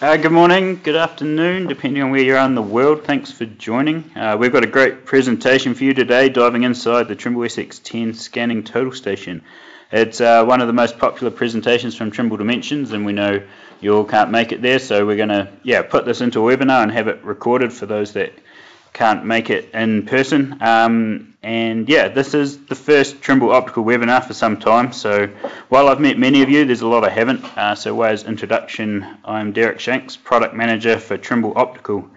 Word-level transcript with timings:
Uh, 0.00 0.16
good 0.16 0.32
morning, 0.32 0.80
good 0.82 0.96
afternoon, 0.96 1.68
depending 1.68 2.02
on 2.02 2.10
where 2.10 2.20
you 2.20 2.36
are 2.36 2.44
in 2.44 2.56
the 2.56 2.60
world. 2.60 3.04
Thanks 3.04 3.30
for 3.30 3.46
joining. 3.46 4.10
Uh, 4.16 4.36
we've 4.36 4.50
got 4.50 4.64
a 4.64 4.66
great 4.66 5.04
presentation 5.04 5.74
for 5.74 5.84
you 5.84 5.94
today, 5.94 6.28
diving 6.28 6.64
inside 6.64 7.06
the 7.06 7.14
Trimble 7.14 7.42
SX10 7.42 8.16
scanning 8.16 8.64
total 8.64 8.90
station. 8.90 9.42
It's 9.92 10.20
uh, 10.20 10.44
one 10.44 10.60
of 10.60 10.66
the 10.66 10.72
most 10.72 10.98
popular 10.98 11.30
presentations 11.30 11.94
from 11.94 12.10
Trimble 12.10 12.36
Dimensions, 12.36 12.90
and 12.90 13.06
we 13.06 13.12
know 13.12 13.46
you 13.80 13.96
all 13.96 14.04
can't 14.04 14.32
make 14.32 14.50
it 14.50 14.60
there, 14.60 14.80
so 14.80 15.06
we're 15.06 15.16
going 15.16 15.28
to 15.28 15.52
yeah 15.62 15.82
put 15.82 16.04
this 16.04 16.20
into 16.20 16.46
a 16.46 16.56
webinar 16.56 16.82
and 16.82 16.90
have 16.90 17.06
it 17.06 17.22
recorded 17.22 17.72
for 17.72 17.86
those 17.86 18.14
that 18.14 18.32
can't 18.94 19.24
make 19.24 19.50
it 19.50 19.70
in 19.74 20.06
person. 20.06 20.56
Um, 20.62 21.34
and 21.42 21.88
yeah, 21.88 22.08
this 22.08 22.32
is 22.32 22.64
the 22.66 22.76
first 22.76 23.20
Trimble 23.20 23.50
Optical 23.50 23.84
webinar 23.84 24.24
for 24.24 24.32
some 24.34 24.56
time. 24.56 24.92
So 24.92 25.26
while 25.68 25.88
I've 25.88 26.00
met 26.00 26.16
many 26.16 26.42
of 26.42 26.48
you, 26.48 26.64
there's 26.64 26.80
a 26.80 26.86
lot 26.86 27.04
I 27.04 27.10
haven't. 27.10 27.44
Uh, 27.58 27.74
so 27.74 27.92
way 27.94 28.10
as 28.10 28.22
introduction, 28.24 29.04
I'm 29.24 29.52
Derek 29.52 29.80
Shanks, 29.80 30.16
Product 30.16 30.54
Manager 30.54 30.98
for 30.98 31.18
Trimble 31.18 31.52
Optical, 31.56 32.08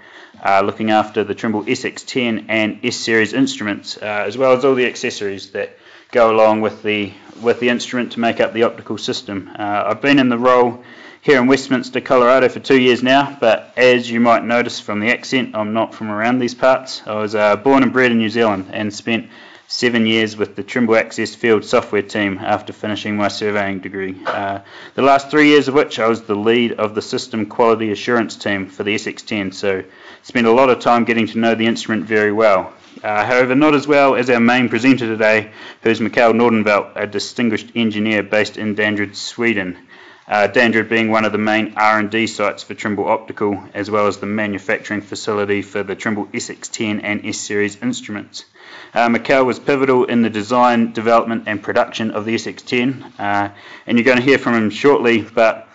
uh, 0.41 0.61
looking 0.63 0.91
after 0.91 1.23
the 1.23 1.33
Trimble 1.33 1.63
SX10 1.63 2.45
and 2.47 2.79
S-Series 2.85 3.33
instruments, 3.33 3.97
uh, 3.97 4.05
as 4.27 4.37
well 4.37 4.53
as 4.53 4.63
all 4.63 4.75
the 4.75 4.85
accessories 4.85 5.49
that 5.51 5.77
go 6.11 6.31
along 6.31 6.61
with 6.61 6.83
the 6.83 7.11
with 7.41 7.59
the 7.59 7.69
instrument 7.69 8.13
to 8.13 8.19
make 8.19 8.39
up 8.39 8.53
the 8.53 8.63
optical 8.63 8.97
system. 8.97 9.49
Uh, 9.57 9.83
I've 9.87 10.01
been 10.01 10.19
in 10.19 10.29
the 10.29 10.37
role 10.37 10.83
here 11.27 11.41
in 11.41 11.47
Westminster, 11.47 11.99
Colorado 11.99 12.47
for 12.47 12.61
two 12.61 12.79
years 12.79 13.03
now, 13.03 13.37
but 13.41 13.73
as 13.75 14.09
you 14.09 14.17
might 14.17 14.45
notice 14.45 14.79
from 14.79 15.01
the 15.01 15.11
accent, 15.11 15.57
I'm 15.57 15.73
not 15.73 15.93
from 15.93 16.09
around 16.09 16.39
these 16.39 16.55
parts. 16.55 17.01
I 17.05 17.15
was 17.15 17.35
uh, 17.35 17.57
born 17.57 17.83
and 17.83 17.91
bred 17.91 18.13
in 18.13 18.17
New 18.17 18.29
Zealand 18.29 18.69
and 18.71 18.93
spent 18.93 19.29
seven 19.67 20.05
years 20.07 20.37
with 20.37 20.55
the 20.55 20.63
Trimble 20.63 20.95
Access 20.95 21.35
Field 21.35 21.65
software 21.65 22.01
team 22.01 22.39
after 22.41 22.71
finishing 22.71 23.17
my 23.17 23.27
surveying 23.27 23.79
degree. 23.79 24.15
Uh, 24.25 24.59
the 24.95 25.01
last 25.01 25.29
three 25.29 25.49
years 25.49 25.67
of 25.67 25.73
which 25.73 25.99
I 25.99 26.07
was 26.07 26.21
the 26.21 26.33
lead 26.33 26.71
of 26.79 26.95
the 26.95 27.01
system 27.01 27.47
quality 27.47 27.91
assurance 27.91 28.37
team 28.37 28.69
for 28.69 28.85
the 28.85 28.95
SX10, 28.95 29.53
so 29.53 29.83
spent 30.23 30.47
a 30.47 30.51
lot 30.51 30.69
of 30.69 30.79
time 30.79 31.03
getting 31.03 31.27
to 31.27 31.39
know 31.39 31.55
the 31.55 31.67
instrument 31.67 32.05
very 32.05 32.31
well. 32.31 32.71
Uh, 33.03 33.25
however, 33.25 33.53
not 33.53 33.75
as 33.75 33.85
well 33.85 34.15
as 34.15 34.29
our 34.29 34.39
main 34.39 34.69
presenter 34.69 35.05
today, 35.05 35.51
who's 35.81 35.99
Mikael 35.99 36.31
Nordenfelt, 36.31 36.93
a 36.95 37.05
distinguished 37.05 37.73
engineer 37.75 38.23
based 38.23 38.57
in 38.57 38.75
Danderyd, 38.75 39.13
Sweden. 39.13 39.77
Uh, 40.27 40.83
being 40.83 41.09
one 41.09 41.23
of 41.23 41.31
the 41.31 41.37
main 41.37 41.73
R&D 41.77 42.27
sites 42.27 42.61
for 42.61 42.73
Trimble 42.73 43.07
Optical, 43.07 43.63
as 43.73 43.89
well 43.89 44.07
as 44.07 44.17
the 44.17 44.25
manufacturing 44.25 44.99
facility 44.99 45.61
for 45.61 45.83
the 45.83 45.95
Trimble 45.95 46.25
SX10 46.25 46.99
and 47.01 47.25
S-Series 47.25 47.81
instruments. 47.81 48.43
Uh, 48.93 49.07
Mikael 49.07 49.45
was 49.45 49.57
pivotal 49.57 50.03
in 50.03 50.23
the 50.23 50.29
design, 50.29 50.91
development 50.91 51.43
and 51.47 51.63
production 51.63 52.11
of 52.11 52.25
the 52.25 52.35
SX10, 52.35 53.19
uh, 53.19 53.49
and 53.85 53.97
you're 53.97 54.03
going 54.03 54.17
to 54.17 54.23
hear 54.23 54.37
from 54.37 54.53
him 54.53 54.69
shortly, 54.69 55.21
but 55.21 55.69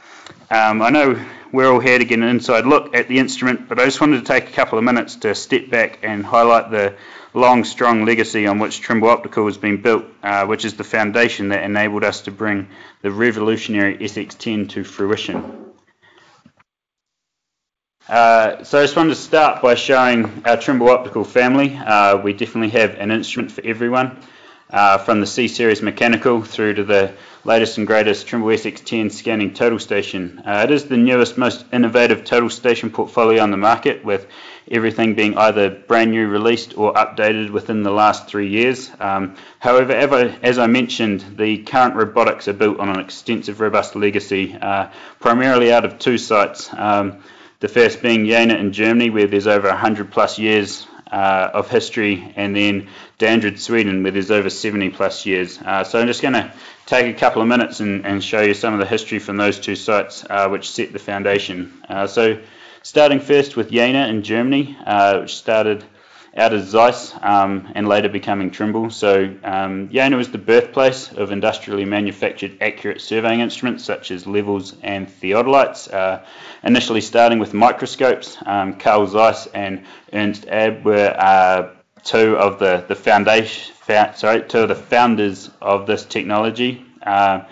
um, 0.50 0.82
I 0.82 0.90
know 0.90 1.24
we're 1.50 1.72
all 1.72 1.80
here 1.80 1.98
to 1.98 2.04
get 2.04 2.18
an 2.18 2.24
inside 2.24 2.66
look 2.66 2.94
at 2.94 3.08
the 3.08 3.18
instrument, 3.18 3.68
but 3.68 3.78
I 3.78 3.86
just 3.86 4.00
wanted 4.00 4.18
to 4.18 4.24
take 4.24 4.48
a 4.48 4.52
couple 4.52 4.78
of 4.78 4.84
minutes 4.84 5.16
to 5.16 5.34
step 5.34 5.70
back 5.70 6.00
and 6.02 6.24
highlight 6.24 6.70
the 6.70 6.96
long, 7.34 7.64
strong 7.64 8.04
legacy 8.04 8.46
on 8.46 8.58
which 8.58 8.80
Trimble 8.80 9.08
Optical 9.08 9.46
has 9.46 9.56
been 9.58 9.80
built, 9.80 10.04
uh, 10.22 10.46
which 10.46 10.64
is 10.64 10.74
the 10.74 10.84
foundation 10.84 11.48
that 11.48 11.62
enabled 11.64 12.04
us 12.04 12.22
to 12.22 12.30
bring 12.30 12.68
the 13.02 13.10
revolutionary 13.10 13.96
SX10 13.98 14.68
to 14.70 14.84
fruition. 14.84 15.72
Uh, 18.08 18.64
so 18.64 18.78
I 18.78 18.82
just 18.82 18.96
wanted 18.96 19.10
to 19.10 19.16
start 19.16 19.62
by 19.62 19.74
showing 19.76 20.42
our 20.44 20.56
Trimble 20.56 20.90
Optical 20.90 21.24
family. 21.24 21.76
Uh, 21.76 22.18
we 22.18 22.32
definitely 22.32 22.70
have 22.78 22.96
an 22.96 23.10
instrument 23.10 23.52
for 23.52 23.64
everyone, 23.64 24.18
uh, 24.70 24.98
from 24.98 25.20
the 25.20 25.26
C-Series 25.26 25.82
mechanical 25.82 26.42
through 26.42 26.74
to 26.74 26.84
the 26.84 27.14
latest 27.44 27.78
and 27.78 27.86
greatest 27.86 28.26
Trimble 28.26 28.48
SX10 28.48 29.10
scanning 29.10 29.52
total 29.52 29.78
station. 29.78 30.42
Uh, 30.46 30.62
it 30.64 30.70
is 30.70 30.84
the 30.84 30.96
newest, 30.96 31.36
most 31.36 31.64
innovative 31.72 32.24
total 32.24 32.48
station 32.48 32.90
portfolio 32.90 33.42
on 33.42 33.50
the 33.50 33.56
market 33.56 34.04
with 34.04 34.26
everything 34.70 35.14
being 35.14 35.36
either 35.36 35.70
brand 35.70 36.12
new 36.12 36.28
released 36.28 36.78
or 36.78 36.94
updated 36.94 37.50
within 37.50 37.82
the 37.82 37.90
last 37.90 38.28
three 38.28 38.48
years. 38.48 38.90
Um, 39.00 39.36
however, 39.58 39.92
as 40.42 40.58
I 40.58 40.66
mentioned, 40.66 41.36
the 41.36 41.58
current 41.64 41.96
robotics 41.96 42.48
are 42.48 42.52
built 42.52 42.78
on 42.78 42.88
an 42.88 43.00
extensive, 43.00 43.60
robust 43.60 43.96
legacy, 43.96 44.56
uh, 44.60 44.90
primarily 45.18 45.72
out 45.72 45.84
of 45.84 45.98
two 45.98 46.18
sites. 46.18 46.72
Um, 46.72 47.22
the 47.60 47.68
first 47.68 48.02
being 48.02 48.26
Jena 48.26 48.54
in 48.54 48.72
Germany, 48.72 49.10
where 49.10 49.26
there's 49.26 49.46
over 49.46 49.68
100 49.68 50.10
plus 50.10 50.38
years 50.38 50.86
uh, 51.12 51.50
of 51.52 51.70
history, 51.70 52.32
and 52.36 52.56
then 52.56 52.88
Danderyd, 53.18 53.58
Sweden, 53.58 54.02
where 54.02 54.10
there's 54.10 54.30
over 54.30 54.50
70 54.50 54.90
plus 54.90 55.26
years. 55.26 55.58
Uh, 55.58 55.84
so 55.84 56.00
I'm 56.00 56.06
just 56.06 56.22
going 56.22 56.34
to 56.34 56.52
take 56.86 57.14
a 57.14 57.18
couple 57.18 57.42
of 57.42 57.48
minutes 57.48 57.80
and, 57.80 58.04
and, 58.06 58.24
show 58.24 58.40
you 58.40 58.54
some 58.54 58.72
of 58.72 58.80
the 58.80 58.86
history 58.86 59.18
from 59.18 59.36
those 59.36 59.60
two 59.60 59.76
sites, 59.76 60.24
uh, 60.28 60.48
which 60.48 60.70
set 60.70 60.92
the 60.92 60.98
foundation. 60.98 61.82
Uh, 61.88 62.06
so 62.06 62.40
starting 62.82 63.20
first 63.20 63.56
with 63.56 63.70
Jena 63.70 64.08
in 64.08 64.22
Germany, 64.22 64.76
uh, 64.86 65.20
which 65.20 65.36
started 65.36 65.84
out 66.36 66.54
of 66.54 66.66
Zeiss 66.66 67.14
um, 67.20 67.70
and 67.74 67.86
later 67.86 68.08
becoming 68.08 68.50
Trimble. 68.50 68.90
So 68.90 69.34
um, 69.44 69.90
Jena 69.90 70.16
was 70.16 70.30
the 70.30 70.38
birthplace 70.38 71.12
of 71.12 71.30
industrially 71.30 71.84
manufactured 71.84 72.58
accurate 72.60 73.00
surveying 73.00 73.40
instruments 73.40 73.84
such 73.84 74.10
as 74.10 74.26
levels 74.26 74.74
and 74.82 75.08
theodolites. 75.08 75.92
Uh, 75.92 76.24
initially 76.62 77.02
starting 77.02 77.38
with 77.38 77.52
microscopes, 77.52 78.38
um, 78.46 78.78
Carl 78.78 79.06
Zeiss 79.06 79.46
and 79.48 79.84
Ernst 80.12 80.46
Abbe 80.48 80.82
were 80.82 81.14
uh, 81.18 81.74
two 82.02 82.36
of 82.36 82.58
the 82.58 82.84
the 82.88 82.94
foundation, 82.94 83.74
sorry, 84.14 84.42
two 84.48 84.60
of 84.60 84.68
the 84.68 84.74
founders 84.74 85.50
of 85.60 85.86
this 85.86 86.04
technology. 86.04 86.84
Uh, 87.06 87.44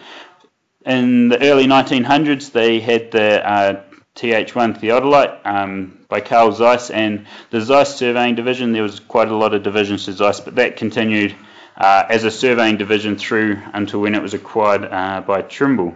in 0.87 1.29
the 1.29 1.43
early 1.43 1.67
1900s, 1.67 2.53
they 2.53 2.81
had 2.81 3.11
the 3.11 3.47
uh, 3.47 3.83
TH1 4.17 4.81
theodolite 4.81 5.45
um, 5.45 6.00
by 6.10 6.21
Carl 6.21 6.53
Zeiss 6.53 6.91
and 6.91 7.26
the 7.50 7.60
Zeiss 7.60 7.94
surveying 7.94 8.34
division. 8.34 8.72
There 8.72 8.82
was 8.82 9.00
quite 9.00 9.28
a 9.28 9.37
lot 9.37 9.54
of 9.54 9.62
divisions 9.62 10.04
to 10.04 10.12
Zeiss, 10.12 10.41
but 10.41 10.56
that 10.56 10.76
continued 10.76 11.34
uh, 11.76 12.04
as 12.10 12.25
a 12.25 12.31
surveying 12.31 12.76
division 12.76 13.16
through 13.16 13.59
until 13.72 14.00
when 14.00 14.15
it 14.15 14.21
was 14.21 14.34
acquired 14.34 14.84
uh, 14.84 15.22
by 15.26 15.41
Trimble, 15.41 15.94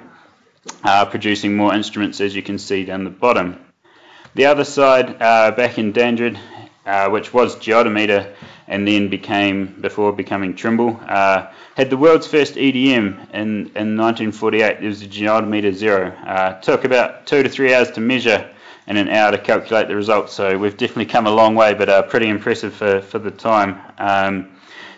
uh, 0.84 1.04
producing 1.04 1.56
more 1.56 1.74
instruments 1.74 2.20
as 2.20 2.34
you 2.34 2.42
can 2.42 2.58
see 2.58 2.84
down 2.84 3.04
the 3.04 3.10
bottom. 3.10 3.58
The 4.34 4.46
other 4.46 4.64
side, 4.64 5.20
uh, 5.20 5.50
back 5.50 5.78
in 5.78 5.92
Danderyd, 5.92 6.38
uh, 6.86 7.10
which 7.10 7.34
was 7.34 7.56
Geodimeter 7.56 8.34
and 8.66 8.86
then 8.88 9.08
became, 9.08 9.80
before 9.80 10.12
becoming 10.12 10.54
Trimble, 10.54 10.98
uh, 11.06 11.48
had 11.76 11.90
the 11.90 11.96
world's 11.96 12.26
first 12.26 12.54
EDM 12.54 13.30
in, 13.34 13.70
in 13.74 13.96
1948. 13.96 14.78
It 14.80 14.86
was 14.86 15.02
a 15.02 15.06
Geodimeter 15.06 15.72
Zero. 15.72 16.12
Took 16.62 16.84
about 16.84 17.26
two 17.26 17.42
to 17.42 17.48
three 17.48 17.74
hours 17.74 17.90
to 17.92 18.00
measure 18.00 18.53
and 18.86 18.98
an 18.98 19.08
hour 19.08 19.32
to 19.32 19.38
calculate 19.38 19.88
the 19.88 19.96
results. 19.96 20.34
So 20.34 20.58
we've 20.58 20.76
definitely 20.76 21.06
come 21.06 21.26
a 21.26 21.30
long 21.30 21.54
way, 21.54 21.74
but 21.74 21.88
uh, 21.88 22.02
pretty 22.02 22.28
impressive 22.28 22.74
for, 22.74 23.00
for 23.00 23.18
the 23.18 23.30
time. 23.30 23.80
Um, 23.98 24.50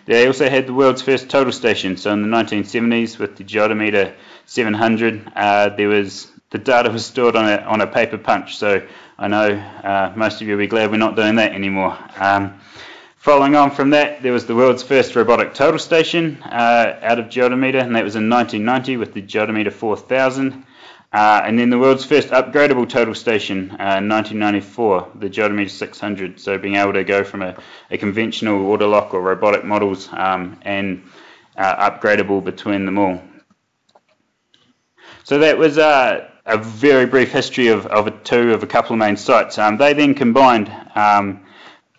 they 0.06 0.26
also 0.26 0.48
had 0.48 0.66
the 0.66 0.74
world's 0.74 1.02
first 1.02 1.28
total 1.28 1.52
station. 1.52 1.96
So 1.96 2.12
in 2.12 2.22
the 2.22 2.28
1970s, 2.28 3.18
with 3.18 3.36
the 3.36 3.44
Geodimeter 3.44 4.14
700, 4.46 5.32
uh, 5.34 5.68
there 5.70 5.88
was 5.88 6.30
the 6.50 6.58
data 6.58 6.90
was 6.90 7.04
stored 7.04 7.34
on 7.34 7.48
a 7.48 7.56
on 7.62 7.80
a 7.80 7.86
paper 7.86 8.18
punch. 8.18 8.56
So 8.56 8.86
I 9.18 9.28
know 9.28 9.48
uh, 9.50 10.12
most 10.14 10.40
of 10.40 10.46
you 10.46 10.54
will 10.54 10.62
be 10.62 10.68
glad 10.68 10.90
we're 10.90 10.96
not 10.96 11.16
doing 11.16 11.36
that 11.36 11.52
anymore. 11.52 11.98
Um, 12.16 12.60
following 13.16 13.56
on 13.56 13.72
from 13.72 13.90
that, 13.90 14.22
there 14.22 14.32
was 14.32 14.46
the 14.46 14.54
world's 14.54 14.82
first 14.82 15.16
robotic 15.16 15.54
total 15.54 15.80
station 15.80 16.38
uh, 16.44 16.98
out 17.02 17.18
of 17.18 17.26
Geodimeter, 17.26 17.82
and 17.82 17.96
that 17.96 18.04
was 18.04 18.14
in 18.14 18.30
1990 18.30 18.96
with 18.96 19.12
the 19.12 19.22
Geodimeter 19.22 19.72
4000. 19.72 20.64
Uh, 21.12 21.40
and 21.44 21.58
then 21.58 21.70
the 21.70 21.78
world's 21.78 22.04
first 22.04 22.28
upgradable 22.28 22.88
total 22.88 23.14
station 23.14 23.70
uh, 23.70 23.98
in 23.98 24.08
1994, 24.08 25.12
the 25.14 25.30
Geodimeter 25.30 25.70
600. 25.70 26.40
So 26.40 26.58
being 26.58 26.76
able 26.76 26.92
to 26.94 27.04
go 27.04 27.24
from 27.24 27.42
a, 27.42 27.56
a 27.90 27.96
conventional 27.96 28.66
auto 28.70 28.88
lock 28.88 29.14
or 29.14 29.20
robotic 29.20 29.64
models 29.64 30.08
um, 30.12 30.58
and 30.62 31.04
uh, 31.56 31.90
upgradable 31.90 32.44
between 32.44 32.84
them 32.84 32.98
all. 32.98 33.22
So 35.24 35.38
that 35.38 35.58
was 35.58 35.78
uh, 35.78 36.28
a 36.44 36.58
very 36.58 37.06
brief 37.06 37.32
history 37.32 37.68
of, 37.68 37.86
of 37.86 38.06
a 38.06 38.10
two 38.10 38.52
of 38.52 38.62
a 38.62 38.66
couple 38.66 38.92
of 38.92 38.98
main 38.98 39.16
sites. 39.16 39.58
Um, 39.58 39.76
they 39.76 39.92
then 39.92 40.14
combined 40.14 40.70
um, 40.94 41.44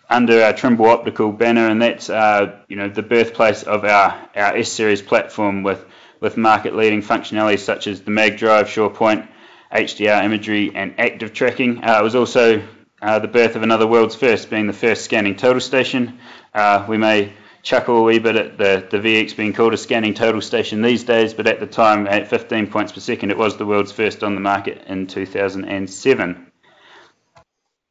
under 0.08 0.42
our 0.42 0.52
Trimble 0.52 0.86
Optical 0.86 1.32
banner, 1.32 1.68
and 1.68 1.82
that's 1.82 2.08
uh, 2.08 2.60
you 2.68 2.76
know 2.76 2.88
the 2.88 3.02
birthplace 3.02 3.62
of 3.62 3.84
our, 3.84 4.28
our 4.34 4.56
S 4.56 4.72
series 4.72 5.02
platform 5.02 5.62
with 5.62 5.84
with 6.20 6.36
market 6.36 6.74
leading 6.74 7.02
functionalities 7.02 7.60
such 7.60 7.86
as 7.86 8.02
the 8.02 8.10
Mag 8.10 8.36
Drive, 8.36 8.66
SurePoint, 8.66 9.28
HDR 9.72 10.24
imagery, 10.24 10.72
and 10.74 10.94
active 10.98 11.32
tracking. 11.32 11.84
Uh, 11.84 11.98
it 12.00 12.02
was 12.02 12.14
also 12.14 12.62
uh, 13.00 13.18
the 13.18 13.28
birth 13.28 13.56
of 13.56 13.62
another 13.62 13.86
world's 13.86 14.14
first, 14.14 14.50
being 14.50 14.66
the 14.66 14.72
first 14.72 15.04
scanning 15.04 15.36
total 15.36 15.60
station. 15.60 16.18
Uh, 16.54 16.84
we 16.88 16.96
may 16.96 17.32
chuckle 17.62 17.98
a 17.98 18.02
wee 18.02 18.18
bit 18.18 18.36
at 18.36 18.58
the, 18.58 18.86
the 18.90 18.98
VX 18.98 19.36
being 19.36 19.52
called 19.52 19.74
a 19.74 19.76
scanning 19.76 20.14
total 20.14 20.40
station 20.40 20.82
these 20.82 21.04
days, 21.04 21.34
but 21.34 21.46
at 21.46 21.60
the 21.60 21.66
time, 21.66 22.06
at 22.06 22.28
15 22.28 22.68
points 22.68 22.92
per 22.92 23.00
second, 23.00 23.30
it 23.30 23.38
was 23.38 23.56
the 23.56 23.66
world's 23.66 23.92
first 23.92 24.22
on 24.24 24.34
the 24.34 24.40
market 24.40 24.84
in 24.86 25.06
2007. 25.06 26.46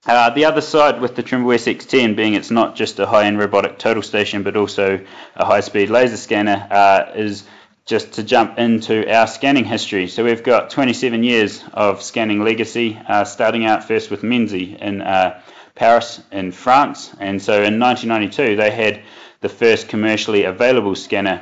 Uh, 0.06 0.30
the 0.30 0.46
other 0.46 0.62
side 0.62 1.02
with 1.02 1.16
the 1.16 1.24
Trimble 1.24 1.52
SX10 1.52 2.16
being 2.16 2.34
it's 2.34 2.50
not 2.50 2.76
just 2.76 2.98
a 3.00 3.06
high-end 3.06 3.38
robotic 3.38 3.78
total 3.78 4.02
station, 4.02 4.42
but 4.42 4.56
also 4.56 5.06
a 5.36 5.46
high-speed 5.46 5.90
laser 5.90 6.16
scanner, 6.16 6.66
uh, 6.72 7.12
is 7.16 7.44
just 7.88 8.12
to 8.14 8.24
jump 8.24 8.60
into 8.60 9.10
our 9.12 9.26
scanning 9.26 9.64
history. 9.64 10.08
So 10.08 10.26
we've 10.26 10.44
got 10.44 10.70
27 10.70 11.24
years 11.24 11.64
of 11.74 12.04
scanning 12.04 12.44
legacy, 12.44 13.00
uh, 13.08 13.24
starting 13.24 13.66
out 13.66 13.88
first 13.88 14.12
with 14.12 14.22
Mensi 14.24 14.78
in 14.78 15.02
uh, 15.02 15.42
Paris 15.74 16.22
in 16.32 16.52
France. 16.52 17.12
And 17.20 17.42
so 17.42 17.54
in 17.64 17.80
1992, 17.80 18.58
they 18.58 18.72
had 18.72 19.02
the 19.40 19.48
first 19.48 19.88
commercially 19.88 20.44
available 20.44 20.96
scanner 20.96 21.42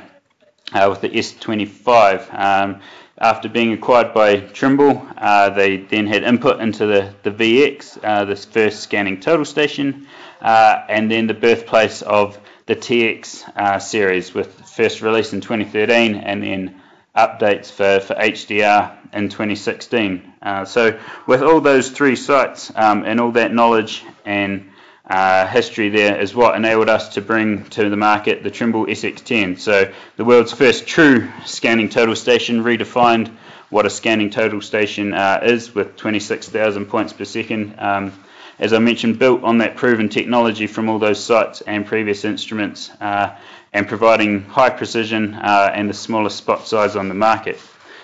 uh, 0.72 0.86
with 0.88 1.00
the 1.00 1.08
S25. 1.08 2.32
Um, 2.32 2.80
after 3.18 3.48
being 3.48 3.72
acquired 3.72 4.14
by 4.14 4.36
Trimble, 4.36 5.04
uh, 5.16 5.50
they 5.50 5.78
then 5.78 6.06
had 6.06 6.22
input 6.22 6.60
into 6.60 6.86
the, 6.86 7.12
the 7.24 7.30
VX, 7.30 7.98
uh, 8.04 8.24
this 8.24 8.44
first 8.44 8.80
scanning 8.80 9.18
total 9.18 9.44
station, 9.44 10.06
uh, 10.40 10.84
and 10.88 11.10
then 11.10 11.26
the 11.26 11.34
birthplace 11.34 12.02
of 12.02 12.38
the 12.66 12.76
TX 12.76 13.48
uh, 13.56 13.78
series 13.78 14.34
with 14.34 14.52
first 14.68 15.00
release 15.00 15.32
in 15.32 15.40
2013 15.40 16.16
and 16.16 16.42
then 16.42 16.80
updates 17.16 17.70
for, 17.70 18.00
for 18.04 18.14
HDR 18.14 18.96
in 19.12 19.28
2016. 19.28 20.34
Uh, 20.42 20.64
so 20.64 20.98
with 21.26 21.42
all 21.42 21.60
those 21.60 21.90
three 21.90 22.16
sites 22.16 22.70
um, 22.74 23.04
and 23.04 23.20
all 23.20 23.32
that 23.32 23.54
knowledge 23.54 24.04
and 24.24 24.70
uh, 25.08 25.46
history 25.46 25.88
there 25.88 26.20
is 26.20 26.34
what 26.34 26.56
enabled 26.56 26.88
us 26.88 27.14
to 27.14 27.20
bring 27.20 27.64
to 27.66 27.88
the 27.88 27.96
market 27.96 28.42
the 28.42 28.50
Trimble 28.50 28.86
SX10. 28.86 29.58
So 29.60 29.92
the 30.16 30.24
world's 30.24 30.52
first 30.52 30.86
true 30.86 31.30
scanning 31.44 31.88
total 31.88 32.16
station 32.16 32.64
redefined 32.64 33.30
what 33.68 33.86
a 33.86 33.90
scanning 33.90 34.30
total 34.30 34.60
station 34.60 35.12
uh, 35.12 35.40
is 35.42 35.74
with 35.74 35.96
26,000 35.96 36.86
points 36.86 37.12
per 37.12 37.24
second. 37.24 37.74
Um, 37.78 38.12
as 38.58 38.72
I 38.72 38.78
mentioned, 38.78 39.18
built 39.18 39.42
on 39.42 39.58
that 39.58 39.76
proven 39.76 40.08
technology 40.08 40.66
from 40.66 40.88
all 40.88 40.98
those 40.98 41.22
sites 41.22 41.60
and 41.60 41.86
previous 41.86 42.24
instruments 42.24 42.90
uh, 43.00 43.36
and 43.72 43.86
providing 43.86 44.42
high 44.42 44.70
precision 44.70 45.34
uh, 45.34 45.70
and 45.74 45.88
the 45.88 45.94
smallest 45.94 46.38
spot 46.38 46.66
size 46.66 46.96
on 46.96 47.08
the 47.08 47.14
market. 47.14 47.60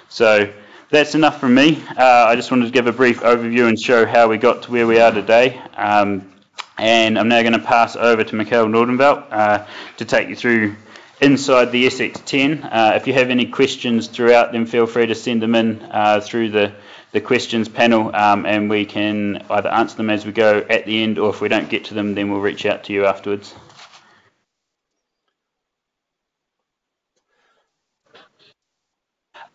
So 0.08 0.52
that's 0.90 1.14
enough 1.14 1.40
from 1.40 1.54
me. 1.54 1.82
Uh, 1.96 2.26
I 2.28 2.36
just 2.36 2.50
wanted 2.50 2.66
to 2.66 2.70
give 2.70 2.86
a 2.86 2.92
brief 2.92 3.20
overview 3.20 3.66
and 3.66 3.80
show 3.80 4.04
how 4.04 4.28
we 4.28 4.36
got 4.36 4.64
to 4.64 4.72
where 4.72 4.86
we 4.86 5.00
are 5.00 5.10
today. 5.10 5.58
Um, 5.74 6.30
and 6.76 7.18
I'm 7.18 7.28
now 7.28 7.40
going 7.40 7.54
to 7.54 7.58
pass 7.58 7.96
over 7.96 8.22
to 8.22 8.34
Mikael 8.34 8.66
Nordenfelt 8.66 9.26
uh, 9.30 9.66
to 9.96 10.04
take 10.04 10.28
you 10.28 10.36
through 10.36 10.76
inside 11.22 11.72
the 11.72 11.86
SX10. 11.86 12.64
Uh, 12.64 12.92
if 12.96 13.06
you 13.06 13.14
have 13.14 13.30
any 13.30 13.46
questions 13.46 14.08
throughout, 14.08 14.52
then 14.52 14.66
feel 14.66 14.86
free 14.86 15.06
to 15.06 15.14
send 15.14 15.40
them 15.40 15.54
in 15.54 15.80
uh, 15.82 16.20
through 16.20 16.50
the 16.50 16.74
the 17.12 17.20
questions 17.20 17.68
panel, 17.68 18.14
um, 18.14 18.46
and 18.46 18.68
we 18.70 18.86
can 18.86 19.44
either 19.50 19.68
answer 19.68 19.96
them 19.96 20.10
as 20.10 20.24
we 20.24 20.32
go 20.32 20.64
at 20.68 20.86
the 20.86 21.02
end, 21.02 21.18
or 21.18 21.30
if 21.30 21.40
we 21.40 21.48
don't 21.48 21.68
get 21.68 21.84
to 21.86 21.94
them, 21.94 22.14
then 22.14 22.30
we'll 22.30 22.40
reach 22.40 22.64
out 22.66 22.84
to 22.84 22.92
you 22.92 23.04
afterwards. 23.06 23.54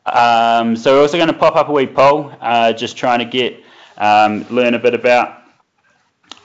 Um, 0.05 0.77
so 0.77 0.95
we're 0.95 1.01
also 1.01 1.17
going 1.17 1.27
to 1.27 1.33
pop 1.33 1.55
up 1.55 1.67
a 1.67 1.71
wee 1.71 1.87
poll, 1.87 2.31
uh, 2.39 2.71
just 2.73 2.95
trying 2.95 3.19
to 3.19 3.25
get 3.25 3.61
um, 3.97 4.45
learn 4.49 4.73
a 4.73 4.79
bit 4.79 4.93
about 4.93 5.41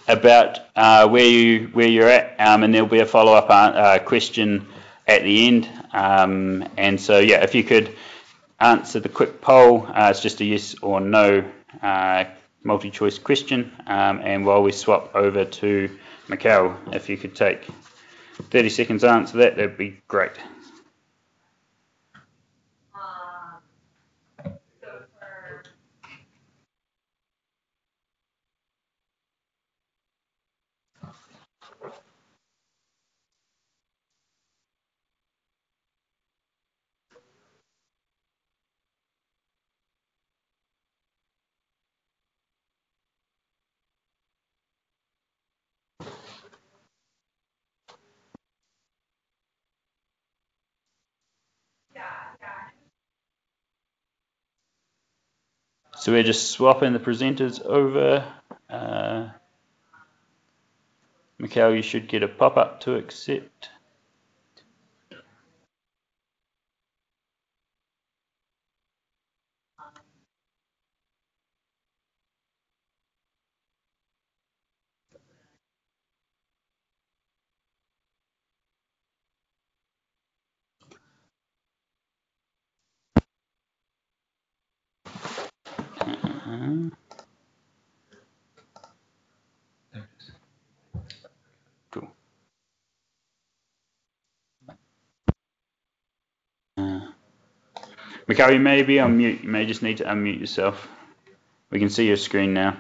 about 0.09 0.59
uh, 0.75 1.09
where 1.09 1.25
you 1.25 1.69
where 1.69 1.87
you're 1.87 2.09
at, 2.09 2.35
um, 2.41 2.65
and 2.65 2.75
there'll 2.75 2.89
be 2.89 2.99
a 2.99 3.07
follow 3.07 3.35
up 3.35 3.47
uh, 3.51 3.99
question 4.01 4.67
at 5.07 5.23
the 5.23 5.47
end. 5.47 5.69
Um, 5.93 6.69
and 6.77 7.01
so 7.01 7.19
yeah, 7.19 7.45
if 7.45 7.55
you 7.55 7.63
could 7.63 7.95
answer 8.63 9.01
the 9.01 9.09
quick 9.09 9.41
poll. 9.41 9.87
Uh, 9.89 10.09
it's 10.11 10.21
just 10.21 10.41
a 10.41 10.45
yes 10.45 10.75
or 10.83 11.01
no 11.01 11.45
uh, 11.83 12.25
multi-choice 12.63 13.19
question. 13.19 13.73
Um, 13.87 14.21
and 14.23 14.47
while 14.47 14.63
we 14.63 14.73
swap 14.73 15.15
over 15.15 15.45
to 15.45 15.99
Mikael, 16.29 16.79
if 16.93 17.09
you 17.09 17.17
could 17.17 17.35
take 17.35 17.67
30 18.51 18.69
seconds 18.69 19.03
to 19.03 19.11
answer 19.11 19.39
that, 19.39 19.57
that'd 19.57 19.77
be 19.77 20.01
great. 20.09 20.33
So 56.03 56.11
we're 56.11 56.25
just 56.25 56.51
swapping 56.51 56.95
the 56.95 56.99
presenters 56.99 57.65
over. 57.65 58.27
Uh, 58.69 59.29
Mikael, 61.39 61.77
you 61.77 61.83
should 61.83 62.09
get 62.09 62.25
a 62.25 62.27
pop-up 62.27 62.81
to 62.81 62.97
accept. 62.97 63.69
Mikael, 98.33 98.55
you 98.55 98.61
may 98.61 98.83
be 98.83 98.99
on 98.99 99.19
mute. 99.19 99.43
You 99.43 99.51
may 99.51 99.67
just 99.67 99.83
need 99.83 99.99
to 99.99 100.05
unmute 100.05 100.41
yourself. 100.41 100.89
We 101.69 101.79
can 101.79 101.91
see 101.91 102.07
your 102.07 102.17
screen 102.17 102.55
now. 102.55 102.79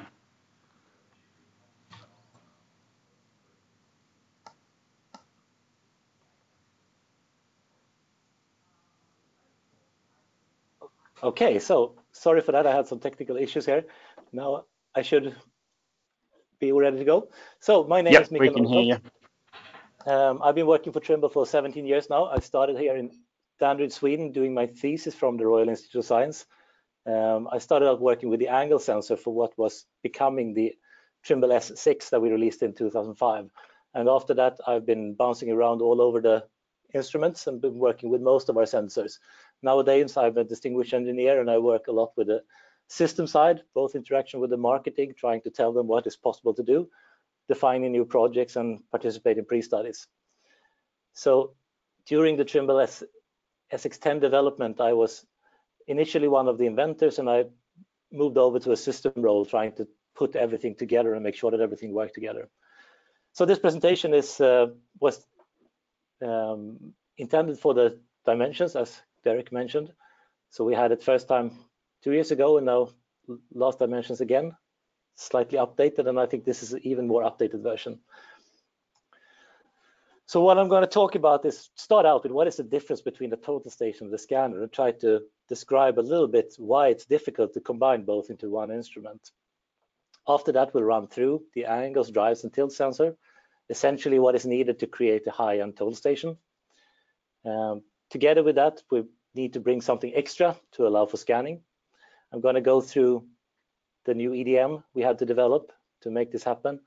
Okay, 11.23 11.59
so 11.59 11.97
sorry 12.13 12.41
for 12.41 12.53
that. 12.53 12.67
I 12.67 12.75
had 12.75 12.87
some 12.89 12.99
technical 12.99 13.37
issues 13.37 13.67
here. 13.67 13.85
Now 14.33 14.65
I 14.95 15.03
should 15.03 15.37
be 16.61 16.73
ready 16.73 16.97
to 16.97 17.05
go. 17.05 17.29
So 17.61 17.85
my 17.85 18.01
name 18.01 18.15
yep, 18.15 18.23
is 18.23 18.31
Mikael. 18.31 18.49
we 18.49 18.55
can 18.55 18.65
hear 18.65 18.83
you. 18.95 20.11
Um, 20.11 20.41
I've 20.43 20.55
been 20.55 20.67
working 20.67 20.95
for 20.95 21.01
Trimble 21.01 21.29
for 21.29 21.45
17 21.45 21.85
years 21.85 22.09
now. 22.09 22.25
I 22.25 22.39
started 22.39 22.79
here 22.79 22.97
in 22.97 23.11
Danderyd, 23.63 23.93
Sweden, 23.93 24.33
doing 24.33 24.53
my 24.53 24.67
thesis 24.67 25.15
from 25.15 25.37
the 25.37 25.47
Royal 25.47 25.69
Institute 25.69 26.01
of 26.01 26.05
Science. 26.05 26.47
Um, 27.07 27.49
I 27.53 27.59
started 27.59 27.89
out 27.89 28.01
working 28.01 28.29
with 28.29 28.41
the 28.41 28.49
angle 28.49 28.81
sensor 28.81 29.17
for 29.17 29.33
what 29.33 29.57
was 29.57 29.87
becoming 30.03 30.53
the 30.53 30.75
Trimble 31.23 31.51
S6 31.51 32.11
that 32.11 32.21
we 32.21 32.33
released 32.33 32.65
in 32.65 32.75
2005. 32.75 33.51
And 33.95 34.09
after 34.09 34.35
that, 34.35 34.59
I've 34.67 34.85
been 34.85 35.15
bouncing 35.15 35.53
around 35.53 35.81
all 35.81 36.01
over 36.03 36.21
the 36.21 36.45
instruments 36.93 37.47
and 37.47 37.61
been 37.61 37.79
working 37.79 38.11
with 38.11 38.21
most 38.21 38.49
of 38.49 38.57
our 38.57 38.65
sensors. 38.65 39.19
Nowadays, 39.63 40.17
I'm 40.17 40.37
a 40.37 40.43
distinguished 40.43 40.93
engineer 40.93 41.41
and 41.41 41.49
I 41.49 41.59
work 41.59 41.87
a 41.87 41.93
lot 41.93 42.13
with 42.17 42.27
the 42.27 42.43
system 42.89 43.29
side, 43.29 43.63
both 43.75 43.95
interaction 43.95 44.41
with 44.41 44.51
the 44.51 44.57
marketing, 44.57 45.15
trying 45.17 45.41
to 45.43 45.51
tell 45.51 45.73
them 45.73 45.87
what 45.87 46.09
is 46.09 46.17
possible 46.17 46.53
to 46.55 46.65
do, 46.65 46.89
defining 47.47 47.93
new 47.93 48.05
projects 48.05 48.57
and 48.57 48.81
participate 48.91 49.39
in 49.39 49.45
pre-studies. 49.45 50.09
So 51.13 51.55
during 52.07 52.37
the 52.37 52.45
Trimble 52.45 52.81
S 52.81 53.05
SX10 53.73 54.21
development, 54.21 54.81
I 54.81 54.93
was 54.93 55.25
initially 55.87 56.29
one 56.29 56.49
of 56.49 56.59
the 56.59 56.67
inventors 56.67 57.19
and 57.19 57.29
I 57.29 57.45
moved 58.13 58.39
over 58.39 58.59
to 58.61 58.73
a 58.73 58.77
system 58.77 59.13
role 59.17 59.45
trying 59.45 59.73
to 59.73 59.89
put 60.15 60.37
everything 60.37 60.75
together 60.75 61.15
and 61.15 61.25
make 61.25 61.35
sure 61.35 61.51
that 61.51 61.61
everything 61.61 61.93
worked 61.93 62.15
together. 62.15 62.49
So 63.33 63.47
this 63.47 63.59
presentation 63.59 64.13
is 64.13 64.41
uh, 64.41 64.67
was 65.01 65.27
um, 66.21 66.93
intended 67.17 67.59
for 67.59 67.75
the 67.75 67.99
dimensions, 68.27 68.77
as 68.77 69.01
Derek 69.25 69.51
mentioned. 69.53 69.93
So 70.51 70.65
we 70.65 70.75
had 70.75 70.93
it 70.93 71.03
first 71.03 71.29
time 71.29 71.53
two 72.05 72.13
years 72.13 72.31
ago, 72.31 72.59
and 72.59 72.67
now 72.67 72.91
last 73.55 73.79
dimensions 73.79 74.21
again, 74.21 74.55
slightly 75.15 75.59
updated, 75.59 76.09
and 76.09 76.21
I 76.21 76.27
think 76.27 76.45
this 76.45 76.63
is 76.63 76.75
an 76.75 76.81
even 76.83 77.07
more 77.07 77.23
updated 77.23 77.63
version. 77.63 78.01
So 80.33 80.41
what 80.41 80.57
I'm 80.57 80.69
going 80.69 80.81
to 80.81 80.89
talk 80.89 81.15
about 81.15 81.45
is 81.45 81.69
start 81.77 82.07
out 82.07 82.23
with 82.23 82.33
what 82.33 82.47
is 82.47 82.57
the 82.57 82.63
difference 82.63 83.03
between 83.03 83.29
the 83.29 83.37
total 83.37 83.71
station 83.71 84.07
and 84.07 84.15
the 84.15 84.17
scanner 84.17 84.63
and 84.63 84.73
try 84.73 84.93
to 84.93 85.21
describe 85.47 85.99
a 85.99 86.09
little 86.11 86.27
bit 86.27 86.55
why 86.57 86.89
it's 86.89 87.05
difficult 87.05 87.53
to 87.53 87.61
combine 87.61 88.07
both 88.07 88.31
into 88.31 88.49
one 88.49 88.71
instrument. 88.71 89.31
After 90.27 90.51
that, 90.53 90.73
we'll 90.73 90.85
run 90.85 91.07
through 91.07 91.43
the 91.55 91.67
angles, 91.67 92.11
drives, 92.11 92.45
and 92.45 92.51
tilt 92.51 92.73
sensor, 92.73 93.15
essentially 93.69 94.19
what 94.19 94.35
is 94.35 94.47
needed 94.47 94.79
to 94.79 94.87
create 94.87 95.27
a 95.27 95.31
high-end 95.31 95.77
total 95.77 95.95
station. 95.95 96.39
Um, 97.45 97.83
together 98.09 98.43
with 98.43 98.55
that, 98.55 98.83
we 98.91 99.05
need 99.35 99.53
to 99.53 99.61
bring 99.61 99.83
something 99.83 100.15
extra 100.15 100.57
to 100.77 100.87
allow 100.87 101.05
for 101.05 101.19
scanning. 101.19 101.61
I'm 102.33 102.41
going 102.41 102.55
to 102.55 102.63
go 102.63 102.81
through 102.81 103.27
the 104.07 104.15
new 104.15 104.31
EDM 104.31 104.83
we 104.95 105.03
had 105.03 105.19
to 105.19 105.27
develop 105.27 105.73
to 106.05 106.11
make 106.11 106.33
this 106.33 106.43
happen. 106.43 106.81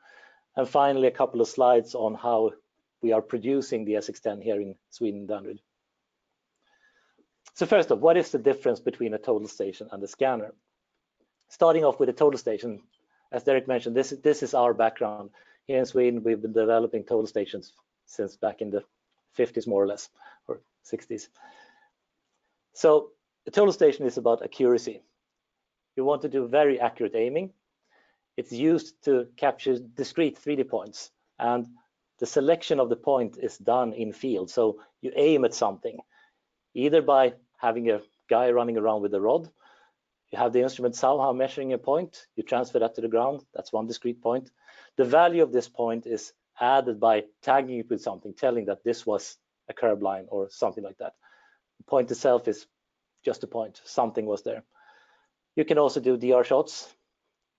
And 0.55 0.67
finally, 0.67 1.07
a 1.07 1.19
couple 1.19 1.41
of 1.41 1.47
slides 1.47 1.93
on 1.93 2.15
how 2.15 2.53
we 3.05 3.11
are 3.11 3.21
producing 3.21 3.85
the 3.85 3.93
SX10 3.93 4.41
here 4.41 4.59
in 4.59 4.73
Sweden, 4.89 5.27
Danderyd. 5.27 5.59
So 7.53 7.67
first 7.67 7.91
off, 7.91 7.99
what 7.99 8.17
is 8.17 8.31
the 8.31 8.39
difference 8.39 8.79
between 8.79 9.13
a 9.13 9.19
total 9.19 9.47
station 9.47 9.87
and 9.91 10.01
a 10.03 10.07
scanner? 10.07 10.55
Starting 11.47 11.85
off 11.85 11.99
with 11.99 12.09
a 12.09 12.19
total 12.23 12.39
station, 12.39 12.81
as 13.31 13.43
Derek 13.43 13.67
mentioned, 13.67 13.95
this, 13.95 14.09
this 14.23 14.41
is 14.41 14.55
our 14.55 14.73
background. 14.73 15.29
Here 15.67 15.77
in 15.77 15.85
Sweden, 15.85 16.23
we've 16.23 16.41
been 16.41 16.51
developing 16.51 17.03
total 17.03 17.27
stations 17.27 17.73
since 18.07 18.35
back 18.37 18.61
in 18.61 18.71
the 18.71 18.83
50s, 19.37 19.67
more 19.67 19.83
or 19.83 19.87
less, 19.87 20.09
or 20.47 20.61
60s. 20.91 21.27
So 22.73 23.11
a 23.45 23.51
total 23.51 23.71
station 23.71 24.07
is 24.07 24.17
about 24.17 24.43
accuracy. 24.43 25.03
You 25.95 26.05
want 26.05 26.23
to 26.23 26.29
do 26.29 26.47
very 26.47 26.79
accurate 26.79 27.15
aiming. 27.15 27.53
It's 28.35 28.51
used 28.51 29.03
to 29.05 29.27
capture 29.37 29.77
discrete 29.77 30.39
3D 30.43 30.67
points, 30.67 31.11
and 31.37 31.67
the 32.19 32.25
selection 32.25 32.79
of 32.79 32.89
the 32.89 32.95
point 32.95 33.37
is 33.41 33.57
done 33.57 33.93
in 33.93 34.13
field. 34.13 34.49
So 34.49 34.81
you 35.01 35.11
aim 35.15 35.45
at 35.45 35.53
something, 35.53 35.99
either 36.73 37.01
by 37.01 37.33
having 37.57 37.89
a 37.89 38.01
guy 38.29 38.51
running 38.51 38.77
around 38.77 39.01
with 39.01 39.13
a 39.13 39.21
rod, 39.21 39.49
you 40.31 40.39
have 40.39 40.53
the 40.53 40.61
instrument 40.61 40.95
somehow 40.95 41.33
measuring 41.33 41.73
a 41.73 41.77
point, 41.77 42.27
you 42.35 42.43
transfer 42.43 42.79
that 42.79 42.95
to 42.95 43.01
the 43.01 43.07
ground, 43.07 43.41
that's 43.53 43.71
one 43.71 43.87
discrete 43.87 44.21
point. 44.21 44.51
The 44.97 45.05
value 45.05 45.43
of 45.43 45.51
this 45.51 45.69
point 45.69 46.07
is 46.07 46.33
added 46.59 46.99
by 46.99 47.25
tagging 47.41 47.79
it 47.79 47.89
with 47.89 48.01
something, 48.01 48.33
telling 48.33 48.65
that 48.65 48.83
this 48.83 49.05
was 49.05 49.37
a 49.69 49.73
curved 49.73 50.01
line 50.01 50.25
or 50.29 50.49
something 50.49 50.83
like 50.83 50.97
that. 50.97 51.13
The 51.77 51.83
point 51.83 52.11
itself 52.11 52.47
is 52.47 52.65
just 53.23 53.43
a 53.43 53.47
point, 53.47 53.81
something 53.85 54.25
was 54.25 54.43
there. 54.43 54.63
You 55.55 55.65
can 55.65 55.77
also 55.77 55.99
do 55.99 56.17
DR 56.17 56.43
shots 56.43 56.93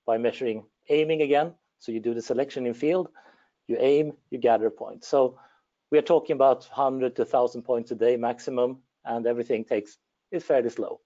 by 0.06 0.18
measuring 0.18 0.64
aiming 0.88 1.22
again. 1.22 1.54
So 1.78 1.92
you 1.92 2.00
do 2.00 2.14
the 2.14 2.22
selection 2.22 2.66
in 2.66 2.74
field, 2.74 3.08
you 3.66 3.76
aim, 3.78 4.12
you 4.30 4.38
gather 4.38 4.66
a 4.66 4.70
point. 4.70 5.04
So 5.04 5.38
we 5.90 5.98
are 5.98 6.02
talking 6.02 6.34
about 6.34 6.64
100 6.64 7.16
to 7.16 7.22
1000 7.22 7.62
points 7.62 7.90
a 7.90 7.94
day 7.94 8.16
maximum, 8.16 8.78
and 9.04 9.26
everything 9.26 9.64
takes 9.64 9.98
is 10.30 10.44
fairly 10.44 10.70
slow. 10.70 11.00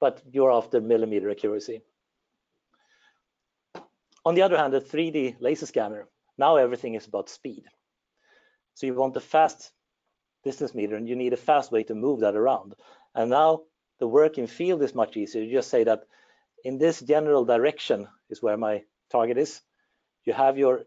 But 0.00 0.22
you're 0.30 0.52
after 0.52 0.80
millimeter 0.80 1.30
accuracy. 1.30 1.82
On 4.24 4.34
the 4.34 4.42
other 4.42 4.56
hand, 4.56 4.74
a 4.74 4.80
3D 4.80 5.36
laser 5.40 5.66
scanner, 5.66 6.06
now 6.36 6.56
everything 6.56 6.94
is 6.94 7.06
about 7.06 7.28
speed. 7.28 7.64
So 8.74 8.86
you 8.86 8.94
want 8.94 9.16
a 9.16 9.20
fast 9.20 9.72
distance 10.44 10.74
meter 10.74 10.96
and 10.96 11.08
you 11.08 11.16
need 11.16 11.32
a 11.32 11.36
fast 11.36 11.72
way 11.72 11.82
to 11.84 11.94
move 11.94 12.20
that 12.20 12.36
around. 12.36 12.74
And 13.14 13.30
now 13.30 13.62
the 13.98 14.06
work 14.06 14.38
in 14.38 14.46
field 14.46 14.82
is 14.82 14.94
much 14.94 15.16
easier. 15.16 15.42
You 15.42 15.52
just 15.52 15.70
say 15.70 15.84
that 15.84 16.04
in 16.64 16.78
this 16.78 17.00
general 17.00 17.44
direction 17.44 18.06
is 18.30 18.42
where 18.42 18.56
my 18.56 18.84
target 19.10 19.38
is. 19.38 19.60
You 20.24 20.32
have 20.32 20.58
your 20.58 20.84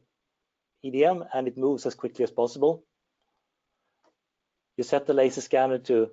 EDM 0.86 1.28
and 1.34 1.48
it 1.48 1.58
moves 1.58 1.86
as 1.86 1.96
quickly 1.96 2.24
as 2.24 2.32
possible. 2.32 2.84
You 4.78 4.84
set 4.84 5.06
the 5.06 5.14
laser 5.14 5.42
scanner 5.42 5.78
to 5.80 6.10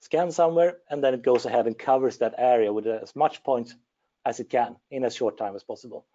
scan 0.00 0.30
somewhere 0.30 0.78
and 0.90 1.02
then 1.02 1.14
it 1.14 1.22
goes 1.22 1.46
ahead 1.46 1.66
and 1.66 1.78
covers 1.78 2.18
that 2.18 2.34
area 2.36 2.72
with 2.72 2.86
as 2.86 3.14
much 3.14 3.42
points 3.42 3.74
as 4.24 4.40
it 4.40 4.50
can 4.50 4.76
in 4.90 5.04
as 5.04 5.14
short 5.14 5.38
time 5.38 5.56
as 5.56 5.64
possible. 5.64 6.06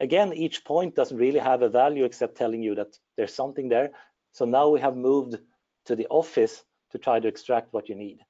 Again, 0.00 0.32
each 0.32 0.64
point 0.64 0.94
doesn't 0.94 1.16
really 1.16 1.38
have 1.38 1.62
a 1.62 1.68
value 1.68 2.04
except 2.04 2.36
telling 2.36 2.62
you 2.62 2.74
that 2.74 2.98
there's 3.16 3.34
something 3.34 3.68
there. 3.68 3.90
So 4.32 4.44
now 4.44 4.68
we 4.68 4.80
have 4.80 4.96
moved 4.96 5.38
to 5.86 5.96
the 5.96 6.06
office 6.08 6.62
to 6.90 6.98
try 6.98 7.20
to 7.20 7.28
extract 7.28 7.72
what 7.72 7.88
you 7.88 7.94
need. 7.94 8.20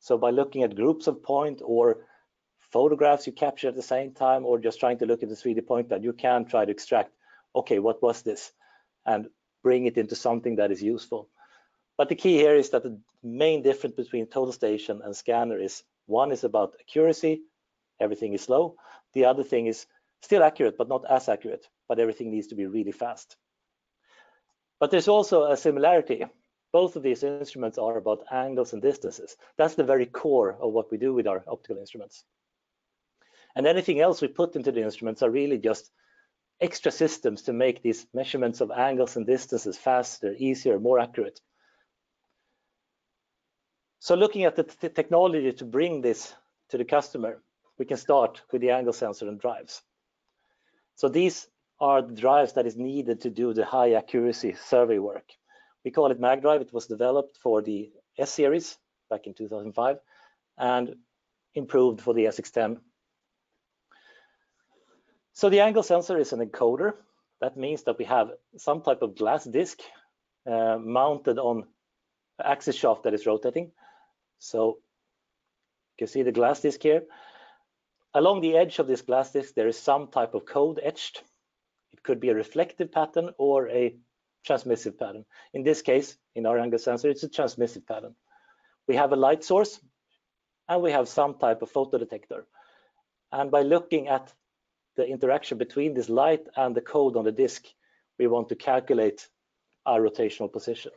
So 0.00 0.18
by 0.18 0.30
looking 0.30 0.62
at 0.62 0.74
groups 0.76 1.06
of 1.06 1.22
point 1.22 1.62
or 1.64 2.06
photographs 2.58 3.26
you 3.26 3.32
capture 3.32 3.68
at 3.68 3.76
the 3.76 3.82
same 3.82 4.12
time 4.12 4.44
or 4.44 4.58
just 4.58 4.80
trying 4.80 4.98
to 4.98 5.06
look 5.06 5.22
at 5.22 5.28
the 5.28 5.34
3D 5.34 5.66
point 5.66 5.88
that 5.88 6.02
you 6.02 6.12
can 6.12 6.44
try 6.44 6.64
to 6.64 6.70
extract, 6.70 7.12
okay, 7.54 7.78
what 7.78 8.02
was 8.02 8.22
this? 8.22 8.52
And 9.06 9.28
bring 9.62 9.86
it 9.86 9.98
into 9.98 10.14
something 10.14 10.56
that 10.56 10.70
is 10.70 10.82
useful. 10.82 11.28
But 11.96 12.08
the 12.08 12.14
key 12.14 12.36
here 12.36 12.54
is 12.54 12.70
that 12.70 12.82
the 12.82 12.98
main 13.22 13.62
difference 13.62 13.96
between 13.96 14.26
total 14.26 14.52
station 14.52 15.02
and 15.04 15.14
scanner 15.14 15.58
is 15.58 15.82
one 16.06 16.32
is 16.32 16.44
about 16.44 16.74
accuracy, 16.80 17.42
everything 18.00 18.32
is 18.32 18.42
slow. 18.42 18.76
The 19.12 19.26
other 19.26 19.44
thing 19.44 19.66
is 19.66 19.86
Still 20.22 20.42
accurate, 20.42 20.76
but 20.76 20.88
not 20.88 21.04
as 21.08 21.28
accurate, 21.28 21.66
but 21.88 21.98
everything 21.98 22.30
needs 22.30 22.48
to 22.48 22.54
be 22.54 22.66
really 22.66 22.92
fast. 22.92 23.36
But 24.78 24.90
there's 24.90 25.08
also 25.08 25.44
a 25.44 25.56
similarity. 25.56 26.24
Both 26.72 26.96
of 26.96 27.02
these 27.02 27.22
instruments 27.22 27.78
are 27.78 27.96
about 27.96 28.26
angles 28.30 28.72
and 28.72 28.82
distances. 28.82 29.36
That's 29.56 29.74
the 29.74 29.84
very 29.84 30.06
core 30.06 30.52
of 30.60 30.72
what 30.72 30.90
we 30.90 30.98
do 30.98 31.12
with 31.14 31.26
our 31.26 31.42
optical 31.48 31.78
instruments. 31.78 32.24
And 33.56 33.66
anything 33.66 34.00
else 34.00 34.22
we 34.22 34.28
put 34.28 34.56
into 34.56 34.72
the 34.72 34.82
instruments 34.82 35.22
are 35.22 35.30
really 35.30 35.58
just 35.58 35.90
extra 36.60 36.90
systems 36.90 37.42
to 37.42 37.52
make 37.52 37.82
these 37.82 38.06
measurements 38.12 38.60
of 38.60 38.70
angles 38.70 39.16
and 39.16 39.26
distances 39.26 39.76
faster, 39.76 40.34
easier, 40.38 40.78
more 40.78 40.98
accurate. 40.98 41.40
So 44.00 44.14
looking 44.14 44.44
at 44.44 44.56
the 44.56 44.64
technology 44.88 45.52
to 45.52 45.64
bring 45.64 46.00
this 46.00 46.34
to 46.70 46.78
the 46.78 46.84
customer, 46.84 47.42
we 47.78 47.84
can 47.84 47.96
start 47.96 48.42
with 48.52 48.60
the 48.60 48.70
angle 48.70 48.92
sensor 48.92 49.28
and 49.28 49.40
drives. 49.40 49.82
So 50.96 51.08
these 51.08 51.48
are 51.80 52.02
the 52.02 52.14
drives 52.14 52.54
that 52.54 52.66
is 52.66 52.76
needed 52.76 53.22
to 53.22 53.30
do 53.30 53.54
the 53.54 53.64
high 53.64 53.94
accuracy 53.94 54.54
survey 54.66 54.98
work. 54.98 55.24
We 55.84 55.90
call 55.90 56.10
it 56.10 56.20
MagDrive. 56.20 56.60
It 56.60 56.72
was 56.72 56.86
developed 56.86 57.38
for 57.42 57.62
the 57.62 57.90
S 58.18 58.30
series 58.30 58.76
back 59.08 59.26
in 59.26 59.34
2005 59.34 59.98
and 60.58 60.96
improved 61.54 62.00
for 62.00 62.12
the 62.12 62.24
SX10. 62.24 62.78
So 65.40 65.48
the 65.48 65.60
angle 65.60 65.82
sensor 65.82 66.18
is 66.18 66.34
an 66.34 66.46
encoder. 66.46 66.92
That 67.40 67.56
means 67.56 67.84
that 67.84 67.96
we 67.96 68.04
have 68.04 68.32
some 68.58 68.82
type 68.82 69.00
of 69.00 69.16
glass 69.16 69.42
disc 69.42 69.80
uh, 70.46 70.76
mounted 70.78 71.38
on 71.38 71.64
an 72.38 72.44
axis 72.44 72.76
shaft 72.76 73.04
that 73.04 73.14
is 73.14 73.24
rotating. 73.24 73.72
So 74.38 74.76
you 75.92 75.96
can 75.96 76.08
see 76.08 76.24
the 76.24 76.30
glass 76.30 76.60
disc 76.60 76.82
here. 76.82 77.04
Along 78.12 78.42
the 78.42 78.54
edge 78.54 78.80
of 78.80 78.86
this 78.86 79.00
glass 79.00 79.32
disc, 79.32 79.54
there 79.54 79.66
is 79.66 79.78
some 79.78 80.08
type 80.08 80.34
of 80.34 80.44
code 80.44 80.78
etched. 80.82 81.22
It 81.92 82.02
could 82.02 82.20
be 82.20 82.28
a 82.28 82.34
reflective 82.34 82.92
pattern 82.92 83.30
or 83.38 83.66
a 83.70 83.96
transmissive 84.46 84.98
pattern. 84.98 85.24
In 85.54 85.62
this 85.62 85.80
case, 85.80 86.18
in 86.34 86.44
our 86.44 86.58
angle 86.58 86.78
sensor, 86.78 87.08
it's 87.08 87.22
a 87.22 87.30
transmissive 87.30 87.86
pattern. 87.86 88.14
We 88.86 88.96
have 88.96 89.12
a 89.12 89.16
light 89.16 89.42
source 89.42 89.80
and 90.68 90.82
we 90.82 90.92
have 90.92 91.08
some 91.08 91.38
type 91.38 91.62
of 91.62 91.72
photodetector. 91.72 92.42
And 93.32 93.50
by 93.50 93.62
looking 93.62 94.08
at 94.08 94.34
the 95.00 95.08
interaction 95.08 95.56
between 95.56 95.94
this 95.94 96.10
light 96.10 96.46
and 96.56 96.76
the 96.76 96.82
code 96.82 97.16
on 97.16 97.24
the 97.24 97.32
disk, 97.32 97.64
we 98.18 98.26
want 98.26 98.50
to 98.50 98.54
calculate 98.54 99.26
our 99.86 99.98
rotational 99.98 100.52
position. 100.52 100.92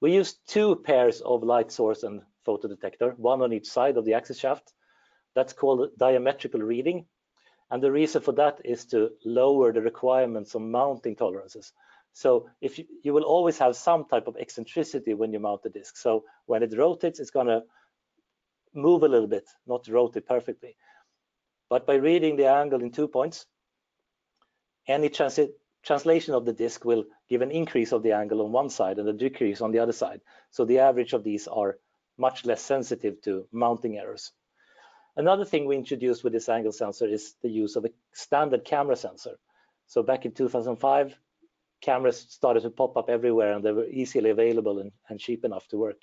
We 0.00 0.14
use 0.14 0.38
two 0.46 0.76
pairs 0.76 1.20
of 1.20 1.42
light 1.42 1.70
source 1.70 2.04
and 2.04 2.22
photodetector, 2.46 3.18
one 3.18 3.42
on 3.42 3.52
each 3.52 3.68
side 3.68 3.98
of 3.98 4.06
the 4.06 4.14
axis 4.14 4.38
shaft, 4.38 4.72
that's 5.34 5.52
called 5.52 5.90
diametrical 5.98 6.62
reading. 6.62 7.04
And 7.70 7.82
the 7.82 7.92
reason 7.92 8.22
for 8.22 8.32
that 8.32 8.62
is 8.64 8.86
to 8.86 9.10
lower 9.26 9.74
the 9.74 9.82
requirements 9.82 10.54
on 10.54 10.70
mounting 10.70 11.14
tolerances. 11.14 11.74
So 12.14 12.48
if 12.62 12.78
you, 12.78 12.86
you 13.02 13.12
will 13.12 13.24
always 13.24 13.58
have 13.58 13.76
some 13.76 14.06
type 14.06 14.26
of 14.26 14.38
eccentricity 14.38 15.12
when 15.12 15.34
you 15.34 15.38
mount 15.38 15.64
the 15.64 15.68
disk. 15.68 15.98
So 15.98 16.24
when 16.46 16.62
it 16.62 16.76
rotates, 16.78 17.20
it's 17.20 17.30
going 17.30 17.48
to 17.48 17.62
move 18.72 19.02
a 19.02 19.08
little 19.08 19.28
bit, 19.28 19.44
not 19.66 19.86
rotate 19.86 20.26
perfectly. 20.26 20.76
But 21.72 21.86
by 21.86 21.94
reading 21.94 22.36
the 22.36 22.50
angle 22.50 22.82
in 22.82 22.90
two 22.90 23.08
points, 23.08 23.46
any 24.86 25.08
transit 25.08 25.58
translation 25.82 26.34
of 26.34 26.44
the 26.44 26.52
disk 26.52 26.84
will 26.84 27.06
give 27.30 27.40
an 27.40 27.50
increase 27.50 27.92
of 27.92 28.02
the 28.02 28.12
angle 28.12 28.42
on 28.42 28.52
one 28.52 28.68
side 28.68 28.98
and 28.98 29.08
a 29.08 29.14
decrease 29.14 29.62
on 29.62 29.72
the 29.72 29.78
other 29.78 29.94
side. 29.94 30.20
So 30.50 30.66
the 30.66 30.80
average 30.80 31.14
of 31.14 31.24
these 31.24 31.48
are 31.48 31.78
much 32.18 32.44
less 32.44 32.60
sensitive 32.60 33.22
to 33.22 33.48
mounting 33.52 33.96
errors. 33.96 34.32
Another 35.16 35.46
thing 35.46 35.64
we 35.64 35.76
introduced 35.76 36.22
with 36.22 36.34
this 36.34 36.50
angle 36.50 36.72
sensor 36.72 37.06
is 37.06 37.36
the 37.40 37.48
use 37.48 37.74
of 37.76 37.86
a 37.86 37.90
standard 38.12 38.66
camera 38.66 38.94
sensor. 38.94 39.38
So 39.86 40.02
back 40.02 40.26
in 40.26 40.32
2005, 40.32 41.16
cameras 41.80 42.26
started 42.28 42.64
to 42.64 42.70
pop 42.70 42.98
up 42.98 43.08
everywhere 43.08 43.54
and 43.54 43.64
they 43.64 43.72
were 43.72 43.86
easily 43.86 44.28
available 44.28 44.78
and, 44.78 44.92
and 45.08 45.18
cheap 45.18 45.42
enough 45.42 45.66
to 45.68 45.78
work. 45.78 46.02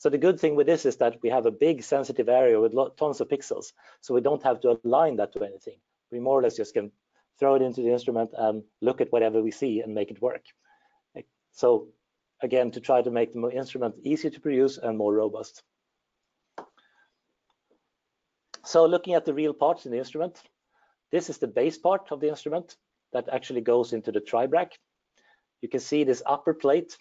So 0.00 0.08
the 0.08 0.16
good 0.16 0.40
thing 0.40 0.56
with 0.56 0.66
this 0.66 0.86
is 0.86 0.96
that 0.96 1.18
we 1.22 1.28
have 1.28 1.44
a 1.44 1.50
big 1.50 1.82
sensitive 1.82 2.30
area 2.30 2.58
with 2.58 2.72
tons 2.96 3.20
of 3.20 3.28
pixels. 3.28 3.74
So 4.00 4.14
we 4.14 4.22
don't 4.22 4.42
have 4.42 4.58
to 4.60 4.80
align 4.82 5.16
that 5.16 5.34
to 5.34 5.44
anything. 5.44 5.76
We 6.10 6.20
more 6.20 6.38
or 6.38 6.42
less 6.42 6.56
just 6.56 6.72
can 6.72 6.90
throw 7.38 7.54
it 7.56 7.60
into 7.60 7.82
the 7.82 7.92
instrument 7.92 8.30
and 8.32 8.62
look 8.80 9.02
at 9.02 9.12
whatever 9.12 9.42
we 9.42 9.50
see 9.50 9.80
and 9.80 9.94
make 9.94 10.10
it 10.10 10.22
work. 10.22 10.42
So 11.52 11.88
again, 12.42 12.70
to 12.70 12.80
try 12.80 13.02
to 13.02 13.10
make 13.10 13.34
the 13.34 13.50
instrument 13.50 13.94
easier 14.02 14.30
to 14.30 14.40
produce 14.40 14.78
and 14.78 14.96
more 14.96 15.12
robust. 15.12 15.62
So 18.64 18.86
looking 18.86 19.12
at 19.12 19.26
the 19.26 19.34
real 19.34 19.52
parts 19.52 19.84
in 19.84 19.92
the 19.92 19.98
instrument, 19.98 20.40
this 21.12 21.28
is 21.28 21.36
the 21.36 21.46
base 21.46 21.76
part 21.76 22.10
of 22.10 22.20
the 22.20 22.28
instrument 22.30 22.74
that 23.12 23.28
actually 23.28 23.60
goes 23.60 23.92
into 23.92 24.12
the 24.12 24.20
tribrach. 24.20 24.72
You 25.60 25.68
can 25.68 25.80
see 25.80 26.04
this 26.04 26.22
upper 26.24 26.54
plate 26.54 26.96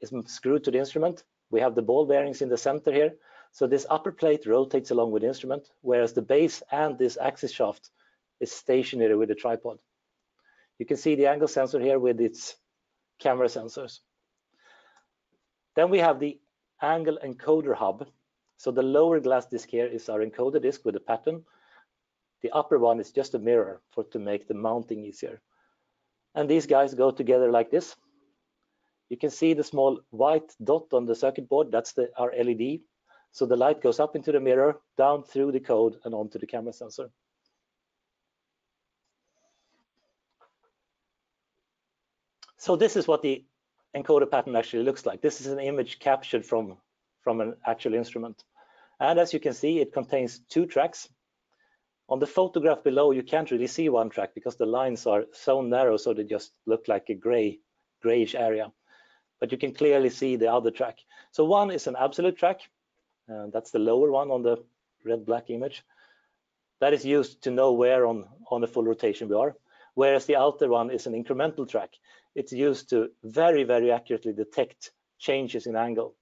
is 0.00 0.12
screwed 0.26 0.62
to 0.64 0.70
the 0.70 0.78
instrument. 0.78 1.24
We 1.50 1.60
have 1.60 1.74
the 1.74 1.82
ball 1.82 2.06
bearings 2.06 2.42
in 2.42 2.48
the 2.48 2.56
center 2.56 2.92
here. 2.92 3.14
So 3.52 3.66
this 3.66 3.86
upper 3.88 4.12
plate 4.12 4.46
rotates 4.46 4.90
along 4.90 5.12
with 5.12 5.22
the 5.22 5.28
instrument, 5.28 5.70
whereas 5.80 6.12
the 6.12 6.22
base 6.22 6.62
and 6.70 6.98
this 6.98 7.16
axis 7.20 7.52
shaft 7.52 7.90
is 8.40 8.52
stationary 8.52 9.16
with 9.16 9.28
the 9.28 9.34
tripod. 9.34 9.78
You 10.78 10.86
can 10.86 10.96
see 10.96 11.14
the 11.14 11.26
angle 11.26 11.48
sensor 11.48 11.80
here 11.80 11.98
with 11.98 12.20
its 12.20 12.56
camera 13.18 13.46
sensors. 13.46 14.00
Then 15.74 15.90
we 15.90 15.98
have 15.98 16.20
the 16.20 16.38
angle 16.82 17.18
encoder 17.24 17.74
hub. 17.74 18.06
So 18.58 18.70
the 18.70 18.82
lower 18.82 19.20
glass 19.20 19.46
disc 19.46 19.68
here 19.68 19.86
is 19.86 20.08
our 20.08 20.20
encoder 20.20 20.60
disc 20.60 20.84
with 20.84 20.96
a 20.96 21.00
pattern. 21.00 21.44
The 22.42 22.50
upper 22.50 22.78
one 22.78 23.00
is 23.00 23.12
just 23.12 23.34
a 23.34 23.38
mirror 23.38 23.80
for 23.90 24.04
to 24.04 24.18
make 24.18 24.48
the 24.48 24.54
mounting 24.54 25.04
easier. 25.04 25.40
And 26.34 26.48
these 26.48 26.66
guys 26.66 26.94
go 26.94 27.10
together 27.10 27.50
like 27.50 27.70
this. 27.70 27.96
You 29.08 29.16
can 29.16 29.30
see 29.30 29.54
the 29.54 29.64
small 29.64 30.00
white 30.10 30.52
dot 30.62 30.92
on 30.92 31.06
the 31.06 31.14
circuit 31.14 31.48
board. 31.48 31.70
That's 31.70 31.92
the, 31.92 32.10
our 32.16 32.32
LED. 32.36 32.80
So 33.32 33.46
the 33.46 33.56
light 33.56 33.82
goes 33.82 34.00
up 34.00 34.16
into 34.16 34.32
the 34.32 34.40
mirror, 34.40 34.80
down 34.96 35.22
through 35.22 35.52
the 35.52 35.60
code 35.60 35.96
and 36.04 36.14
onto 36.14 36.38
the 36.38 36.46
camera 36.46 36.72
sensor. 36.72 37.10
So 42.56 42.74
this 42.74 42.96
is 42.96 43.06
what 43.06 43.22
the 43.22 43.44
encoder 43.94 44.28
pattern 44.28 44.56
actually 44.56 44.82
looks 44.82 45.06
like. 45.06 45.20
This 45.20 45.40
is 45.40 45.46
an 45.46 45.60
image 45.60 45.98
captured 45.98 46.44
from, 46.44 46.78
from 47.20 47.40
an 47.40 47.54
actual 47.66 47.94
instrument. 47.94 48.42
And 48.98 49.18
as 49.20 49.32
you 49.32 49.40
can 49.40 49.52
see, 49.52 49.80
it 49.80 49.92
contains 49.92 50.40
two 50.48 50.66
tracks. 50.66 51.08
On 52.08 52.18
the 52.18 52.26
photograph 52.26 52.82
below, 52.82 53.10
you 53.10 53.22
can't 53.22 53.50
really 53.50 53.66
see 53.66 53.88
one 53.88 54.10
track 54.10 54.34
because 54.34 54.56
the 54.56 54.66
lines 54.66 55.06
are 55.06 55.26
so 55.32 55.60
narrow, 55.60 55.96
so 55.96 56.14
they 56.14 56.24
just 56.24 56.52
look 56.66 56.88
like 56.88 57.08
a 57.08 57.14
gray, 57.14 57.60
grayish 58.00 58.34
area. 58.34 58.72
But 59.40 59.52
you 59.52 59.58
can 59.58 59.72
clearly 59.72 60.10
see 60.10 60.36
the 60.36 60.52
other 60.52 60.70
track. 60.70 60.98
So 61.32 61.44
one 61.44 61.70
is 61.70 61.86
an 61.86 61.96
absolute 61.98 62.38
track. 62.38 62.60
and 63.28 63.52
that's 63.52 63.70
the 63.70 63.78
lower 63.78 64.10
one 64.10 64.30
on 64.30 64.42
the 64.42 64.64
red-black 65.04 65.50
image. 65.50 65.82
That 66.80 66.92
is 66.92 67.04
used 67.04 67.42
to 67.42 67.50
know 67.50 67.72
where 67.72 68.06
on, 68.06 68.26
on 68.50 68.60
the 68.60 68.66
full 68.66 68.84
rotation 68.84 69.28
we 69.28 69.36
are. 69.36 69.56
Whereas 69.94 70.26
the 70.26 70.36
outer 70.36 70.68
one 70.68 70.90
is 70.90 71.06
an 71.06 71.14
incremental 71.14 71.68
track. 71.68 71.90
It's 72.34 72.52
used 72.52 72.90
to 72.90 73.10
very, 73.24 73.64
very 73.64 73.90
accurately 73.90 74.34
detect 74.34 74.92
changes 75.18 75.66
in 75.66 75.74
angle. 75.74 76.14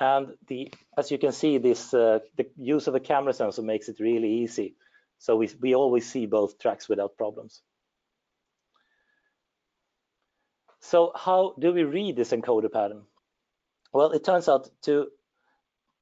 And 0.00 0.34
the, 0.48 0.72
as 0.96 1.10
you 1.10 1.18
can 1.18 1.32
see, 1.32 1.58
this 1.58 1.92
uh, 1.92 2.20
the 2.36 2.46
use 2.56 2.86
of 2.86 2.94
a 2.94 3.00
camera 3.00 3.34
sensor 3.34 3.62
makes 3.62 3.88
it 3.88 4.00
really 4.00 4.42
easy. 4.42 4.74
So 5.18 5.36
we, 5.36 5.50
we 5.60 5.74
always 5.74 6.10
see 6.10 6.26
both 6.26 6.58
tracks 6.58 6.88
without 6.88 7.16
problems. 7.16 7.62
So 10.84 11.12
how 11.14 11.54
do 11.60 11.72
we 11.72 11.84
read 11.84 12.16
this 12.16 12.32
encoder 12.32 12.70
pattern? 12.70 13.02
Well, 13.92 14.10
it 14.10 14.24
turns 14.24 14.48
out 14.48 14.68
to, 14.82 15.06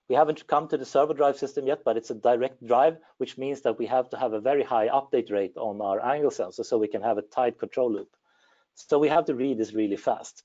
we 0.09 0.15
haven't 0.15 0.47
come 0.47 0.69
to 0.69 0.79
the 0.79 0.87
servo 0.87 1.13
drive 1.13 1.37
system 1.37 1.67
yet, 1.67 1.85
but 1.85 1.99
it's 1.99 2.11
a 2.11 2.15
direct 2.15 2.67
drive, 2.67 2.97
which 3.19 3.37
means 3.37 3.61
that 3.61 3.79
we 3.79 3.85
have 3.87 4.09
to 4.11 4.17
have 4.17 4.33
a 4.33 4.41
very 4.41 4.65
high 4.65 4.89
update 4.89 5.31
rate 5.31 5.57
on 5.57 5.83
our 5.83 6.03
angle 6.03 6.31
sensor 6.31 6.65
so 6.65 6.79
we 6.79 6.89
can 6.89 7.03
have 7.03 7.19
a 7.19 7.23
tight 7.23 7.59
control 7.59 7.93
loop. 7.93 8.17
So 8.75 8.99
we 8.99 9.09
have 9.09 9.27
to 9.27 9.35
read 9.35 9.59
this 9.59 9.75
really 9.75 9.97
fast. 9.97 10.45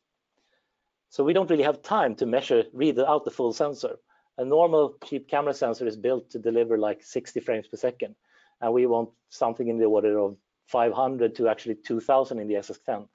So 1.09 1.23
we 1.23 1.31
don't 1.31 1.49
really 1.49 1.63
have 1.63 1.81
time 1.81 2.13
to 2.15 2.25
measure, 2.25 2.65
read 2.73 2.99
out 2.99 3.23
the 3.23 3.31
full 3.31 3.53
sensor. 3.53 3.95
A 4.37 4.43
normal 4.43 4.97
cheap 5.05 5.29
camera 5.29 5.53
sensor 5.53 5.87
is 5.87 5.95
built 5.95 6.29
to 6.31 6.39
deliver 6.39 6.77
like 6.77 7.01
60 7.01 7.39
frames 7.39 7.67
per 7.67 7.77
second. 7.77 8.15
And 8.59 8.73
we 8.73 8.85
want 8.85 9.11
something 9.29 9.69
in 9.69 9.77
the 9.77 9.85
order 9.85 10.19
of 10.19 10.35
500 10.67 11.35
to 11.35 11.47
actually 11.47 11.75
2000 11.75 12.37
in 12.37 12.49
the 12.49 12.55
SX10. 12.55 13.07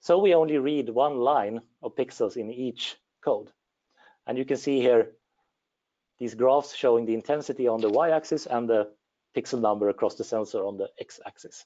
So 0.00 0.18
we 0.18 0.34
only 0.34 0.58
read 0.58 0.88
one 0.88 1.18
line 1.18 1.60
of 1.82 1.94
pixels 1.94 2.36
in 2.36 2.50
each 2.50 2.96
code. 3.22 3.50
And 4.26 4.38
you 4.38 4.44
can 4.44 4.56
see 4.56 4.80
here 4.80 5.12
these 6.18 6.34
graphs 6.34 6.74
showing 6.74 7.06
the 7.06 7.14
intensity 7.14 7.68
on 7.68 7.80
the 7.80 7.90
y-axis 7.90 8.46
and 8.46 8.68
the 8.68 8.90
pixel 9.36 9.60
number 9.60 9.88
across 9.88 10.14
the 10.16 10.24
sensor 10.24 10.64
on 10.64 10.76
the 10.76 10.90
x-axis. 10.98 11.64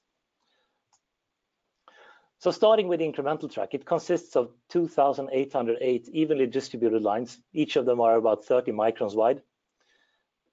So 2.39 2.51
starting 2.51 2.89
with 2.89 3.01
the 3.01 3.11
incremental 3.11 3.51
track, 3.51 3.73
it 3.73 3.87
consists 3.87 4.37
of 4.37 4.51
2,808 4.71 6.09
evenly 6.09 6.47
distributed 6.47 7.03
lines. 7.03 7.39
Each 7.53 7.77
of 7.77 7.87
them 7.87 8.01
are 8.01 8.17
about 8.17 8.45
30 8.45 8.73
microns 8.73 9.15
wide. 9.15 9.43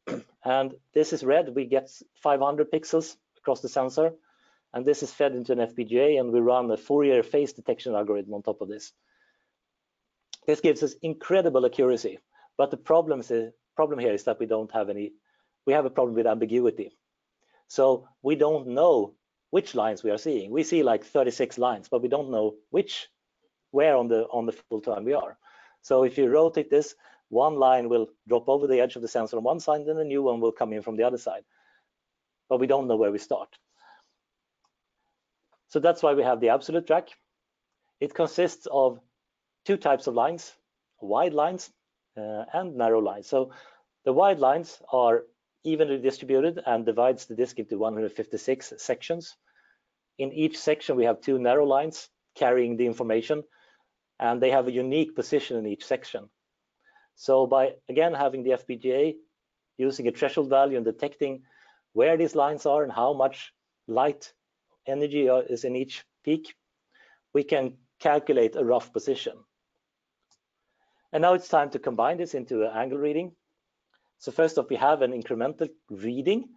and 0.46 0.74
this 0.94 1.14
is 1.14 1.24
red, 1.24 1.54
we 1.54 1.66
get 1.66 1.90
500 2.24 2.72
pixels 2.72 3.18
across 3.38 3.62
the 3.62 3.70
sensor. 3.70 4.14
And 4.74 4.86
this 4.86 5.04
is 5.04 5.12
fed 5.12 5.34
into 5.34 5.52
an 5.52 5.60
FPGA 5.60 6.20
and 6.20 6.32
we 6.32 6.40
run 6.40 6.72
a 6.72 6.78
Fourier 6.78 7.24
phase 7.24 7.54
detection 7.54 7.94
algorithm 7.94 8.34
on 8.34 8.42
top 8.42 8.62
of 8.62 8.70
this. 8.70 8.94
This 10.48 10.62
gives 10.62 10.82
us 10.82 10.94
incredible 11.02 11.66
accuracy, 11.66 12.20
but 12.58 12.72
the 12.72 12.78
problem, 12.78 13.20
is, 13.20 13.54
problem 13.76 14.00
here 14.00 14.14
is 14.14 14.24
that 14.24 14.40
we 14.40 14.46
don't 14.46 14.72
have 14.72 14.90
any, 14.90 15.14
we 15.68 15.74
have 15.74 15.86
a 15.86 15.90
problem 15.90 16.16
with 16.16 16.26
ambiguity. 16.26 16.92
So 17.68 18.08
we 18.22 18.36
don't 18.36 18.70
know 18.70 19.16
which 19.52 19.76
lines 19.76 20.04
we 20.04 20.12
are 20.12 20.18
seeing. 20.18 20.52
We 20.52 20.64
see 20.64 20.84
like 20.84 21.06
36 21.06 21.58
lines, 21.58 21.90
but 21.90 22.02
we 22.02 22.08
don't 22.08 22.32
know 22.32 22.56
which, 22.70 23.08
where 23.72 23.96
on 23.96 24.08
the 24.08 24.24
on 24.26 24.46
the 24.46 24.52
full 24.52 24.82
time 24.82 25.06
we 25.06 25.14
are. 25.14 25.38
So 25.82 26.04
if 26.04 26.18
you 26.18 26.28
rotate 26.28 26.70
this, 26.70 26.96
one 27.30 27.56
line 27.56 27.88
will 27.88 28.10
drop 28.28 28.50
over 28.50 28.68
the 28.68 28.82
edge 28.82 28.96
of 28.96 29.02
the 29.02 29.08
sensor 29.08 29.38
on 29.38 29.44
one 29.44 29.60
side, 29.60 29.86
then 29.86 29.98
a 29.98 30.04
new 30.04 30.22
one 30.22 30.42
will 30.42 30.52
come 30.52 30.74
in 30.74 30.82
from 30.82 30.98
the 30.98 31.04
other 31.04 31.18
side. 31.18 31.44
But 32.50 32.60
we 32.60 32.68
don't 32.68 32.88
know 32.88 32.98
where 32.98 33.12
we 33.12 33.20
start. 33.20 33.58
So 35.72 35.80
that's 35.80 36.04
why 36.04 36.14
we 36.14 36.24
have 36.24 36.42
the 36.42 36.50
absolute 36.50 36.86
track. 36.86 37.08
It 38.02 38.14
consists 38.14 38.68
of 38.70 39.00
two 39.64 39.78
types 39.78 40.06
of 40.06 40.16
lines, 40.16 40.54
wide 41.00 41.34
lines 41.34 41.72
uh, 42.18 42.44
and 42.52 42.76
narrow 42.76 43.00
lines. 43.00 43.28
So 43.28 43.52
the 44.04 44.12
wide 44.12 44.40
lines 44.40 44.82
are 44.92 45.24
evenly 45.64 45.98
distributed 45.98 46.60
and 46.66 46.86
divides 46.86 47.26
the 47.26 47.36
disk 47.36 47.58
into 47.58 47.78
156 47.78 48.74
sections. 48.80 49.38
In 50.18 50.34
each 50.34 50.60
section, 50.60 50.98
we 50.98 51.06
have 51.06 51.22
two 51.22 51.40
narrow 51.40 51.66
lines 51.66 52.10
carrying 52.36 52.76
the 52.76 52.86
information, 52.86 53.42
and 54.20 54.42
they 54.42 54.52
have 54.52 54.68
a 54.68 54.74
unique 54.74 55.16
position 55.16 55.56
in 55.56 55.66
each 55.66 55.86
section. 55.86 56.30
So 57.16 57.48
by, 57.48 57.76
again, 57.88 58.14
having 58.14 58.44
the 58.44 58.58
FPGA 58.62 59.16
using 59.78 60.10
a 60.10 60.12
threshold 60.12 60.50
value 60.50 60.76
and 60.76 60.86
detecting 60.86 61.44
where 61.94 62.18
these 62.18 62.36
lines 62.36 62.66
are 62.66 62.84
and 62.84 62.92
how 62.92 63.14
much 63.14 63.54
light 63.88 64.34
energy 64.88 65.28
is 65.28 65.64
in 65.64 65.76
each 65.76 66.04
peak, 66.24 66.56
we 67.34 67.44
can 67.44 67.74
calculate 68.00 68.56
a 68.56 68.64
rough 68.64 68.92
position. 68.92 69.34
And 71.14 71.22
now 71.22 71.34
it's 71.34 71.48
time 71.48 71.70
to 71.72 71.80
combine 71.80 72.18
this 72.18 72.34
into 72.34 72.64
an 72.64 72.72
angle 72.76 72.98
reading. 72.98 73.34
So 74.18 74.32
first 74.32 74.58
off, 74.58 74.70
we 74.70 74.76
have 74.78 75.02
an 75.02 75.12
incremental 75.12 75.70
reading, 75.90 76.50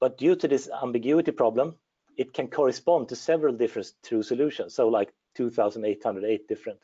but 0.00 0.18
due 0.18 0.36
to 0.36 0.48
this 0.48 0.68
ambiguity 0.82 1.32
problem, 1.32 1.76
it 2.16 2.32
can 2.32 2.48
correspond 2.48 3.08
to 3.08 3.16
several 3.16 3.54
different 3.54 3.92
true 4.02 4.22
solutions. 4.22 4.74
So 4.74 4.88
like 4.88 5.12
2,808 5.34 6.48
different. 6.48 6.78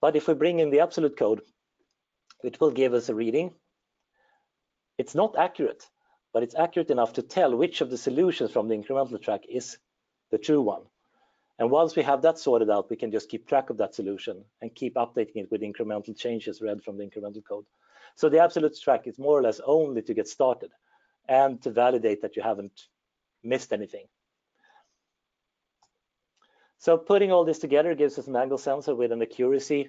But 0.00 0.16
if 0.16 0.28
we 0.28 0.34
bring 0.34 0.60
in 0.60 0.70
the 0.70 0.80
absolute 0.80 1.16
code, 1.16 1.42
it 2.44 2.60
will 2.60 2.70
give 2.70 2.94
us 2.94 3.08
a 3.08 3.14
reading. 3.14 3.54
It's 4.98 5.14
not 5.14 5.38
accurate, 5.38 5.88
but 6.32 6.42
it's 6.42 6.54
accurate 6.54 6.90
enough 6.90 7.14
to 7.14 7.22
tell 7.22 7.54
which 7.54 7.80
of 7.80 7.90
the 7.90 7.98
solutions 7.98 8.50
from 8.50 8.68
the 8.68 8.76
incremental 8.76 9.20
track 9.20 9.42
is 9.48 9.78
the 10.30 10.38
true 10.38 10.60
one. 10.60 10.82
And 11.58 11.70
once 11.70 11.96
we 11.96 12.02
have 12.02 12.22
that 12.22 12.38
sorted 12.38 12.68
out, 12.68 12.90
we 12.90 12.96
can 12.96 13.10
just 13.10 13.30
keep 13.30 13.48
track 13.48 13.70
of 13.70 13.78
that 13.78 13.94
solution 13.94 14.44
and 14.60 14.74
keep 14.74 14.94
updating 14.96 15.36
it 15.36 15.50
with 15.50 15.62
incremental 15.62 16.16
changes 16.16 16.60
read 16.60 16.82
from 16.82 16.98
the 16.98 17.04
incremental 17.04 17.42
code. 17.48 17.64
So 18.14 18.28
the 18.28 18.42
absolute 18.42 18.78
track 18.78 19.06
is 19.06 19.18
more 19.18 19.38
or 19.38 19.42
less 19.42 19.60
only 19.64 20.02
to 20.02 20.14
get 20.14 20.28
started 20.28 20.70
and 21.28 21.60
to 21.62 21.70
validate 21.70 22.22
that 22.22 22.36
you 22.36 22.42
haven't 22.42 22.82
missed 23.42 23.72
anything. 23.72 24.06
So 26.78 26.98
putting 26.98 27.32
all 27.32 27.44
this 27.44 27.58
together 27.58 27.94
gives 27.94 28.18
us 28.18 28.26
an 28.26 28.36
angle 28.36 28.58
sensor 28.58 28.94
with 28.94 29.12
an 29.12 29.22
accuracy 29.22 29.88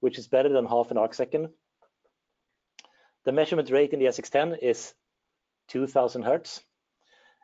which 0.00 0.18
is 0.18 0.28
better 0.28 0.50
than 0.50 0.66
half 0.66 0.90
an 0.90 0.98
arc 0.98 1.14
second. 1.14 1.48
The 3.24 3.32
measurement 3.32 3.70
rate 3.70 3.92
in 3.92 3.98
the 3.98 4.06
SX10 4.06 4.58
is 4.62 4.94
2000 5.68 6.22
hertz. 6.22 6.62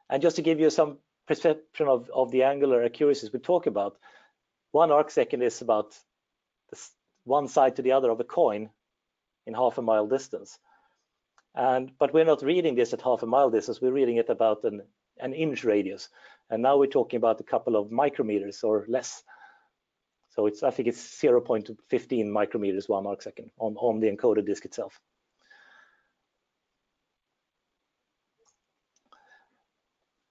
And 0.08 0.22
just 0.22 0.36
to 0.36 0.42
give 0.42 0.60
you 0.60 0.70
some 0.70 0.98
perception 1.26 1.88
of, 1.88 2.10
of 2.14 2.30
the 2.30 2.42
angular 2.42 2.82
accuracies 2.84 3.32
we 3.32 3.38
talk 3.38 3.66
about, 3.66 3.96
one 4.72 4.90
arc 4.90 5.10
second 5.10 5.42
is 5.42 5.62
about 5.62 5.96
one 7.24 7.48
side 7.48 7.76
to 7.76 7.82
the 7.82 7.92
other 7.92 8.10
of 8.10 8.20
a 8.20 8.24
coin 8.24 8.70
in 9.46 9.54
half 9.54 9.78
a 9.78 9.82
mile 9.82 10.06
distance. 10.06 10.58
And 11.54 11.92
but 11.98 12.14
we're 12.14 12.24
not 12.24 12.42
reading 12.42 12.74
this 12.74 12.92
at 12.92 13.02
half 13.02 13.22
a 13.22 13.26
mile 13.26 13.50
distance. 13.50 13.80
We're 13.80 13.92
reading 13.92 14.16
it 14.16 14.30
about 14.30 14.64
an 14.64 14.82
an 15.18 15.34
inch 15.34 15.64
radius, 15.64 16.08
and 16.48 16.62
now 16.62 16.78
we're 16.78 16.86
talking 16.86 17.18
about 17.18 17.40
a 17.40 17.44
couple 17.44 17.76
of 17.76 17.88
micrometers 17.90 18.64
or 18.64 18.86
less. 18.88 19.22
So 20.30 20.46
it's 20.46 20.62
I 20.62 20.70
think 20.70 20.88
it's 20.88 21.20
0.15 21.20 21.76
micrometers 22.26 22.88
one 22.88 23.06
arc 23.06 23.20
second 23.20 23.50
on 23.58 23.76
on 23.76 24.00
the 24.00 24.10
encoded 24.10 24.46
disk 24.46 24.64
itself. 24.64 24.98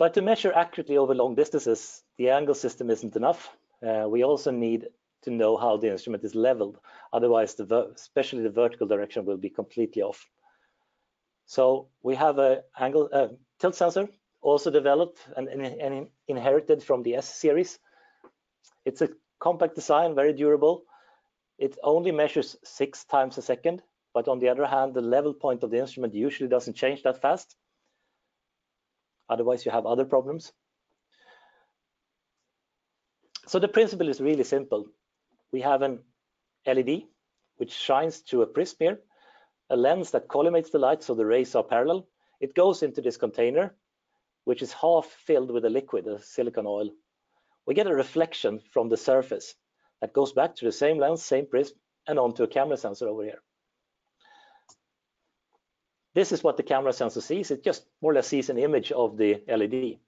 But 0.01 0.15
to 0.15 0.23
measure 0.23 0.51
accurately 0.51 0.97
over 0.97 1.13
long 1.13 1.35
distances, 1.35 2.01
the 2.17 2.31
angle 2.31 2.55
system 2.55 2.89
isn't 2.89 3.15
enough. 3.15 3.55
Uh, 3.87 4.07
we 4.09 4.23
also 4.23 4.49
need 4.49 4.87
to 5.21 5.29
know 5.29 5.57
how 5.57 5.77
the 5.77 5.91
instrument 5.91 6.23
is 6.23 6.33
leveled. 6.33 6.79
Otherwise, 7.13 7.53
the 7.53 7.91
especially 7.93 8.41
the 8.41 8.49
vertical 8.49 8.87
direction 8.87 9.25
will 9.25 9.37
be 9.37 9.51
completely 9.51 10.01
off. 10.01 10.27
So 11.45 11.89
we 12.01 12.15
have 12.15 12.39
a 12.39 12.63
angle 12.79 13.09
uh, 13.13 13.27
tilt 13.59 13.75
sensor 13.75 14.09
also 14.41 14.71
developed 14.71 15.19
and, 15.37 15.47
and, 15.47 15.61
and 15.61 16.07
inherited 16.27 16.81
from 16.81 17.03
the 17.03 17.13
S 17.17 17.35
series. 17.35 17.77
It's 18.85 19.03
a 19.03 19.09
compact 19.37 19.75
design, 19.75 20.15
very 20.15 20.33
durable. 20.33 20.83
It 21.59 21.77
only 21.83 22.11
measures 22.11 22.57
six 22.63 23.05
times 23.05 23.37
a 23.37 23.43
second, 23.43 23.83
but 24.15 24.27
on 24.27 24.39
the 24.39 24.49
other 24.49 24.65
hand, 24.65 24.95
the 24.95 25.01
level 25.01 25.35
point 25.35 25.61
of 25.61 25.69
the 25.69 25.77
instrument 25.77 26.15
usually 26.15 26.49
doesn't 26.49 26.73
change 26.75 27.03
that 27.03 27.21
fast. 27.21 27.55
Otherwise, 29.31 29.65
you 29.65 29.71
have 29.71 29.85
other 29.85 30.03
problems. 30.03 30.51
So 33.47 33.59
the 33.59 33.67
principle 33.67 34.09
is 34.09 34.19
really 34.19 34.43
simple. 34.43 34.85
We 35.53 35.61
have 35.61 35.81
an 35.81 35.99
LED 36.67 37.03
which 37.55 37.71
shines 37.71 38.17
through 38.17 38.41
a 38.41 38.47
prism 38.47 38.77
here, 38.79 38.99
a 39.69 39.77
lens 39.77 40.11
that 40.11 40.27
collimates 40.27 40.71
the 40.71 40.79
light 40.79 41.01
so 41.01 41.15
the 41.15 41.25
rays 41.25 41.55
are 41.55 41.63
parallel. 41.63 42.07
It 42.41 42.55
goes 42.55 42.83
into 42.83 43.01
this 43.01 43.17
container, 43.17 43.73
which 44.43 44.61
is 44.61 44.73
half 44.73 45.05
filled 45.05 45.51
with 45.51 45.63
a 45.63 45.69
liquid, 45.69 46.07
a 46.07 46.21
silicon 46.21 46.65
oil. 46.67 46.89
We 47.65 47.73
get 47.73 47.87
a 47.87 47.95
reflection 47.95 48.59
from 48.73 48.89
the 48.89 48.97
surface 48.97 49.55
that 50.01 50.13
goes 50.13 50.33
back 50.33 50.55
to 50.55 50.65
the 50.65 50.71
same 50.71 50.97
lens, 50.97 51.23
same 51.23 51.45
prism, 51.45 51.77
and 52.07 52.19
onto 52.19 52.43
a 52.43 52.47
camera 52.47 52.77
sensor 52.77 53.07
over 53.07 53.23
here. 53.23 53.41
This 56.13 56.31
is 56.31 56.43
what 56.43 56.57
the 56.57 56.63
camera 56.63 56.93
sensor 56.93 57.21
sees. 57.21 57.51
It 57.51 57.63
just 57.63 57.85
more 58.01 58.11
or 58.11 58.15
less 58.15 58.27
sees 58.27 58.49
an 58.49 58.57
image 58.57 58.91
of 58.91 59.17
the 59.17 59.43
LED. 59.47 59.99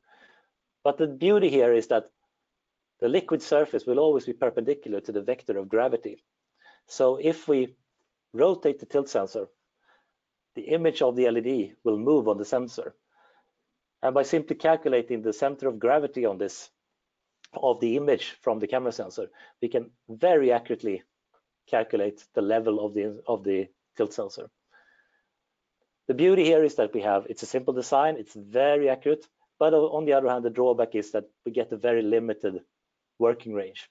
But 0.84 0.98
the 0.98 1.08
beauty 1.08 1.50
here 1.50 1.74
is 1.74 1.88
that 1.88 2.10
the 3.00 3.08
liquid 3.08 3.42
surface 3.42 3.86
will 3.86 4.00
always 4.00 4.26
be 4.26 4.34
perpendicular 4.34 5.00
to 5.02 5.12
the 5.12 5.22
vector 5.22 5.58
of 5.58 5.70
gravity. 5.70 6.24
So 6.88 7.18
if 7.22 7.48
we 7.48 7.76
rotate 8.34 8.80
the 8.80 8.86
tilt 8.86 9.10
sensor, 9.10 9.48
the 10.56 10.64
image 10.64 11.02
of 11.02 11.16
the 11.16 11.30
LED 11.30 11.76
will 11.84 11.98
move 11.98 12.28
on 12.28 12.38
the 12.38 12.46
sensor. 12.46 12.96
And 14.02 14.14
by 14.14 14.24
simply 14.24 14.58
calculating 14.58 15.22
the 15.22 15.34
center 15.34 15.68
of 15.68 15.80
gravity 15.80 16.26
on 16.26 16.38
this, 16.38 16.70
of 17.56 17.80
the 17.80 17.96
image 17.96 18.32
from 18.42 18.60
the 18.60 18.68
camera 18.68 18.92
sensor, 18.92 19.30
we 19.62 19.70
can 19.70 19.92
very 20.10 20.52
accurately 20.52 21.04
calculate 21.68 22.26
the 22.34 22.42
level 22.42 22.86
of 22.86 22.94
the, 22.94 23.22
of 23.28 23.44
the 23.44 23.68
tilt 23.96 24.14
sensor. 24.14 24.50
The 26.08 26.14
beauty 26.14 26.44
here 26.44 26.64
is 26.64 26.76
that 26.76 26.94
we 26.94 27.02
have, 27.02 27.26
it's 27.30 27.44
a 27.44 27.48
simple 27.48 27.74
design, 27.74 28.18
it's 28.18 28.36
very 28.36 28.90
accurate, 28.90 29.26
but 29.58 29.74
on 29.74 30.06
the 30.06 30.14
other 30.14 30.28
hand, 30.28 30.44
the 30.44 30.50
drawback 30.50 30.96
is 30.96 31.12
that 31.12 31.30
we 31.46 31.52
get 31.52 31.72
a 31.72 31.78
very 31.78 32.02
limited 32.02 32.62
working 33.20 33.54
range. 33.54 33.90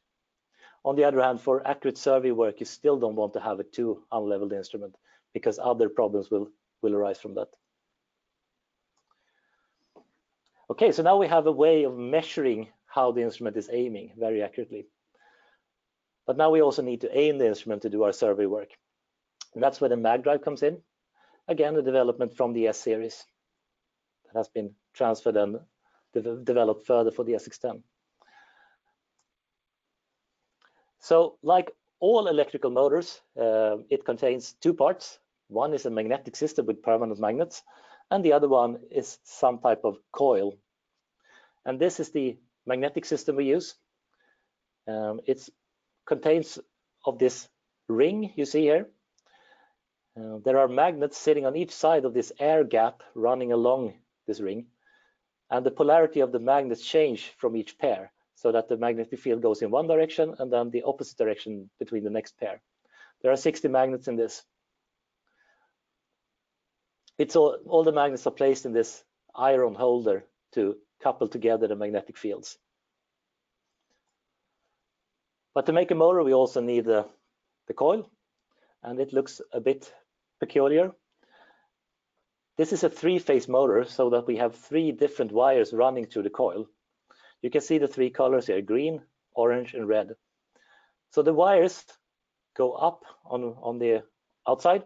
On 0.84 0.96
the 0.96 1.04
other 1.04 1.22
hand, 1.22 1.40
for 1.40 1.66
accurate 1.66 1.96
survey 1.96 2.32
work, 2.32 2.60
you 2.60 2.66
still 2.66 2.98
don't 2.98 3.16
want 3.16 3.32
to 3.32 3.40
have 3.40 3.60
a 3.60 3.64
too 3.64 4.02
unleveled 4.12 4.52
instrument 4.52 4.94
because 5.32 5.58
other 5.58 5.88
problems 5.88 6.30
will, 6.30 6.50
will 6.82 6.94
arise 6.94 7.18
from 7.18 7.34
that. 7.34 7.48
Okay, 10.68 10.92
so 10.92 11.02
now 11.02 11.16
we 11.16 11.28
have 11.28 11.46
a 11.46 11.52
way 11.52 11.84
of 11.84 11.96
measuring 11.96 12.68
how 12.86 13.12
the 13.12 13.22
instrument 13.22 13.56
is 13.56 13.70
aiming 13.72 14.12
very 14.18 14.42
accurately. 14.42 14.86
But 16.26 16.36
now 16.36 16.50
we 16.50 16.60
also 16.60 16.82
need 16.82 17.00
to 17.02 17.18
aim 17.18 17.38
the 17.38 17.46
instrument 17.46 17.82
to 17.82 17.90
do 17.90 18.02
our 18.02 18.12
survey 18.12 18.46
work. 18.46 18.68
And 19.54 19.62
that's 19.62 19.80
where 19.80 19.90
the 19.90 19.96
mag 19.96 20.24
drive 20.24 20.42
comes 20.42 20.62
in 20.62 20.82
again, 21.48 21.76
a 21.76 21.82
development 21.82 22.36
from 22.36 22.52
the 22.52 22.68
S 22.68 22.78
series 22.78 23.24
that 24.26 24.38
has 24.38 24.48
been 24.48 24.74
transferred 24.94 25.36
and 25.36 25.58
de 26.12 26.36
developed 26.44 26.86
further 26.86 27.10
for 27.10 27.24
the 27.24 27.32
SX10. 27.32 27.82
So 31.00 31.38
like 31.42 31.70
all 32.00 32.28
electrical 32.28 32.70
motors, 32.70 33.20
uh, 33.40 33.78
it 33.90 34.04
contains 34.04 34.54
two 34.60 34.74
parts. 34.74 35.18
One 35.48 35.74
is 35.74 35.86
a 35.86 35.90
magnetic 35.90 36.36
system 36.36 36.66
with 36.66 36.82
permanent 36.82 37.20
magnets, 37.20 37.62
and 38.10 38.24
the 38.24 38.32
other 38.32 38.48
one 38.48 38.78
is 38.90 39.18
some 39.24 39.58
type 39.58 39.82
of 39.84 39.98
coil. 40.12 40.54
And 41.64 41.78
this 41.78 42.00
is 42.00 42.10
the 42.10 42.38
magnetic 42.66 43.04
system 43.04 43.36
we 43.36 43.44
use. 43.46 43.74
Um, 44.88 45.20
it 45.26 45.48
contains 46.06 46.58
of 47.04 47.18
this 47.18 47.48
ring 47.88 48.32
you 48.36 48.44
see 48.44 48.62
here, 48.62 48.88
uh, 50.16 50.38
there 50.44 50.58
are 50.58 50.68
magnets 50.68 51.16
sitting 51.16 51.46
on 51.46 51.56
each 51.56 51.70
side 51.70 52.04
of 52.04 52.12
this 52.12 52.32
air 52.38 52.64
gap 52.64 53.02
running 53.14 53.52
along 53.52 53.94
this 54.26 54.40
ring. 54.40 54.66
And 55.50 55.64
the 55.64 55.70
polarity 55.70 56.20
of 56.20 56.32
the 56.32 56.38
magnets 56.38 56.84
change 56.84 57.32
from 57.38 57.56
each 57.56 57.78
pair 57.78 58.12
so 58.34 58.52
that 58.52 58.68
the 58.68 58.76
magnetic 58.76 59.18
field 59.18 59.42
goes 59.42 59.62
in 59.62 59.70
one 59.70 59.86
direction 59.86 60.34
and 60.38 60.52
then 60.52 60.70
the 60.70 60.82
opposite 60.82 61.18
direction 61.18 61.70
between 61.78 62.04
the 62.04 62.10
next 62.10 62.38
pair. 62.38 62.60
There 63.22 63.32
are 63.32 63.36
60 63.36 63.68
magnets 63.68 64.08
in 64.08 64.16
this. 64.16 64.42
It's 67.18 67.36
all, 67.36 67.58
all 67.66 67.84
the 67.84 67.92
magnets 67.92 68.26
are 68.26 68.32
placed 68.32 68.66
in 68.66 68.72
this 68.72 69.04
iron 69.34 69.74
holder 69.74 70.24
to 70.54 70.76
couple 71.02 71.28
together 71.28 71.68
the 71.68 71.76
magnetic 71.76 72.16
fields. 72.16 72.58
But 75.54 75.66
to 75.66 75.72
make 75.72 75.90
a 75.90 75.94
motor, 75.94 76.22
we 76.22 76.32
also 76.32 76.60
need 76.60 76.84
the, 76.84 77.06
the 77.66 77.74
coil, 77.74 78.10
and 78.82 78.98
it 78.98 79.12
looks 79.12 79.40
a 79.52 79.60
bit 79.60 79.92
peculiar. 80.42 80.90
This 82.58 82.72
is 82.72 82.82
a 82.82 82.90
three-phase 82.90 83.46
motor 83.46 83.84
so 83.84 84.10
that 84.10 84.26
we 84.26 84.36
have 84.38 84.56
three 84.56 84.90
different 84.90 85.30
wires 85.30 85.72
running 85.72 86.06
through 86.06 86.24
the 86.24 86.38
coil. 86.42 86.66
You 87.42 87.50
can 87.50 87.60
see 87.60 87.78
the 87.78 87.86
three 87.86 88.10
colors 88.10 88.48
here, 88.48 88.60
green, 88.60 89.02
orange, 89.34 89.74
and 89.74 89.86
red. 89.86 90.08
So 91.10 91.22
the 91.22 91.32
wires 91.32 91.84
go 92.56 92.72
up 92.72 93.04
on, 93.24 93.54
on 93.62 93.78
the 93.78 94.02
outside, 94.48 94.82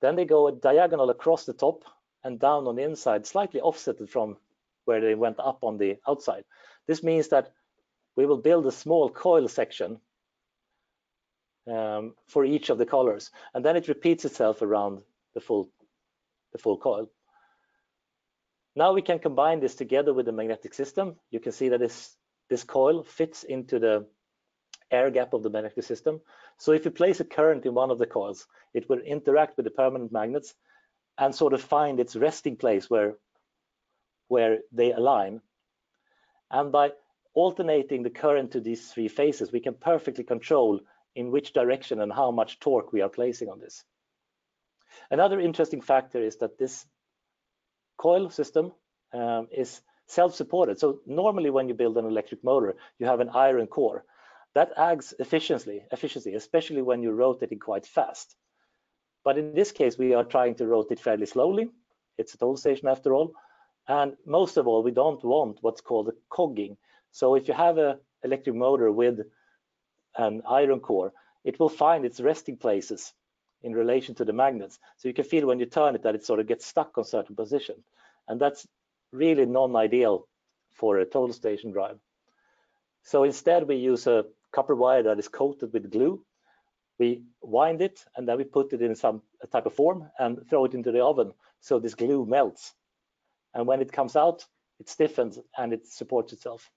then 0.00 0.16
they 0.16 0.24
go 0.24 0.48
a 0.48 0.52
diagonal 0.52 1.10
across 1.10 1.44
the 1.44 1.52
top 1.52 1.84
and 2.24 2.40
down 2.40 2.66
on 2.66 2.74
the 2.74 2.82
inside, 2.82 3.24
slightly 3.24 3.60
offset 3.60 3.96
from 4.08 4.36
where 4.84 5.00
they 5.00 5.14
went 5.14 5.38
up 5.38 5.60
on 5.62 5.78
the 5.78 5.96
outside. 6.08 6.44
This 6.88 7.04
means 7.04 7.28
that 7.28 7.52
we 8.16 8.26
will 8.26 8.42
build 8.48 8.66
a 8.66 8.72
small 8.72 9.08
coil 9.10 9.46
section 9.46 10.00
um, 11.70 12.14
for 12.26 12.44
each 12.44 12.70
of 12.70 12.78
the 12.78 12.86
colors. 12.86 13.30
And 13.54 13.64
then 13.64 13.76
it 13.76 13.88
repeats 13.88 14.24
itself 14.24 14.62
around 14.62 15.02
the 15.34 15.40
full, 15.40 15.70
the 16.52 16.58
full 16.58 16.78
coil. 16.78 17.10
Now 18.74 18.92
we 18.92 19.02
can 19.02 19.18
combine 19.18 19.60
this 19.60 19.74
together 19.74 20.14
with 20.14 20.26
the 20.26 20.32
magnetic 20.32 20.74
system. 20.74 21.16
You 21.30 21.40
can 21.40 21.52
see 21.52 21.70
that 21.70 21.80
this, 21.80 22.14
this 22.48 22.64
coil 22.64 23.02
fits 23.02 23.42
into 23.42 23.78
the 23.78 24.06
air 24.90 25.10
gap 25.10 25.34
of 25.34 25.42
the 25.42 25.50
magnetic 25.50 25.84
system. 25.84 26.20
So 26.58 26.72
if 26.72 26.84
you 26.84 26.90
place 26.90 27.20
a 27.20 27.24
current 27.24 27.66
in 27.66 27.74
one 27.74 27.90
of 27.90 27.98
the 27.98 28.06
coils, 28.06 28.46
it 28.74 28.88
will 28.88 29.00
interact 29.00 29.56
with 29.56 29.64
the 29.64 29.70
permanent 29.70 30.12
magnets 30.12 30.54
and 31.18 31.34
sort 31.34 31.52
of 31.52 31.60
find 31.60 31.98
its 31.98 32.16
resting 32.16 32.56
place 32.56 32.88
where, 32.88 33.16
where 34.28 34.58
they 34.72 34.92
align. 34.92 35.40
And 36.50 36.72
by 36.72 36.92
alternating 37.34 38.02
the 38.02 38.10
current 38.10 38.52
to 38.52 38.60
these 38.60 38.90
three 38.90 39.08
phases, 39.08 39.52
we 39.52 39.60
can 39.60 39.74
perfectly 39.74 40.24
control 40.24 40.80
in 41.18 41.32
which 41.32 41.52
direction 41.52 42.00
and 42.00 42.12
how 42.12 42.30
much 42.30 42.60
torque 42.60 42.92
we 42.92 43.02
are 43.02 43.08
placing 43.18 43.48
on 43.48 43.58
this. 43.58 43.84
Another 45.10 45.40
interesting 45.40 45.80
factor 45.80 46.22
is 46.22 46.36
that 46.36 46.58
this 46.58 46.86
coil 47.96 48.30
system 48.30 48.72
um, 49.12 49.48
is 49.50 49.82
self-supported. 50.06 50.78
So 50.78 51.00
normally 51.06 51.50
when 51.50 51.68
you 51.68 51.74
build 51.74 51.98
an 51.98 52.06
electric 52.06 52.44
motor, 52.44 52.76
you 52.98 53.06
have 53.06 53.20
an 53.20 53.30
iron 53.30 53.66
core. 53.66 54.04
That 54.54 54.70
adds 54.76 55.12
efficiency, 55.18 55.82
efficiency, 55.90 56.34
especially 56.34 56.82
when 56.82 57.02
you're 57.02 57.24
rotating 57.26 57.58
quite 57.58 57.86
fast. 57.86 58.36
But 59.24 59.38
in 59.38 59.54
this 59.54 59.72
case, 59.72 59.98
we 59.98 60.14
are 60.14 60.24
trying 60.24 60.54
to 60.56 60.66
rotate 60.66 61.00
fairly 61.00 61.26
slowly. 61.26 61.68
It's 62.16 62.34
a 62.34 62.38
total 62.38 62.56
station 62.56 62.88
after 62.88 63.12
all. 63.12 63.32
And 63.88 64.16
most 64.24 64.56
of 64.56 64.68
all, 64.68 64.84
we 64.84 64.92
don't 64.92 65.24
want 65.24 65.58
what's 65.62 65.80
called 65.80 66.08
a 66.08 66.12
cogging. 66.30 66.76
So 67.10 67.34
if 67.34 67.48
you 67.48 67.54
have 67.54 67.76
an 67.78 67.98
electric 68.22 68.54
motor 68.54 68.92
with 68.92 69.18
an 70.18 70.42
iron 70.48 70.80
core, 70.80 71.12
it 71.44 71.58
will 71.58 71.68
find 71.68 72.04
its 72.04 72.20
resting 72.20 72.56
places 72.56 73.14
in 73.62 73.72
relation 73.72 74.14
to 74.16 74.24
the 74.24 74.32
magnets. 74.32 74.78
So 74.98 75.08
you 75.08 75.14
can 75.14 75.24
feel 75.24 75.46
when 75.46 75.58
you 75.58 75.66
turn 75.66 75.94
it 75.94 76.02
that 76.02 76.14
it 76.14 76.24
sort 76.24 76.40
of 76.40 76.46
gets 76.46 76.66
stuck 76.66 76.98
on 76.98 77.04
certain 77.04 77.34
position. 77.34 77.76
And 78.28 78.40
that's 78.40 78.66
really 79.12 79.46
non-ideal 79.46 80.26
for 80.74 80.98
a 80.98 81.04
total 81.04 81.32
station 81.32 81.72
drive. 81.72 81.98
So 83.02 83.24
instead 83.24 83.66
we 83.66 83.76
use 83.76 84.06
a 84.06 84.26
copper 84.52 84.74
wire 84.74 85.02
that 85.04 85.18
is 85.18 85.28
coated 85.28 85.72
with 85.72 85.90
glue. 85.90 86.22
We 86.98 87.22
wind 87.42 87.80
it 87.80 88.04
and 88.16 88.28
then 88.28 88.36
we 88.38 88.44
put 88.44 88.72
it 88.72 88.82
in 88.82 88.94
some 88.94 89.22
type 89.50 89.66
of 89.66 89.74
form 89.74 90.10
and 90.18 90.38
throw 90.48 90.64
it 90.64 90.74
into 90.74 90.92
the 90.92 91.04
oven 91.04 91.32
so 91.60 91.78
this 91.78 91.94
glue 91.94 92.26
melts. 92.26 92.74
And 93.54 93.66
when 93.66 93.80
it 93.80 93.92
comes 93.92 94.16
out, 94.16 94.44
it 94.78 94.88
stiffens 94.88 95.38
and 95.56 95.72
it 95.72 95.86
supports 95.86 96.32
itself. 96.32 96.70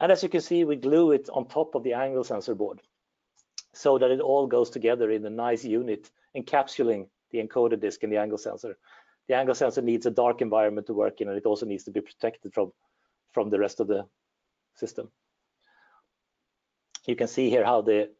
And 0.00 0.10
as 0.10 0.22
you 0.22 0.28
can 0.28 0.40
see, 0.40 0.64
we 0.64 0.76
glue 0.76 1.12
it 1.12 1.28
on 1.32 1.46
top 1.46 1.74
of 1.74 1.82
the 1.82 1.92
angle 1.92 2.24
sensor 2.24 2.54
board 2.54 2.80
so 3.72 3.98
that 3.98 4.10
it 4.10 4.20
all 4.20 4.46
goes 4.46 4.70
together 4.70 5.10
in 5.10 5.24
a 5.26 5.30
nice 5.30 5.64
unit 5.64 6.10
encapsulating 6.36 7.06
the 7.30 7.42
encoder 7.42 7.78
disk 7.78 8.02
and 8.02 8.12
the 8.12 8.16
angle 8.16 8.38
sensor. 8.38 8.76
The 9.28 9.36
angle 9.36 9.54
sensor 9.54 9.82
needs 9.82 10.06
a 10.06 10.10
dark 10.10 10.40
environment 10.40 10.86
to 10.88 10.94
work 10.94 11.20
in 11.20 11.28
and 11.28 11.36
it 11.36 11.46
also 11.46 11.66
needs 11.66 11.84
to 11.84 11.90
be 11.90 12.00
protected 12.00 12.52
from, 12.52 12.72
from 13.32 13.50
the 13.50 13.58
rest 13.58 13.78
of 13.78 13.86
the 13.86 14.06
system. 14.74 15.10
you 17.06 17.16
can 17.16 17.28
see 17.28 17.50
here 17.50 17.64
how 17.64 17.82
the 17.82 18.10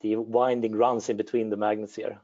the 0.00 0.16
winding 0.16 0.74
runs 0.74 1.08
in 1.08 1.16
between 1.16 1.48
the 1.48 1.56
magnets 1.56 1.94
here. 1.94 2.18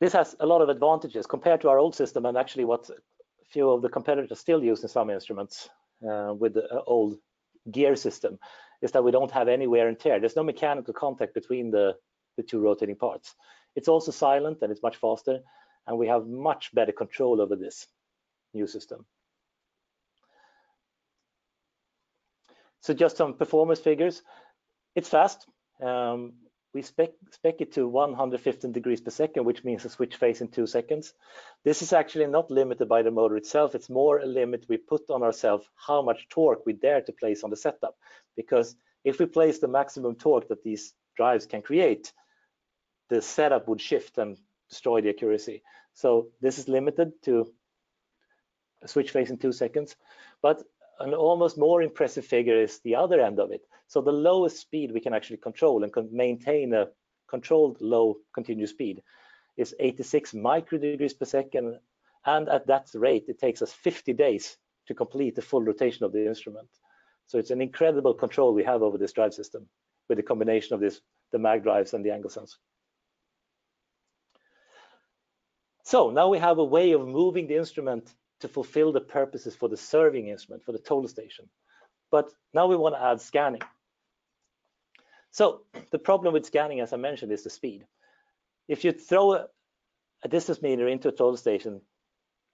This 0.00 0.12
has 0.12 0.34
a 0.40 0.46
lot 0.46 0.60
of 0.60 0.68
advantages 0.68 1.26
compared 1.26 1.60
to 1.60 1.68
our 1.68 1.78
old 1.78 1.94
system 1.94 2.26
and 2.26 2.36
actually 2.36 2.64
what 2.64 2.90
few 3.48 3.70
of 3.70 3.82
the 3.82 3.88
competitors 3.88 4.38
still 4.38 4.62
use 4.62 4.82
in 4.82 4.88
some 4.88 5.10
instruments 5.10 5.68
uh, 6.08 6.34
with 6.34 6.54
the 6.54 6.64
uh, 6.72 6.82
old 6.86 7.18
gear 7.70 7.96
system 7.96 8.38
is 8.82 8.92
that 8.92 9.02
we 9.04 9.10
don't 9.10 9.30
have 9.30 9.48
any 9.48 9.66
wear 9.66 9.88
and 9.88 9.98
tear. 9.98 10.20
There's 10.20 10.36
no 10.36 10.42
mechanical 10.42 10.94
contact 10.94 11.34
between 11.34 11.70
the, 11.70 11.96
the 12.36 12.42
two 12.42 12.60
rotating 12.60 12.96
parts. 12.96 13.34
It's 13.74 13.88
also 13.88 14.12
silent 14.12 14.58
and 14.62 14.70
it's 14.70 14.82
much 14.82 14.96
faster 14.96 15.40
and 15.86 15.98
we 15.98 16.06
have 16.08 16.26
much 16.26 16.74
better 16.74 16.92
control 16.92 17.40
over 17.40 17.56
this 17.56 17.86
new 18.54 18.66
system. 18.66 19.04
So 22.80 22.94
just 22.94 23.16
some 23.16 23.34
performance 23.34 23.80
figures. 23.80 24.22
It's 24.94 25.08
fast. 25.08 25.46
Um, 25.82 26.34
we 26.74 26.82
spec, 26.82 27.10
spec 27.30 27.60
it 27.60 27.72
to 27.72 27.88
115 27.88 28.72
degrees 28.72 29.00
per 29.00 29.10
second, 29.10 29.44
which 29.44 29.64
means 29.64 29.84
a 29.84 29.88
switch 29.88 30.16
face 30.16 30.40
in 30.40 30.48
two 30.48 30.66
seconds. 30.66 31.14
This 31.64 31.82
is 31.82 31.92
actually 31.92 32.26
not 32.26 32.50
limited 32.50 32.88
by 32.88 33.02
the 33.02 33.10
motor 33.10 33.36
itself. 33.36 33.74
It's 33.74 33.88
more 33.88 34.18
a 34.18 34.26
limit 34.26 34.66
we 34.68 34.76
put 34.76 35.08
on 35.10 35.22
ourselves 35.22 35.66
how 35.74 36.02
much 36.02 36.28
torque 36.28 36.66
we 36.66 36.74
dare 36.74 37.00
to 37.02 37.12
place 37.12 37.42
on 37.42 37.50
the 37.50 37.56
setup. 37.56 37.96
Because 38.36 38.76
if 39.04 39.18
we 39.18 39.26
place 39.26 39.58
the 39.58 39.68
maximum 39.68 40.16
torque 40.16 40.48
that 40.48 40.62
these 40.62 40.92
drives 41.16 41.46
can 41.46 41.62
create, 41.62 42.12
the 43.08 43.22
setup 43.22 43.66
would 43.68 43.80
shift 43.80 44.18
and 44.18 44.36
destroy 44.68 45.00
the 45.00 45.08
accuracy. 45.08 45.62
So 45.94 46.28
this 46.40 46.58
is 46.58 46.68
limited 46.68 47.12
to 47.24 47.50
a 48.82 48.88
switch 48.88 49.10
face 49.10 49.30
in 49.30 49.38
two 49.38 49.52
seconds. 49.52 49.96
But 50.42 50.62
an 51.00 51.14
almost 51.14 51.58
more 51.58 51.82
impressive 51.82 52.26
figure 52.26 52.60
is 52.60 52.80
the 52.80 52.96
other 52.96 53.20
end 53.20 53.38
of 53.38 53.50
it. 53.50 53.62
So 53.86 54.00
the 54.00 54.12
lowest 54.12 54.58
speed 54.58 54.92
we 54.92 55.00
can 55.00 55.14
actually 55.14 55.38
control 55.38 55.82
and 55.82 55.92
can 55.92 56.08
maintain 56.12 56.74
a 56.74 56.88
controlled 57.28 57.80
low 57.80 58.16
continuous 58.34 58.70
speed 58.70 59.02
is 59.56 59.74
86 59.78 60.32
microdegrees 60.32 61.18
per 61.18 61.24
second. 61.24 61.78
And 62.26 62.48
at 62.48 62.66
that 62.66 62.88
rate, 62.94 63.24
it 63.28 63.38
takes 63.38 63.62
us 63.62 63.72
50 63.72 64.12
days 64.12 64.56
to 64.86 64.94
complete 64.94 65.34
the 65.34 65.42
full 65.42 65.62
rotation 65.62 66.04
of 66.04 66.12
the 66.12 66.26
instrument. 66.26 66.68
So 67.26 67.38
it's 67.38 67.50
an 67.50 67.60
incredible 67.60 68.14
control 68.14 68.54
we 68.54 68.64
have 68.64 68.82
over 68.82 68.98
this 68.98 69.12
drive 69.12 69.34
system 69.34 69.68
with 70.08 70.16
the 70.16 70.22
combination 70.22 70.74
of 70.74 70.80
this, 70.80 71.00
the 71.32 71.38
mag 71.38 71.62
drives 71.62 71.92
and 71.92 72.04
the 72.04 72.10
angle 72.10 72.30
sensor. 72.30 72.56
So 75.84 76.10
now 76.10 76.28
we 76.28 76.38
have 76.38 76.58
a 76.58 76.64
way 76.64 76.92
of 76.92 77.06
moving 77.06 77.46
the 77.46 77.56
instrument 77.56 78.14
to 78.40 78.48
fulfill 78.48 78.92
the 78.92 79.00
purposes 79.00 79.54
for 79.56 79.68
the 79.68 79.76
serving 79.76 80.28
instrument, 80.28 80.64
for 80.64 80.72
the 80.72 80.78
total 80.78 81.08
station. 81.08 81.48
But 82.10 82.30
now 82.54 82.66
we 82.66 82.76
want 82.76 82.94
to 82.94 83.02
add 83.02 83.20
scanning. 83.20 83.62
So 85.30 85.62
the 85.90 85.98
problem 85.98 86.32
with 86.32 86.46
scanning, 86.46 86.80
as 86.80 86.92
I 86.92 86.96
mentioned, 86.96 87.32
is 87.32 87.44
the 87.44 87.50
speed. 87.50 87.86
If 88.66 88.84
you 88.84 88.92
throw 88.92 89.34
a, 89.34 89.46
a 90.24 90.28
distance 90.28 90.62
meter 90.62 90.88
into 90.88 91.08
a 91.08 91.12
total 91.12 91.36
station, 91.36 91.80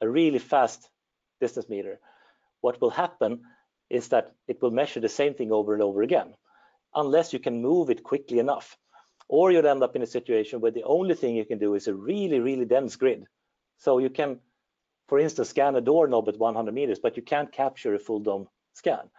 a 0.00 0.08
really 0.08 0.38
fast 0.38 0.88
distance 1.40 1.68
meter, 1.68 2.00
what 2.60 2.80
will 2.80 2.90
happen 2.90 3.42
is 3.90 4.08
that 4.08 4.32
it 4.48 4.60
will 4.60 4.70
measure 4.70 5.00
the 5.00 5.08
same 5.08 5.34
thing 5.34 5.52
over 5.52 5.74
and 5.74 5.82
over 5.82 6.02
again, 6.02 6.34
unless 6.94 7.32
you 7.32 7.38
can 7.38 7.62
move 7.62 7.90
it 7.90 8.02
quickly 8.02 8.38
enough. 8.38 8.76
Or 9.28 9.50
you'll 9.50 9.66
end 9.66 9.82
up 9.82 9.96
in 9.96 10.02
a 10.02 10.06
situation 10.06 10.60
where 10.60 10.72
the 10.72 10.84
only 10.84 11.14
thing 11.14 11.36
you 11.36 11.44
can 11.44 11.58
do 11.58 11.74
is 11.74 11.88
a 11.88 11.94
really, 11.94 12.40
really 12.40 12.64
dense 12.64 12.96
grid. 12.96 13.24
So 13.78 13.98
you 13.98 14.10
can 14.10 14.40
for 15.08 15.18
instance, 15.18 15.50
scan 15.50 15.76
a 15.76 15.80
doorknob 15.80 16.28
at 16.28 16.38
100 16.38 16.72
meters, 16.74 16.98
but 16.98 17.16
you 17.16 17.22
can't 17.22 17.52
capture 17.52 17.94
a 17.94 17.98
full 17.98 18.20
dome 18.20 18.48
scan. 18.74 19.10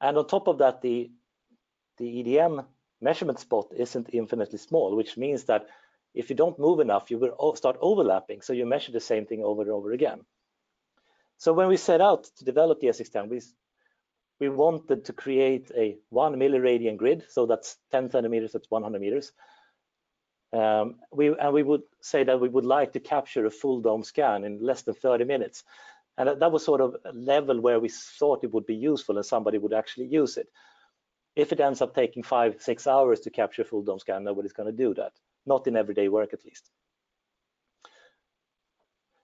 And 0.00 0.16
on 0.16 0.26
top 0.26 0.46
of 0.46 0.58
that, 0.58 0.82
the, 0.82 1.10
the 1.98 2.04
EDM 2.04 2.64
measurement 3.00 3.40
spot 3.40 3.68
isn't 3.76 4.10
infinitely 4.12 4.58
small, 4.58 4.94
which 4.94 5.16
means 5.16 5.44
that 5.44 5.66
if 6.14 6.30
you 6.30 6.36
don't 6.36 6.58
move 6.58 6.80
enough, 6.80 7.10
you 7.10 7.18
will 7.18 7.56
start 7.56 7.76
overlapping. 7.80 8.40
So 8.40 8.52
you 8.52 8.66
measure 8.66 8.92
the 8.92 9.00
same 9.00 9.26
thing 9.26 9.42
over 9.42 9.62
and 9.62 9.70
over 9.70 9.92
again. 9.92 10.20
So 11.38 11.52
when 11.52 11.68
we 11.68 11.76
set 11.76 12.00
out 12.00 12.24
to 12.38 12.44
develop 12.44 12.80
the 12.80 12.86
SX10, 12.88 13.28
we, 13.28 13.40
we 14.40 14.48
wanted 14.48 15.04
to 15.06 15.12
create 15.12 15.70
a 15.76 15.98
one 16.08 16.36
milliradian 16.36 16.96
grid. 16.96 17.24
So 17.28 17.46
that's 17.46 17.76
10 17.90 18.10
centimeters, 18.10 18.52
that's 18.52 18.70
100 18.70 19.00
meters. 19.00 19.32
Um, 20.56 20.94
we, 21.12 21.36
and 21.36 21.52
we 21.52 21.62
would 21.62 21.82
say 22.00 22.24
that 22.24 22.40
we 22.40 22.48
would 22.48 22.64
like 22.64 22.94
to 22.94 23.00
capture 23.00 23.44
a 23.44 23.50
full 23.50 23.80
dome 23.82 24.04
scan 24.04 24.44
in 24.44 24.64
less 24.64 24.82
than 24.82 24.94
30 24.94 25.24
minutes. 25.24 25.64
And 26.16 26.40
that 26.40 26.52
was 26.52 26.64
sort 26.64 26.80
of 26.80 26.96
a 27.04 27.12
level 27.12 27.60
where 27.60 27.78
we 27.78 27.90
thought 27.90 28.42
it 28.42 28.54
would 28.54 28.64
be 28.64 28.74
useful 28.74 29.16
and 29.18 29.26
somebody 29.26 29.58
would 29.58 29.74
actually 29.74 30.06
use 30.06 30.38
it. 30.38 30.48
If 31.34 31.52
it 31.52 31.60
ends 31.60 31.82
up 31.82 31.94
taking 31.94 32.22
five, 32.22 32.62
six 32.62 32.86
hours 32.86 33.20
to 33.20 33.30
capture 33.30 33.62
a 33.62 33.64
full 33.66 33.82
dome 33.82 33.98
scan, 33.98 34.24
nobody's 34.24 34.54
going 34.54 34.70
to 34.70 34.84
do 34.84 34.94
that, 34.94 35.12
not 35.44 35.66
in 35.66 35.76
everyday 35.76 36.08
work 36.08 36.32
at 36.32 36.42
least. 36.46 36.70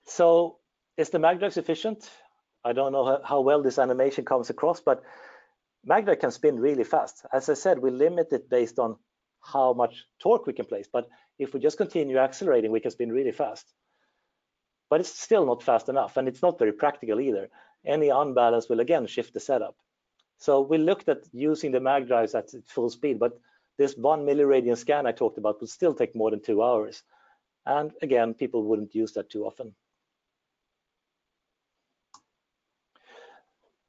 So 0.05 0.59
is 0.99 1.09
the 1.09 1.19
magdrive 1.19 1.55
sufficient? 1.55 2.11
I 2.63 2.75
don't 2.75 2.93
know 2.93 3.23
how, 3.25 3.41
well 3.41 3.63
this 3.63 3.79
animation 3.79 4.27
comes 4.27 4.51
across, 4.51 4.81
but 4.81 5.03
magdrive 5.83 6.19
can 6.19 6.31
spin 6.31 6.61
really 6.61 6.85
fast. 6.85 7.25
As 7.33 7.49
I 7.49 7.55
said, 7.55 7.79
we 7.79 7.91
limit 7.91 8.33
it 8.33 8.51
based 8.51 8.79
on 8.79 8.97
how 9.43 9.73
much 9.73 10.05
torque 10.21 10.47
we 10.47 10.53
can 10.53 10.67
place. 10.67 10.89
But 10.91 11.09
if 11.39 11.53
we 11.53 11.61
just 11.61 11.79
continue 11.79 12.19
accelerating, 12.19 12.71
we 12.71 12.81
can 12.81 12.91
spin 12.91 13.13
really 13.13 13.33
fast. 13.33 13.73
But 14.89 15.01
it's 15.01 15.19
still 15.19 15.47
not 15.47 15.63
fast 15.63 15.89
enough, 15.89 16.17
and 16.17 16.29
it's 16.29 16.43
not 16.43 16.59
very 16.59 16.73
practical 16.73 17.21
either. 17.21 17.49
Any 17.85 18.11
unbalance 18.11 18.69
will 18.69 18.81
again 18.81 19.07
shift 19.07 19.35
the 19.35 19.41
setup. 19.41 19.77
So 20.39 20.61
we 20.61 20.79
looked 20.79 21.09
at 21.09 21.27
using 21.33 21.73
the 21.73 21.81
mag 21.81 22.07
drives 22.07 22.35
at 22.35 22.51
full 22.67 22.91
speed, 22.91 23.19
but 23.19 23.39
this 23.79 23.97
one 23.97 24.27
milliradian 24.27 24.77
scan 24.77 25.07
I 25.07 25.13
talked 25.13 25.39
about 25.39 25.61
would 25.61 25.71
still 25.71 25.95
take 25.95 26.15
more 26.15 26.31
than 26.31 26.43
two 26.43 26.63
hours. 26.63 27.03
And 27.65 27.93
again, 28.03 28.35
people 28.35 28.65
wouldn't 28.65 28.95
use 28.95 29.13
that 29.13 29.31
too 29.31 29.47
often. 29.47 29.75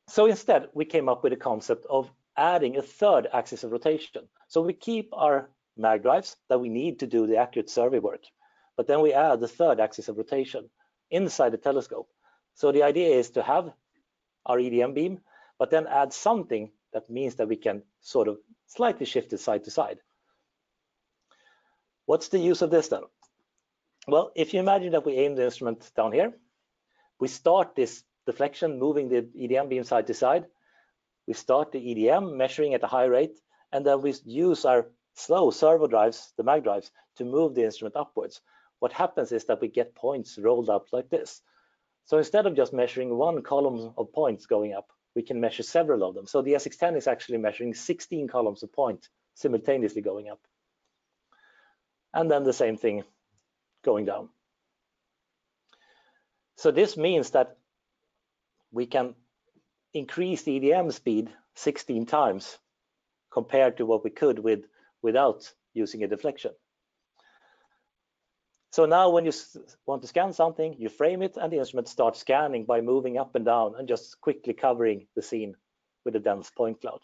So 0.08 0.28
instead, 0.28 0.68
we 0.74 0.86
came 0.86 1.10
up 1.10 1.24
with 1.24 1.34
a 1.34 1.38
concept 1.38 1.86
of 1.90 2.10
adding 2.38 2.78
a 2.78 2.82
third 2.82 3.28
axis 3.34 3.64
of 3.64 3.72
rotation. 3.72 4.28
So 4.54 4.62
we 4.62 4.74
keep 4.74 5.10
our 5.14 5.50
mag 5.76 6.04
drives 6.04 6.38
that 6.48 6.60
we 6.60 6.70
need 6.70 7.00
to 7.00 7.08
do 7.08 7.26
the 7.26 7.38
accurate 7.38 7.72
survey 7.72 7.98
work, 7.98 8.22
but 8.78 8.86
then 8.86 9.02
we 9.02 9.12
add 9.12 9.40
the 9.40 9.48
third 9.48 9.80
axis 9.80 10.10
of 10.10 10.18
rotation 10.18 10.70
inside 11.10 11.54
the 11.54 11.58
telescope. 11.58 12.08
So 12.54 12.72
the 12.72 12.84
idea 12.84 13.18
is 13.18 13.32
to 13.32 13.42
have 13.42 13.74
our 14.46 14.58
EDM 14.58 14.94
beam, 14.94 15.22
but 15.58 15.72
then 15.72 15.88
add 15.88 16.14
something 16.14 16.70
that 16.94 17.10
means 17.10 17.34
that 17.38 17.48
we 17.48 17.56
can 17.56 17.82
sort 18.02 18.28
of 18.28 18.38
slightly 18.68 19.08
shift 19.08 19.34
it 19.34 19.40
side 19.40 19.64
to 19.64 19.72
side. 19.72 19.98
What's 22.06 22.28
the 22.28 22.38
use 22.38 22.62
of 22.62 22.70
this 22.70 22.90
then? 22.90 23.06
Well, 24.08 24.32
if 24.36 24.54
you 24.54 24.60
imagine 24.60 24.92
that 24.92 25.04
we 25.04 25.14
aim 25.14 25.34
the 25.34 25.46
instrument 25.46 25.90
down 25.96 26.12
here, 26.12 26.32
we 27.20 27.28
start 27.28 27.76
this 27.76 28.04
deflection, 28.28 28.78
moving 28.78 29.10
the 29.10 29.24
EDM 29.36 29.70
beam 29.70 29.84
side 29.84 30.06
to 30.06 30.14
side, 30.14 30.46
we 31.26 31.34
start 31.34 31.72
the 31.72 31.80
EDM 31.80 32.36
measuring 32.36 32.76
at 32.76 32.84
a 32.84 32.94
high 32.96 33.06
rate, 33.06 33.40
and 33.74 33.84
then 33.84 34.02
we 34.02 34.14
use 34.24 34.66
our 34.66 34.86
slow 35.16 35.50
servo 35.50 35.88
drives, 35.88 36.32
the 36.38 36.44
mag 36.44 36.64
drives, 36.64 36.92
to 37.18 37.26
move 37.26 37.56
the 37.56 37.66
instrument 37.66 37.96
upwards. 37.96 38.40
What 38.80 38.94
happens 38.94 39.32
is 39.32 39.46
that 39.46 39.62
we 39.62 39.68
get 39.68 39.96
points 39.96 40.38
rolled 40.38 40.70
up 40.70 40.86
like 40.94 41.10
this. 41.10 41.42
So 42.06 42.20
instead 42.20 42.46
of 42.46 42.56
just 42.56 42.72
measuring 42.72 43.18
one 43.18 43.42
column 43.42 43.94
of 43.98 44.14
points 44.14 44.46
going 44.46 44.74
up, 44.74 44.92
we 45.16 45.24
can 45.24 45.42
measure 45.42 45.64
several 45.64 46.08
of 46.08 46.14
them. 46.14 46.28
So 46.28 46.42
the 46.42 46.54
SX10 46.54 46.98
is 46.98 47.08
actually 47.08 47.40
measuring 47.40 47.74
16 47.74 48.28
columns 48.28 48.62
of 48.62 48.72
point 48.72 49.10
simultaneously 49.34 50.02
going 50.02 50.30
up. 50.30 50.40
And 52.14 52.30
then 52.30 52.44
the 52.44 52.54
same 52.54 52.78
thing 52.78 53.04
going 53.84 54.06
down. 54.06 54.30
So 56.58 56.70
this 56.70 56.96
means 56.96 57.32
that 57.32 57.58
we 58.72 58.86
can 58.86 59.16
increase 59.94 60.44
the 60.44 60.60
EDM 60.60 60.94
speed 60.94 61.32
16 61.56 62.06
times 62.06 62.58
compared 63.34 63.78
to 63.78 63.86
what 63.86 64.04
we 64.04 64.12
could 64.12 64.40
with 64.40 64.66
without 65.02 65.52
using 65.74 66.04
a 66.04 66.08
deflection. 66.08 66.52
So 68.72 68.86
now 68.86 69.10
when 69.10 69.26
you 69.26 69.32
want 69.86 70.02
to 70.02 70.08
scan 70.08 70.34
something, 70.34 70.76
you 70.80 70.90
frame 70.90 71.22
it 71.22 71.38
and 71.38 71.52
the 71.52 71.58
instrument 71.58 71.88
starts 71.88 72.20
scanning 72.20 72.66
by 72.66 72.82
moving 72.82 73.18
up 73.18 73.36
and 73.36 73.46
down 73.46 73.76
and 73.78 73.88
just 73.88 74.20
quickly 74.22 74.54
covering 74.54 75.08
the 75.16 75.22
scene 75.22 75.56
with 76.06 76.16
a 76.16 76.20
dense 76.20 76.50
point 76.50 76.82
cloud. 76.82 77.00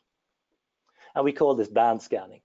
And 1.15 1.25
we 1.25 1.33
call 1.33 1.55
this 1.55 1.67
band 1.67 2.01
scanning. 2.01 2.41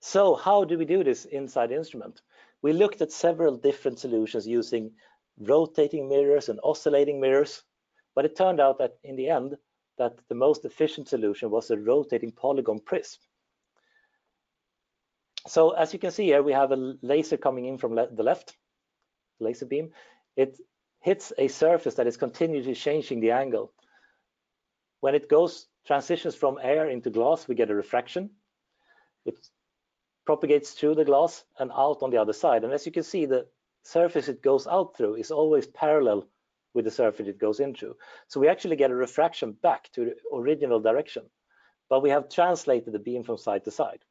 So 0.00 0.34
how 0.34 0.64
do 0.64 0.78
we 0.78 0.84
do 0.84 1.04
this 1.04 1.26
inside 1.26 1.70
the 1.70 1.76
instrument? 1.76 2.20
We 2.62 2.72
looked 2.72 3.00
at 3.02 3.12
several 3.12 3.56
different 3.56 3.98
solutions 3.98 4.46
using 4.46 4.92
rotating 5.38 6.08
mirrors 6.08 6.48
and 6.48 6.60
oscillating 6.62 7.20
mirrors 7.20 7.62
but 8.14 8.24
it 8.24 8.36
turned 8.36 8.60
out 8.60 8.78
that 8.78 8.98
in 9.02 9.16
the 9.16 9.28
end, 9.28 9.56
that 10.00 10.16
the 10.30 10.34
most 10.34 10.64
efficient 10.64 11.06
solution 11.08 11.50
was 11.50 11.70
a 11.70 11.76
rotating 11.76 12.32
polygon 12.32 12.80
prism. 12.80 13.20
So 15.46 15.72
as 15.72 15.92
you 15.92 15.98
can 15.98 16.10
see 16.10 16.24
here, 16.24 16.42
we 16.42 16.54
have 16.54 16.72
a 16.72 16.94
laser 17.02 17.36
coming 17.36 17.66
in 17.66 17.76
from 17.76 17.94
le 17.94 18.06
the 18.10 18.22
left, 18.22 18.56
laser 19.40 19.66
beam. 19.66 19.90
It 20.36 20.58
hits 21.00 21.34
a 21.36 21.48
surface 21.48 21.96
that 21.96 22.06
is 22.06 22.16
continuously 22.16 22.74
changing 22.74 23.20
the 23.20 23.32
angle. 23.32 23.74
When 25.00 25.14
it 25.14 25.28
goes 25.28 25.66
transitions 25.86 26.34
from 26.34 26.58
air 26.62 26.88
into 26.88 27.10
glass, 27.10 27.46
we 27.46 27.54
get 27.54 27.70
a 27.70 27.74
refraction. 27.74 28.30
It 29.26 29.38
propagates 30.24 30.70
through 30.72 30.94
the 30.94 31.04
glass 31.04 31.44
and 31.58 31.70
out 31.72 32.02
on 32.02 32.10
the 32.10 32.22
other 32.22 32.32
side. 32.32 32.64
And 32.64 32.72
as 32.72 32.86
you 32.86 32.92
can 32.92 33.02
see, 33.02 33.26
the 33.26 33.46
surface 33.82 34.28
it 34.28 34.42
goes 34.42 34.66
out 34.66 34.96
through 34.96 35.16
is 35.16 35.30
always 35.30 35.66
parallel 35.66 36.26
with 36.74 36.84
the 36.84 36.90
surface 36.90 37.26
it 37.26 37.38
goes 37.38 37.60
into. 37.60 37.96
So 38.28 38.40
we 38.40 38.48
actually 38.48 38.76
get 38.76 38.90
a 38.90 38.94
refraction 38.94 39.52
back 39.62 39.90
to 39.92 40.04
the 40.04 40.14
original 40.36 40.80
direction, 40.80 41.24
but 41.88 42.02
we 42.02 42.10
have 42.10 42.28
translated 42.28 42.92
the 42.92 42.98
beam 42.98 43.24
from 43.24 43.38
side 43.38 43.64
to 43.64 43.70
side. 43.70 44.04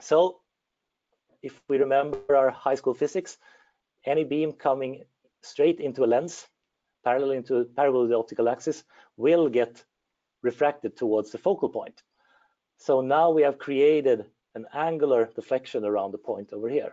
So 0.00 0.40
if 1.42 1.60
we 1.68 1.78
remember 1.78 2.36
our 2.36 2.50
high 2.50 2.74
school 2.74 2.94
physics, 2.94 3.38
any 4.04 4.24
beam 4.24 4.52
coming 4.52 5.04
straight 5.42 5.80
into 5.80 6.04
a 6.04 6.06
lens, 6.06 6.46
parallel 7.04 7.30
into 7.30 7.64
parallel 7.76 8.02
with 8.02 8.10
the 8.10 8.18
optical 8.18 8.48
axis, 8.48 8.84
will 9.16 9.48
get 9.48 9.84
refracted 10.42 10.96
towards 10.96 11.30
the 11.30 11.38
focal 11.38 11.68
point. 11.68 12.02
So 12.78 13.00
now 13.00 13.30
we 13.30 13.42
have 13.42 13.58
created 13.58 14.26
an 14.54 14.66
angular 14.74 15.30
deflection 15.34 15.84
around 15.84 16.12
the 16.12 16.18
point 16.18 16.52
over 16.52 16.68
here. 16.68 16.92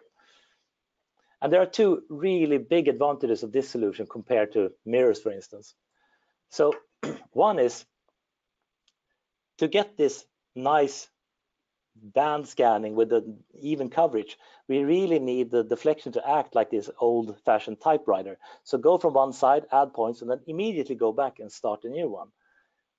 And 1.44 1.52
there 1.52 1.62
are 1.62 1.66
two 1.66 2.04
really 2.08 2.58
big 2.58 2.88
advantages 2.88 3.44
of 3.44 3.52
this 3.52 3.70
solution 3.70 4.08
compared 4.08 4.54
to 4.54 4.72
mirrors, 4.86 5.20
for 5.20 5.30
instance. 5.30 5.76
So 6.50 6.74
one 7.34 7.60
is 7.60 7.84
to 9.58 9.68
get 9.68 9.98
this 9.98 10.24
nice 10.56 11.10
band 11.96 12.48
scanning 12.48 12.96
with 12.96 13.10
the 13.10 13.36
even 13.60 13.90
coverage, 13.90 14.38
we 14.70 14.84
really 14.84 15.20
need 15.20 15.52
the 15.52 15.66
deflection 15.66 16.14
to 16.14 16.28
act 16.28 16.56
like 16.56 16.72
this 16.72 16.90
old-fashioned 16.98 17.82
typewriter. 17.82 18.38
So 18.64 18.78
go 18.78 18.98
from 18.98 19.14
one 19.14 19.34
side, 19.34 19.66
add 19.70 19.94
points, 19.94 20.22
and 20.22 20.32
then 20.32 20.40
immediately 20.48 20.96
go 20.96 21.12
back 21.12 21.40
and 21.40 21.52
start 21.52 21.84
a 21.84 21.90
new 21.90 22.10
one. 22.10 22.30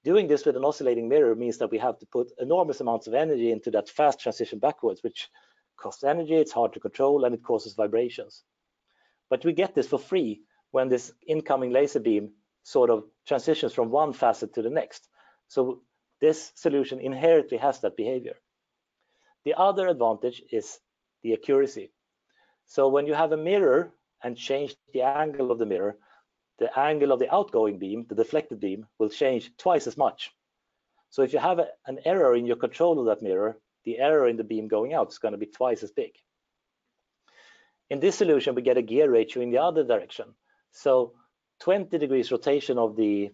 Doing 0.05 0.29
this 0.29 0.45
with 0.45 0.57
an 0.57 0.67
oscillating 0.67 1.09
mirror 1.09 1.35
means 1.35 1.57
that 1.59 1.71
we 1.71 1.79
have 1.79 1.99
to 1.99 2.07
put 2.07 2.31
enormous 2.39 2.83
amounts 2.83 3.07
of 3.07 3.15
energy 3.15 3.51
into 3.51 3.71
that 3.71 3.89
fast 3.89 4.21
transition 4.21 4.59
backwards, 4.59 5.03
which 5.03 5.31
costs 5.77 6.05
energy, 6.05 6.35
it's 6.35 6.53
hard 6.53 6.73
to 6.73 6.81
control, 6.81 7.25
and 7.25 7.35
it 7.35 7.43
causes 7.43 7.75
vibrations. 7.75 8.45
But 9.31 9.45
we 9.45 9.53
get 9.53 9.75
this 9.75 9.89
for 9.89 9.99
free 9.99 10.43
when 10.71 10.89
this 10.89 11.13
incoming 11.27 11.73
laser 11.73 12.01
beam 12.01 12.33
sort 12.63 12.91
of 12.91 13.05
transitions 13.27 13.73
from 13.73 13.91
one 13.91 14.13
facet 14.13 14.55
to 14.55 14.63
the 14.63 14.71
next. 14.71 15.09
So 15.49 15.83
this 16.21 16.53
solution 16.55 17.01
inherently 17.01 17.59
has 17.59 17.81
that 17.81 17.97
behavior. 17.97 18.37
The 19.45 19.55
other 19.55 19.89
advantage 19.89 20.43
is 20.51 20.79
the 21.23 21.35
accuracy. 21.35 21.93
So 22.67 22.89
when 22.89 23.07
you 23.07 23.15
have 23.15 23.33
a 23.33 23.37
mirror 23.37 23.93
and 24.23 24.37
change 24.37 24.75
the 24.93 25.03
angle 25.03 25.51
of 25.51 25.59
the 25.59 25.67
mirror, 25.67 25.99
the 26.59 26.77
angle 26.79 27.13
of 27.13 27.19
the 27.19 27.33
outgoing 27.35 27.79
beam, 27.79 28.07
the 28.09 28.15
deflected 28.15 28.61
beam, 28.61 28.87
will 28.99 29.11
change 29.11 29.51
twice 29.59 29.87
as 29.87 29.97
much. 29.97 30.33
So 31.11 31.23
if 31.23 31.33
you 31.33 31.39
have 31.39 31.59
a, 31.59 31.69
an 31.87 31.99
error 32.05 32.35
in 32.35 32.47
your 32.47 32.57
control 32.57 32.99
of 32.99 33.07
that 33.07 33.23
mirror, 33.23 33.59
the 33.85 33.99
error 33.99 34.29
in 34.29 34.37
the 34.37 34.45
beam 34.45 34.69
going 34.69 34.95
out 34.95 35.09
is 35.09 35.19
going 35.19 35.33
to 35.33 35.39
be 35.39 35.47
twice 35.47 35.83
as 35.83 35.91
big. 35.91 36.13
In 37.91 38.01
this 38.01 38.17
solution, 38.17 38.55
we 38.55 38.63
get 38.63 38.79
a 38.79 38.83
gear 38.83 39.11
ratio 39.11 39.43
in 39.43 39.51
the 39.51 39.59
other 39.59 39.85
direction. 39.85 40.35
So 40.73 41.13
20 41.61 41.99
degrees 41.99 42.33
rotation 42.33 42.79
of 42.79 42.97
the 42.97 43.31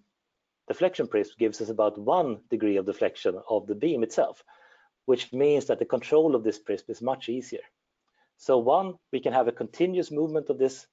deflection 0.69 1.09
prism 1.09 1.35
gives 1.39 1.61
us 1.61 1.69
about 1.69 1.99
one 1.99 2.41
degree 2.51 2.77
of 2.77 2.87
deflection 2.87 3.41
of 3.49 3.67
the 3.67 3.75
beam 3.75 4.03
itself, 4.03 4.45
which 5.07 5.33
means 5.33 5.67
that 5.67 5.79
the 5.79 5.85
control 5.85 6.35
of 6.35 6.45
this 6.45 6.59
prism 6.59 6.87
is 6.89 7.03
much 7.03 7.29
easier. 7.29 7.63
So 8.37 8.59
one, 8.59 8.95
we 9.13 9.21
can 9.21 9.33
have 9.33 9.49
a 9.49 9.53
continuous 9.53 10.11
movement 10.11 10.49
of 10.49 10.59
this 10.59 10.87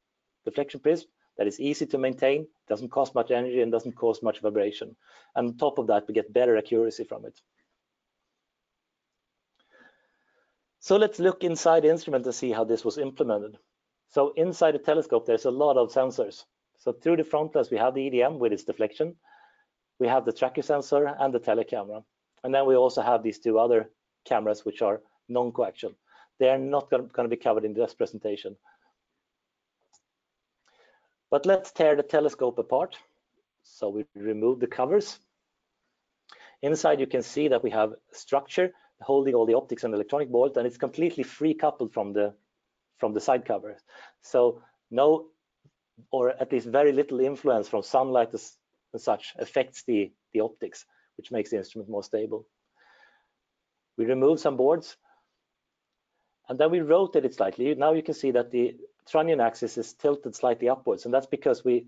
deflection 0.45 0.79
prism 0.79 1.07
that 1.37 1.47
is 1.47 1.59
easy 1.59 1.85
to 1.87 1.97
maintain, 1.97 2.47
doesn't 2.67 2.89
cost 2.89 3.15
much 3.15 3.31
energy 3.31 3.61
and 3.61 3.71
doesn't 3.71 3.95
cause 3.95 4.23
much 4.23 4.41
vibration. 4.41 4.95
And 5.35 5.49
on 5.49 5.57
top 5.57 5.77
of 5.77 5.87
that, 5.87 6.07
we 6.07 6.13
get 6.13 6.33
better 6.33 6.57
accuracy 6.57 7.03
from 7.03 7.25
it. 7.25 7.39
So 10.79 10.95
let's 10.95 11.19
look 11.19 11.43
inside 11.43 11.83
the 11.83 11.89
instrument 11.89 12.23
to 12.25 12.33
see 12.33 12.51
how 12.51 12.63
this 12.63 12.85
was 12.85 12.97
implemented. 12.97 13.57
So 14.09 14.33
inside 14.35 14.73
the 14.73 14.79
telescope, 14.79 15.25
there's 15.25 15.45
a 15.45 15.51
lot 15.51 15.77
of 15.77 15.91
sensors. 15.91 16.45
So 16.77 16.93
through 16.93 17.17
the 17.17 17.23
front 17.23 17.55
lens, 17.55 17.71
we 17.71 17.77
have 17.77 17.95
the 17.95 18.09
EDM 18.09 18.37
with 18.37 18.53
its 18.53 18.63
deflection. 18.63 19.15
We 19.99 20.07
have 20.07 20.25
the 20.25 20.31
tracker 20.31 20.61
sensor 20.61 21.07
and 21.19 21.33
the 21.33 21.39
telecamera. 21.39 22.03
And 22.43 22.53
then 22.53 22.65
we 22.65 22.75
also 22.75 23.01
have 23.01 23.23
these 23.23 23.39
two 23.39 23.59
other 23.59 23.89
cameras, 24.25 24.63
which 24.63 24.81
are 24.81 25.01
non-coaxial. 25.27 25.95
They 26.39 26.49
are 26.49 26.57
not 26.57 26.89
going 26.91 27.09
to 27.09 27.27
be 27.27 27.35
covered 27.35 27.65
in 27.65 27.73
this 27.73 27.95
presentation. 27.95 28.55
But 31.31 31.45
let's 31.45 31.71
tear 31.71 31.95
the 31.95 32.03
telescope 32.03 32.59
apart. 32.59 32.95
So 33.63 33.89
we 33.89 34.05
remove 34.15 34.59
the 34.59 34.67
covers. 34.67 35.19
Inside, 36.61 36.99
you 36.99 37.07
can 37.07 37.23
see 37.23 37.49
that 37.49 37.63
we 37.63 37.71
have 37.71 37.93
structure 38.13 38.71
holding 39.01 39.35
all 39.35 39.45
the 39.45 39.53
optics 39.53 39.83
and 39.83 39.93
electronic 39.93 40.29
board, 40.29 40.57
and 40.57 40.65
it's 40.65 40.77
completely 40.77 41.23
free 41.23 41.53
coupled 41.53 41.93
from 41.93 42.13
the 42.13 42.33
from 42.97 43.13
the 43.13 43.21
side 43.21 43.45
covers. 43.45 43.79
So 44.21 44.61
no, 44.89 45.27
or 46.11 46.29
at 46.29 46.51
least 46.51 46.67
very 46.67 46.91
little 46.91 47.19
influence 47.19 47.67
from 47.67 47.83
sunlight 47.83 48.33
as 48.33 48.57
such 48.97 49.33
affects 49.37 49.83
the, 49.83 50.11
the 50.33 50.39
optics, 50.39 50.85
which 51.17 51.31
makes 51.31 51.51
the 51.51 51.57
instrument 51.57 51.89
more 51.89 52.03
stable. 52.03 52.47
We 53.97 54.05
remove 54.05 54.39
some 54.39 54.57
boards, 54.57 54.97
and 56.49 56.57
then 56.57 56.71
we 56.71 56.79
rotate 56.79 57.25
it 57.25 57.35
slightly. 57.35 57.75
Now 57.75 57.93
you 57.93 58.01
can 58.01 58.15
see 58.15 58.31
that 58.31 58.51
the 58.51 58.77
trunnion 59.07 59.41
axis 59.41 59.77
is 59.77 59.93
tilted 59.93 60.35
slightly 60.35 60.69
upwards, 60.69 61.05
and 61.05 61.13
that's 61.13 61.27
because 61.27 61.63
we 61.63 61.87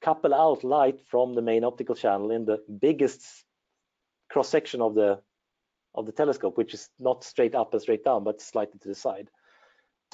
couple 0.00 0.32
out 0.32 0.64
light 0.64 1.00
from 1.06 1.34
the 1.34 1.42
main 1.42 1.62
optical 1.62 1.94
channel 1.94 2.30
in 2.30 2.46
the 2.46 2.58
biggest 2.80 3.22
cross 4.30 4.48
section 4.48 4.80
of 4.80 4.94
the 4.94 5.20
of 5.94 6.06
the 6.06 6.12
telescope, 6.12 6.56
which 6.56 6.74
is 6.74 6.88
not 6.98 7.24
straight 7.24 7.54
up 7.54 7.72
and 7.72 7.82
straight 7.82 8.04
down, 8.04 8.24
but 8.24 8.40
slightly 8.40 8.78
to 8.80 8.88
the 8.88 8.94
side. 8.94 9.28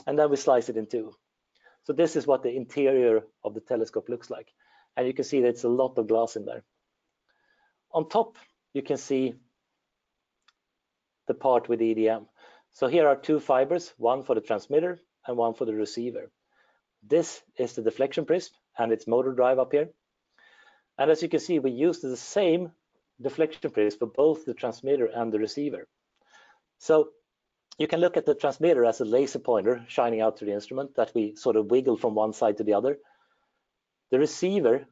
And 0.06 0.18
then 0.18 0.30
we 0.30 0.36
slice 0.36 0.68
it 0.68 0.76
in 0.76 0.86
two. 0.86 1.12
So 1.84 1.92
this 1.92 2.16
is 2.16 2.26
what 2.26 2.42
the 2.42 2.54
interior 2.54 3.22
of 3.44 3.54
the 3.54 3.60
telescope 3.60 4.08
looks 4.08 4.30
like. 4.30 4.52
And 4.96 5.06
you 5.06 5.14
can 5.14 5.24
see 5.24 5.40
that 5.40 5.48
it's 5.48 5.64
a 5.64 5.68
lot 5.68 5.98
of 5.98 6.08
glass 6.08 6.36
in 6.36 6.44
there. 6.44 6.64
On 7.92 8.08
top, 8.08 8.36
you 8.72 8.82
can 8.82 8.96
see 8.96 9.34
the 11.28 11.34
part 11.34 11.68
with 11.68 11.78
the 11.78 11.94
EDM. 11.94 12.26
So 12.72 12.88
here 12.88 13.06
are 13.08 13.16
two 13.16 13.40
fibers, 13.40 13.92
one 13.96 14.22
for 14.22 14.34
the 14.34 14.40
transmitter 14.40 15.00
and 15.26 15.36
one 15.36 15.54
for 15.54 15.64
the 15.64 15.74
receiver. 15.74 16.30
This 17.02 17.42
is 17.56 17.74
the 17.74 17.82
deflection 17.82 18.24
prism 18.24 18.52
and 18.78 18.92
its 18.92 19.06
motor 19.06 19.32
drive 19.32 19.58
up 19.58 19.72
here. 19.72 19.90
And 20.98 21.10
as 21.10 21.22
you 21.22 21.28
can 21.28 21.40
see, 21.40 21.58
we 21.58 21.70
used 21.70 22.02
the 22.02 22.16
same 22.16 22.72
deflection 23.20 23.70
prism 23.70 23.98
for 23.98 24.06
both 24.06 24.44
the 24.44 24.54
transmitter 24.54 25.06
and 25.06 25.32
the 25.32 25.38
receiver. 25.38 25.86
So 26.78 27.10
you 27.78 27.86
can 27.86 28.00
look 28.00 28.16
at 28.16 28.26
the 28.26 28.34
transmitter 28.34 28.84
as 28.84 29.00
a 29.00 29.04
laser 29.04 29.38
pointer 29.38 29.84
shining 29.88 30.20
out 30.20 30.38
to 30.38 30.44
the 30.44 30.52
instrument 30.52 30.96
that 30.96 31.12
we 31.14 31.36
sort 31.36 31.56
of 31.56 31.70
wiggle 31.70 31.96
from 31.96 32.14
one 32.14 32.32
side 32.32 32.58
to 32.58 32.64
the 32.64 32.74
other. 32.74 32.98
The 34.10 34.18
receiver 34.18 34.86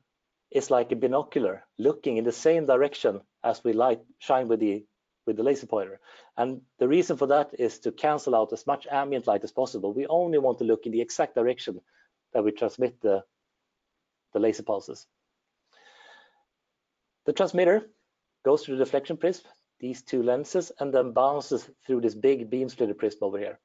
is 0.51 0.71
like 0.71 0.93
a 0.93 0.97
binocular 0.97 1.65
looking 1.79 2.17
in 2.17 2.25
the 2.25 2.33
same 2.33 2.67
direction 2.67 3.21
as 3.43 3.63
we 3.65 3.73
light 3.73 4.01
shine 4.19 4.49
with 4.49 4.61
the 4.61 4.85
with 5.27 5.37
the 5.37 5.43
laser 5.43 5.67
pointer. 5.67 6.01
And 6.37 6.61
the 6.79 6.89
reason 6.89 7.17
for 7.17 7.27
that 7.29 7.51
is 7.59 7.79
to 7.81 7.93
cancel 7.93 8.35
out 8.35 8.53
as 8.53 8.67
much 8.67 8.87
ambient 8.91 9.27
light 9.27 9.43
as 9.43 9.53
possible. 9.53 9.95
We 9.95 10.07
only 10.07 10.39
want 10.39 10.59
to 10.59 10.65
look 10.65 10.85
in 10.85 10.93
the 10.93 11.01
exact 11.01 11.35
direction 11.35 11.81
that 12.35 12.45
we 12.45 12.53
transmit 12.53 13.01
the, 13.01 13.25
the 14.35 14.41
laser 14.41 14.63
pulses. 14.63 15.07
The 17.25 17.33
transmitter 17.33 17.89
goes 18.45 18.65
through 18.65 18.77
the 18.77 18.85
deflection 18.85 19.17
prism, 19.17 19.45
these 19.81 20.03
two 20.03 20.23
lenses, 20.23 20.71
and 20.79 20.93
then 20.93 21.13
bounces 21.13 21.69
through 21.87 22.01
this 22.01 22.15
big 22.15 22.51
beam 22.51 22.69
splitter 22.69 22.95
prism 22.95 23.21
over 23.23 23.39
here. 23.39 23.59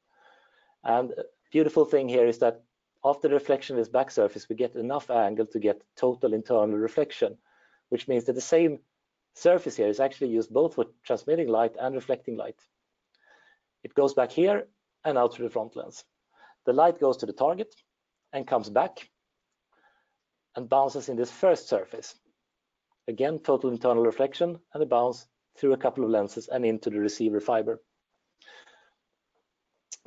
And 0.84 1.14
beautiful 1.52 1.86
thing 1.86 2.10
here 2.10 2.26
is 2.26 2.40
that 2.40 2.64
after 3.04 3.28
the 3.28 3.34
reflection 3.34 3.76
of 3.76 3.82
this 3.82 3.90
back 3.90 4.12
surface, 4.12 4.48
we 4.50 4.56
get 4.56 4.76
enough 4.76 5.10
angle 5.10 5.46
to 5.48 5.60
get 5.60 5.84
total 5.96 6.34
internal 6.34 6.78
reflection, 6.78 7.38
which 7.90 8.08
means 8.08 8.26
that 8.26 8.34
the 8.34 8.42
same 8.42 8.80
surface 9.36 9.78
here 9.78 9.88
is 9.88 10.00
actually 10.00 10.30
used 10.30 10.54
both 10.54 10.76
for 10.76 10.86
transmitting 11.04 11.48
light 11.48 11.76
and 11.80 11.96
reflecting 11.96 12.36
light. 12.36 12.60
It 13.84 13.94
goes 13.94 14.14
back 14.14 14.32
here 14.32 14.68
and 15.06 15.18
out 15.18 15.34
through 15.34 15.48
the 15.48 15.54
front 15.54 15.76
lens. 15.76 16.04
The 16.66 16.74
light 16.74 17.00
goes 17.00 17.18
to 17.18 17.26
the 17.26 17.34
target 17.34 17.74
and 18.34 18.46
comes 18.46 18.70
back 18.70 19.10
and 20.56 20.68
bounces 20.68 21.10
in 21.10 21.16
this 21.16 21.32
first 21.32 21.70
surface. 21.70 22.16
Again, 23.10 23.40
total 23.40 23.72
internal 23.72 24.04
reflection 24.04 24.60
and 24.72 24.84
a 24.84 24.86
bounce 24.86 25.26
through 25.58 25.74
a 25.74 25.78
couple 25.78 26.04
of 26.04 26.12
lenses 26.12 26.48
and 26.48 26.64
into 26.64 26.92
the 26.92 27.00
receiver 27.00 27.40
fiber. 27.40 27.82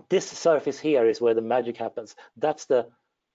This 0.08 0.24
surface 0.24 0.78
here 0.78 1.04
is 1.08 1.20
where 1.20 1.34
the 1.34 1.42
magic 1.42 1.76
happens. 1.76 2.14
That's 2.36 2.66
the 2.66 2.86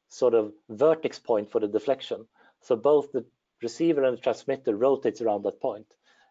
sort 0.07 0.35
of 0.35 0.53
vertex 0.69 1.19
point 1.19 1.51
for 1.51 1.59
the 1.59 1.67
deflection. 1.67 2.25
So 2.61 2.77
both 2.77 3.11
the 3.11 3.25
receiver 3.61 4.05
and 4.05 4.17
the 4.17 4.21
transmitter 4.21 4.73
rotates 4.73 5.21
around 5.21 5.43
that 5.43 5.59
point. 5.59 5.87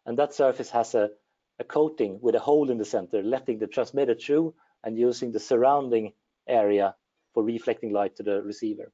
And 0.07 0.19
that 0.19 0.33
surface 0.33 0.71
has 0.71 0.95
a, 0.95 1.11
a 1.59 1.65
coating 1.65 2.19
with 2.23 2.37
a 2.37 2.41
hole 2.41 2.71
in 2.71 2.79
the 2.79 2.87
center, 2.87 3.23
letting 3.23 3.59
the 3.59 3.67
transmitter 3.67 4.15
through 4.15 4.55
and 4.83 4.97
using 4.97 5.31
the 5.31 5.41
surrounding 5.41 6.15
area 6.49 6.95
for 7.35 7.43
reflecting 7.43 7.93
light 7.93 8.17
to 8.17 8.23
the 8.23 8.41
receiver. 8.41 8.91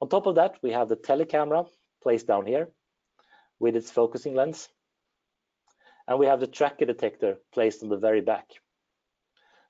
On 0.00 0.08
top 0.08 0.26
of 0.26 0.34
that, 0.34 0.56
we 0.60 0.72
have 0.72 0.88
the 0.88 0.96
telecamera 0.96 1.68
placed 2.02 2.26
down 2.26 2.46
here 2.46 2.68
with 3.60 3.76
its 3.76 3.90
focusing 3.90 4.34
lens. 4.34 4.68
And 6.08 6.18
we 6.18 6.26
have 6.26 6.40
the 6.40 6.48
tracker 6.48 6.86
detector 6.86 7.36
placed 7.52 7.84
on 7.84 7.88
the 7.88 7.96
very 7.96 8.20
back. 8.20 8.46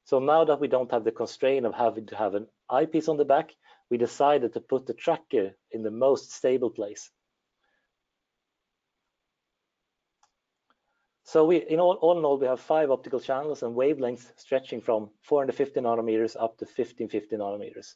So 0.04 0.18
now 0.18 0.44
that 0.44 0.60
we 0.60 0.68
don't 0.68 0.90
have 0.90 1.04
the 1.04 1.12
constraint 1.12 1.66
of 1.66 1.74
having 1.74 2.06
to 2.06 2.16
have 2.16 2.34
an 2.34 2.46
eyepiece 2.70 3.08
on 3.08 3.18
the 3.18 3.24
back, 3.24 3.50
we 3.90 3.98
decided 3.98 4.54
to 4.54 4.60
put 4.60 4.86
the 4.86 4.94
tracker 4.94 5.50
in 5.72 5.82
the 5.82 5.90
most 5.90 6.32
stable 6.32 6.70
place. 6.70 7.10
So 11.24 11.44
we, 11.44 11.58
in 11.58 11.78
all, 11.78 11.94
all 12.00 12.18
in 12.18 12.24
all, 12.24 12.38
we 12.38 12.46
have 12.46 12.58
five 12.58 12.90
optical 12.90 13.20
channels 13.20 13.62
and 13.62 13.76
wavelengths 13.76 14.32
stretching 14.36 14.80
from 14.80 15.10
450 15.22 15.80
nanometers 15.80 16.34
up 16.34 16.58
to 16.58 16.64
1550 16.64 17.36
nanometers. 17.36 17.94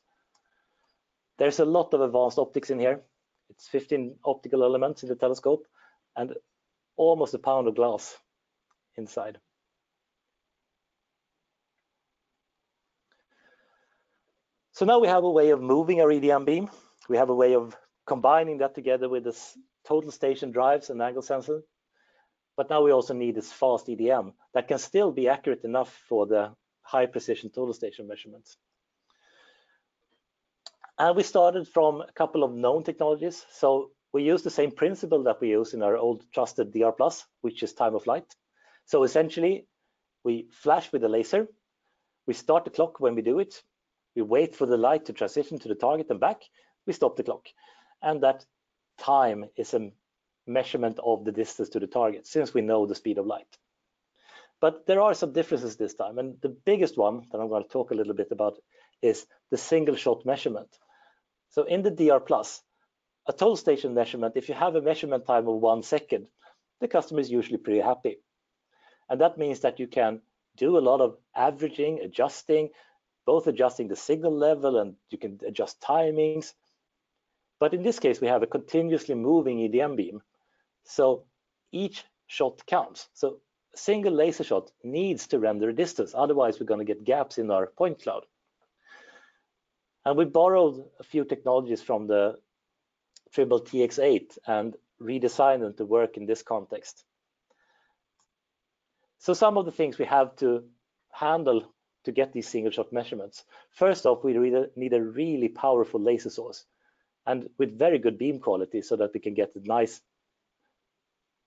There's 1.38 1.58
a 1.58 1.64
lot 1.64 1.94
of 1.94 2.00
advanced 2.00 2.38
optics 2.38 2.70
in 2.70 2.78
here. 2.78 3.02
It's 3.50 3.68
15 3.68 4.16
optical 4.24 4.64
elements 4.64 5.02
in 5.02 5.08
the 5.08 5.16
telescope 5.16 5.66
and 6.16 6.34
almost 6.96 7.34
a 7.34 7.38
pound 7.38 7.68
of 7.68 7.74
glass 7.74 8.16
inside. 8.96 9.38
So 14.72 14.84
now 14.84 14.98
we 14.98 15.06
have 15.06 15.22
a 15.22 15.30
way 15.30 15.50
of 15.50 15.60
moving 15.60 16.00
our 16.00 16.08
EDM 16.08 16.44
beam. 16.44 16.68
We 17.08 17.16
have 17.16 17.30
a 17.30 17.34
way 17.34 17.54
of 17.54 17.76
combining 18.06 18.58
that 18.58 18.74
together 18.74 19.08
with 19.08 19.24
this 19.24 19.56
total 19.86 20.10
station 20.10 20.50
drives 20.50 20.90
and 20.90 21.00
angle 21.00 21.22
sensor. 21.22 21.62
But 22.56 22.70
now 22.70 22.82
we 22.82 22.92
also 22.92 23.14
need 23.14 23.34
this 23.34 23.52
fast 23.52 23.86
EDM 23.86 24.32
that 24.52 24.68
can 24.68 24.78
still 24.78 25.12
be 25.12 25.28
accurate 25.28 25.64
enough 25.64 25.92
for 26.08 26.26
the 26.26 26.54
high 26.82 27.06
precision 27.06 27.50
total 27.50 27.74
station 27.74 28.08
measurements. 28.08 28.56
And 30.98 31.16
we 31.16 31.22
started 31.22 31.66
from 31.66 32.02
a 32.02 32.12
couple 32.12 32.44
of 32.44 32.52
known 32.52 32.84
technologies. 32.84 33.44
So 33.50 33.90
we 34.12 34.22
use 34.22 34.42
the 34.42 34.50
same 34.50 34.70
principle 34.70 35.24
that 35.24 35.40
we 35.40 35.48
use 35.48 35.74
in 35.74 35.82
our 35.82 35.96
old 35.96 36.24
trusted 36.32 36.72
DR+, 36.72 36.92
which 37.40 37.62
is 37.62 37.72
time 37.72 37.94
of 37.94 38.04
flight. 38.04 38.34
So 38.86 39.02
essentially, 39.02 39.66
we 40.22 40.48
flash 40.52 40.92
with 40.92 41.02
a 41.04 41.08
laser. 41.08 41.48
We 42.26 42.34
start 42.34 42.64
the 42.64 42.70
clock 42.70 43.00
when 43.00 43.14
we 43.14 43.22
do 43.22 43.40
it. 43.40 43.62
We 44.14 44.22
wait 44.22 44.54
for 44.54 44.66
the 44.66 44.76
light 44.76 45.06
to 45.06 45.12
transition 45.12 45.58
to 45.58 45.68
the 45.68 45.74
target 45.74 46.10
and 46.10 46.20
back. 46.20 46.42
We 46.86 46.92
stop 46.92 47.16
the 47.16 47.24
clock. 47.24 47.48
And 48.00 48.22
that 48.22 48.44
time 48.98 49.46
is 49.56 49.74
a 49.74 49.90
measurement 50.46 51.00
of 51.04 51.24
the 51.24 51.32
distance 51.32 51.70
to 51.70 51.80
the 51.80 51.86
target, 51.86 52.26
since 52.26 52.54
we 52.54 52.60
know 52.60 52.86
the 52.86 52.94
speed 52.94 53.18
of 53.18 53.26
light. 53.26 53.58
But 54.60 54.86
there 54.86 55.00
are 55.00 55.14
some 55.14 55.32
differences 55.32 55.76
this 55.76 55.94
time. 55.94 56.18
And 56.18 56.40
the 56.40 56.50
biggest 56.50 56.96
one 56.96 57.26
that 57.32 57.38
I'm 57.38 57.48
going 57.48 57.64
to 57.64 57.68
talk 57.68 57.90
a 57.90 57.94
little 57.94 58.14
bit 58.14 58.28
about 58.30 58.58
is 59.04 59.26
the 59.50 59.56
single 59.56 59.96
shot 59.96 60.24
measurement. 60.24 60.68
So 61.50 61.64
in 61.64 61.82
the 61.82 61.90
DR+, 61.90 62.20
a 63.26 63.32
total 63.32 63.56
station 63.56 63.94
measurement, 63.94 64.36
if 64.36 64.48
you 64.48 64.54
have 64.54 64.74
a 64.74 64.82
measurement 64.82 65.26
time 65.26 65.46
of 65.46 65.56
one 65.56 65.82
second, 65.82 66.26
the 66.80 66.88
customer 66.88 67.20
is 67.20 67.30
usually 67.30 67.58
pretty 67.58 67.80
happy. 67.80 68.18
And 69.08 69.20
that 69.20 69.38
means 69.38 69.60
that 69.60 69.78
you 69.78 69.86
can 69.86 70.20
do 70.56 70.78
a 70.78 70.86
lot 70.88 71.00
of 71.00 71.18
averaging, 71.36 72.00
adjusting, 72.00 72.70
both 73.26 73.46
adjusting 73.46 73.88
the 73.88 73.96
signal 73.96 74.36
level 74.36 74.78
and 74.78 74.96
you 75.10 75.18
can 75.18 75.38
adjust 75.46 75.80
timings. 75.80 76.52
But 77.60 77.74
in 77.74 77.82
this 77.82 77.98
case, 77.98 78.20
we 78.20 78.28
have 78.28 78.42
a 78.42 78.46
continuously 78.46 79.14
moving 79.14 79.58
EDM 79.58 79.96
beam. 79.96 80.22
So 80.84 81.24
each 81.72 82.04
shot 82.26 82.66
counts. 82.66 83.08
So 83.14 83.40
a 83.74 83.78
single 83.78 84.12
laser 84.12 84.44
shot 84.44 84.70
needs 84.82 85.26
to 85.28 85.38
render 85.38 85.68
a 85.68 85.74
distance. 85.74 86.14
Otherwise, 86.14 86.58
we're 86.58 86.66
going 86.66 86.86
to 86.86 86.92
get 86.92 87.04
gaps 87.04 87.38
in 87.38 87.50
our 87.50 87.66
point 87.66 88.02
cloud. 88.02 88.24
And 90.04 90.16
we 90.18 90.24
borrowed 90.24 90.84
a 91.00 91.02
few 91.02 91.24
technologies 91.24 91.82
from 91.82 92.06
the 92.06 92.38
Trimble 93.32 93.60
TX8 93.60 94.38
and 94.46 94.76
redesigned 95.00 95.60
them 95.60 95.74
to 95.74 95.84
work 95.84 96.16
in 96.16 96.26
this 96.26 96.42
context. 96.42 97.04
So 99.18 99.32
some 99.32 99.56
of 99.56 99.64
the 99.64 99.72
things 99.72 99.98
we 99.98 100.04
have 100.04 100.36
to 100.36 100.64
handle 101.10 101.72
to 102.04 102.12
get 102.12 102.32
these 102.32 102.46
single 102.46 102.70
shot 102.70 102.92
measurements. 102.92 103.44
First 103.70 104.04
off, 104.04 104.22
we 104.22 104.34
need 104.76 104.92
a 104.92 105.02
really 105.02 105.48
powerful 105.48 106.00
laser 106.00 106.28
source 106.28 106.66
and 107.26 107.48
with 107.58 107.78
very 107.78 107.98
good 107.98 108.18
beam 108.18 108.38
quality 108.40 108.82
so 108.82 108.96
that 108.96 109.14
we 109.14 109.20
can 109.20 109.32
get 109.32 109.56
a 109.56 109.66
nice 109.66 110.02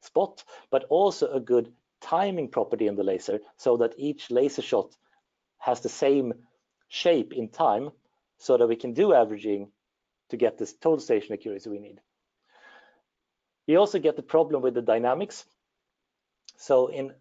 spot, 0.01 0.43
but 0.71 0.85
also 0.85 1.31
a 1.31 1.39
good 1.39 1.71
timing 2.01 2.47
property 2.47 2.87
in 2.87 2.95
the 2.95 3.03
laser 3.03 3.39
so 3.57 3.77
that 3.77 3.93
each 3.97 4.31
laser 4.31 4.63
shot 4.63 4.95
has 5.59 5.81
the 5.81 5.89
same 5.89 6.33
shape 6.87 7.33
in 7.33 7.49
time 7.49 7.91
so 8.37 8.57
that 8.57 8.67
we 8.67 8.75
can 8.75 8.93
do 8.93 9.13
averaging 9.13 9.71
to 10.29 10.37
get 10.37 10.57
this 10.57 10.73
total 10.73 10.99
station 10.99 11.33
accuracy 11.33 11.69
we 11.69 11.79
need. 11.79 11.99
We 13.67 13.75
also 13.75 13.99
get 13.99 14.15
the 14.15 14.23
problem 14.23 14.61
with 14.61 14.73
the 14.73 14.81
dynamics. 14.81 15.45
So 16.57 16.87
in 16.87 17.13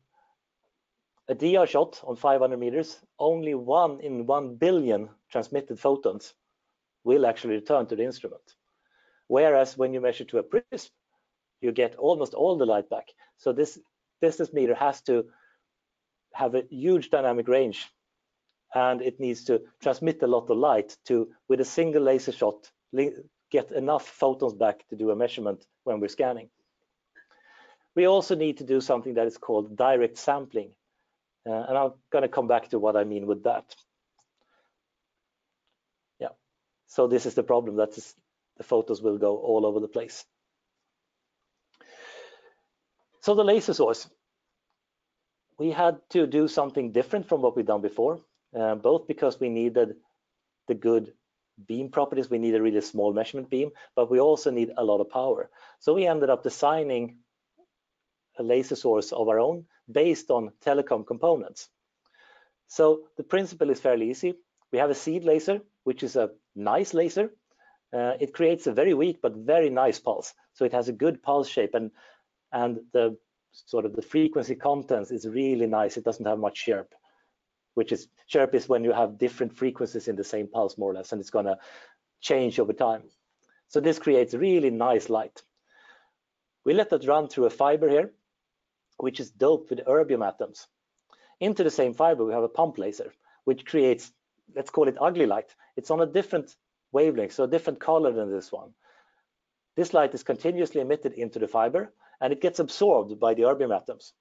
a 1.28 1.34
DR 1.34 1.66
shot 1.66 2.00
on 2.04 2.16
500 2.16 2.56
meters, 2.58 2.98
only 3.18 3.54
one 3.54 4.00
in 4.00 4.26
1 4.26 4.56
billion 4.56 5.08
transmitted 5.30 5.78
photons 5.78 6.34
will 7.04 7.26
actually 7.26 7.54
return 7.54 7.86
to 7.86 7.96
the 7.96 8.04
instrument. 8.04 8.42
Whereas 9.26 9.76
when 9.76 9.92
you 9.92 10.00
measure 10.00 10.24
to 10.24 10.38
a 10.38 10.42
prism, 10.42 10.90
you 11.60 11.72
get 11.72 11.96
almost 11.96 12.34
all 12.34 12.56
the 12.56 12.66
light 12.66 12.88
back. 12.88 13.06
So 13.38 13.52
this 13.52 13.78
distance 14.20 14.52
meter 14.52 14.74
has 14.74 15.02
to 15.02 15.26
have 16.32 16.54
a 16.54 16.64
huge 16.70 17.10
dynamic 17.10 17.48
range 17.48 17.88
and 18.76 19.00
it 19.00 19.18
needs 19.18 19.42
to 19.44 19.62
transmit 19.80 20.22
a 20.22 20.26
lot 20.26 20.50
of 20.50 20.58
light 20.58 20.98
to, 21.06 21.28
with 21.48 21.60
a 21.60 21.64
single 21.64 22.02
laser 22.02 22.30
shot, 22.30 22.70
get 23.50 23.72
enough 23.72 24.06
photons 24.06 24.52
back 24.52 24.86
to 24.88 24.96
do 24.96 25.10
a 25.10 25.16
measurement 25.16 25.64
when 25.84 25.98
we're 25.98 26.08
scanning. 26.08 26.50
We 27.94 28.06
also 28.06 28.34
need 28.34 28.58
to 28.58 28.64
do 28.64 28.82
something 28.82 29.14
that 29.14 29.26
is 29.26 29.38
called 29.38 29.76
direct 29.76 30.18
sampling. 30.18 30.72
Uh, 31.48 31.64
and 31.68 31.78
I'm 31.78 31.92
going 32.10 32.22
to 32.22 32.28
come 32.28 32.48
back 32.48 32.68
to 32.70 32.78
what 32.78 32.96
I 32.96 33.04
mean 33.04 33.26
with 33.26 33.44
that. 33.44 33.74
Yeah, 36.20 36.34
so 36.86 37.06
this 37.06 37.24
is 37.24 37.32
the 37.34 37.42
problem 37.42 37.76
that 37.76 37.96
is, 37.96 38.14
the 38.58 38.64
photos 38.64 39.00
will 39.00 39.16
go 39.16 39.38
all 39.38 39.64
over 39.64 39.80
the 39.80 39.88
place. 39.88 40.26
So 43.22 43.34
the 43.34 43.44
laser 43.44 43.72
source, 43.72 44.06
we 45.58 45.70
had 45.70 45.96
to 46.10 46.26
do 46.26 46.46
something 46.46 46.92
different 46.92 47.26
from 47.26 47.40
what 47.40 47.56
we've 47.56 47.72
done 47.74 47.80
before. 47.80 48.20
Uh, 48.54 48.74
both 48.74 49.06
because 49.06 49.40
we 49.40 49.48
needed 49.48 49.96
the 50.68 50.74
good 50.74 51.12
beam 51.66 51.90
properties, 51.90 52.30
we 52.30 52.38
need 52.38 52.54
a 52.54 52.62
really 52.62 52.80
small 52.80 53.12
measurement 53.12 53.50
beam, 53.50 53.70
but 53.94 54.10
we 54.10 54.20
also 54.20 54.50
need 54.50 54.72
a 54.76 54.84
lot 54.84 55.00
of 55.00 55.10
power. 55.10 55.50
So 55.80 55.94
we 55.94 56.06
ended 56.06 56.30
up 56.30 56.42
designing 56.42 57.18
a 58.38 58.42
laser 58.42 58.76
source 58.76 59.12
of 59.12 59.28
our 59.28 59.40
own 59.40 59.64
based 59.90 60.30
on 60.30 60.52
telecom 60.64 61.06
components. 61.06 61.68
So 62.68 63.04
the 63.16 63.22
principle 63.22 63.70
is 63.70 63.80
fairly 63.80 64.10
easy. 64.10 64.34
We 64.72 64.78
have 64.78 64.90
a 64.90 64.94
seed 64.94 65.24
laser, 65.24 65.60
which 65.84 66.02
is 66.02 66.16
a 66.16 66.30
nice 66.54 66.92
laser. 66.92 67.30
Uh, 67.92 68.14
it 68.20 68.34
creates 68.34 68.66
a 68.66 68.72
very 68.72 68.94
weak 68.94 69.20
but 69.22 69.34
very 69.34 69.70
nice 69.70 69.98
pulse. 69.98 70.34
So 70.54 70.64
it 70.64 70.72
has 70.72 70.88
a 70.88 70.92
good 70.92 71.22
pulse 71.22 71.48
shape 71.48 71.74
and 71.74 71.90
and 72.52 72.80
the 72.92 73.16
sort 73.52 73.86
of 73.86 73.94
the 73.96 74.02
frequency 74.02 74.54
contents 74.54 75.10
is 75.10 75.26
really 75.26 75.66
nice. 75.66 75.96
It 75.96 76.04
doesn't 76.04 76.26
have 76.26 76.38
much 76.38 76.64
chirp 76.64 76.92
which 77.76 77.92
is 77.92 78.08
chirp 78.26 78.54
is 78.54 78.70
when 78.70 78.84
you 78.84 78.92
have 78.92 79.18
different 79.18 79.54
frequencies 79.54 80.08
in 80.08 80.16
the 80.16 80.24
same 80.24 80.48
pulse 80.48 80.78
more 80.78 80.90
or 80.90 80.94
less, 80.94 81.12
and 81.12 81.20
it's 81.20 81.28
gonna 81.28 81.58
change 82.22 82.58
over 82.58 82.72
time. 82.72 83.02
So 83.68 83.80
this 83.80 83.98
creates 83.98 84.32
really 84.32 84.70
nice 84.70 85.10
light. 85.10 85.42
We 86.64 86.72
let 86.72 86.88
that 86.90 87.06
run 87.06 87.28
through 87.28 87.44
a 87.44 87.50
fiber 87.50 87.86
here, 87.90 88.12
which 88.96 89.20
is 89.20 89.30
doped 89.30 89.68
with 89.68 89.84
erbium 89.84 90.26
atoms. 90.26 90.68
Into 91.38 91.62
the 91.62 91.70
same 91.70 91.92
fiber, 91.92 92.24
we 92.24 92.32
have 92.32 92.44
a 92.44 92.48
pump 92.48 92.78
laser, 92.78 93.12
which 93.44 93.66
creates, 93.66 94.10
let's 94.54 94.70
call 94.70 94.88
it 94.88 94.96
ugly 94.98 95.26
light. 95.26 95.54
It's 95.76 95.90
on 95.90 96.00
a 96.00 96.06
different 96.06 96.56
wavelength, 96.92 97.34
so 97.34 97.44
a 97.44 97.48
different 97.48 97.78
color 97.78 98.10
than 98.10 98.32
this 98.32 98.50
one. 98.50 98.72
This 99.76 99.92
light 99.92 100.14
is 100.14 100.22
continuously 100.22 100.80
emitted 100.80 101.12
into 101.12 101.38
the 101.38 101.46
fiber, 101.46 101.92
and 102.22 102.32
it 102.32 102.40
gets 102.40 102.58
absorbed 102.58 103.20
by 103.20 103.34
the 103.34 103.42
erbium 103.42 103.76
atoms. 103.76 104.14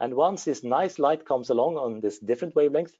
And 0.00 0.14
once 0.14 0.44
this 0.44 0.64
nice 0.64 0.98
light 0.98 1.26
comes 1.26 1.50
along 1.50 1.76
on 1.76 2.00
this 2.00 2.18
different 2.18 2.56
wavelength, 2.56 2.92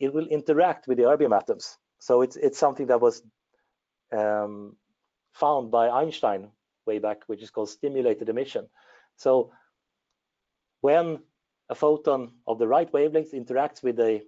it 0.00 0.14
will 0.14 0.26
interact 0.26 0.88
with 0.88 0.96
the 0.98 1.04
erbium 1.04 1.36
atoms. 1.36 1.76
So 1.98 2.22
it's 2.22 2.36
it's 2.36 2.58
something 2.58 2.86
that 2.86 3.00
was 3.00 3.22
um, 4.12 4.76
found 5.32 5.70
by 5.70 5.88
Einstein 5.88 6.50
way 6.86 6.98
back, 6.98 7.24
which 7.26 7.42
is 7.42 7.50
called 7.50 7.68
stimulated 7.68 8.28
emission. 8.28 8.68
So 9.16 9.52
when 10.80 11.18
a 11.68 11.74
photon 11.74 12.32
of 12.46 12.58
the 12.58 12.68
right 12.68 12.90
wavelength 12.92 13.32
interacts 13.32 13.82
with 13.82 13.98
a 14.00 14.22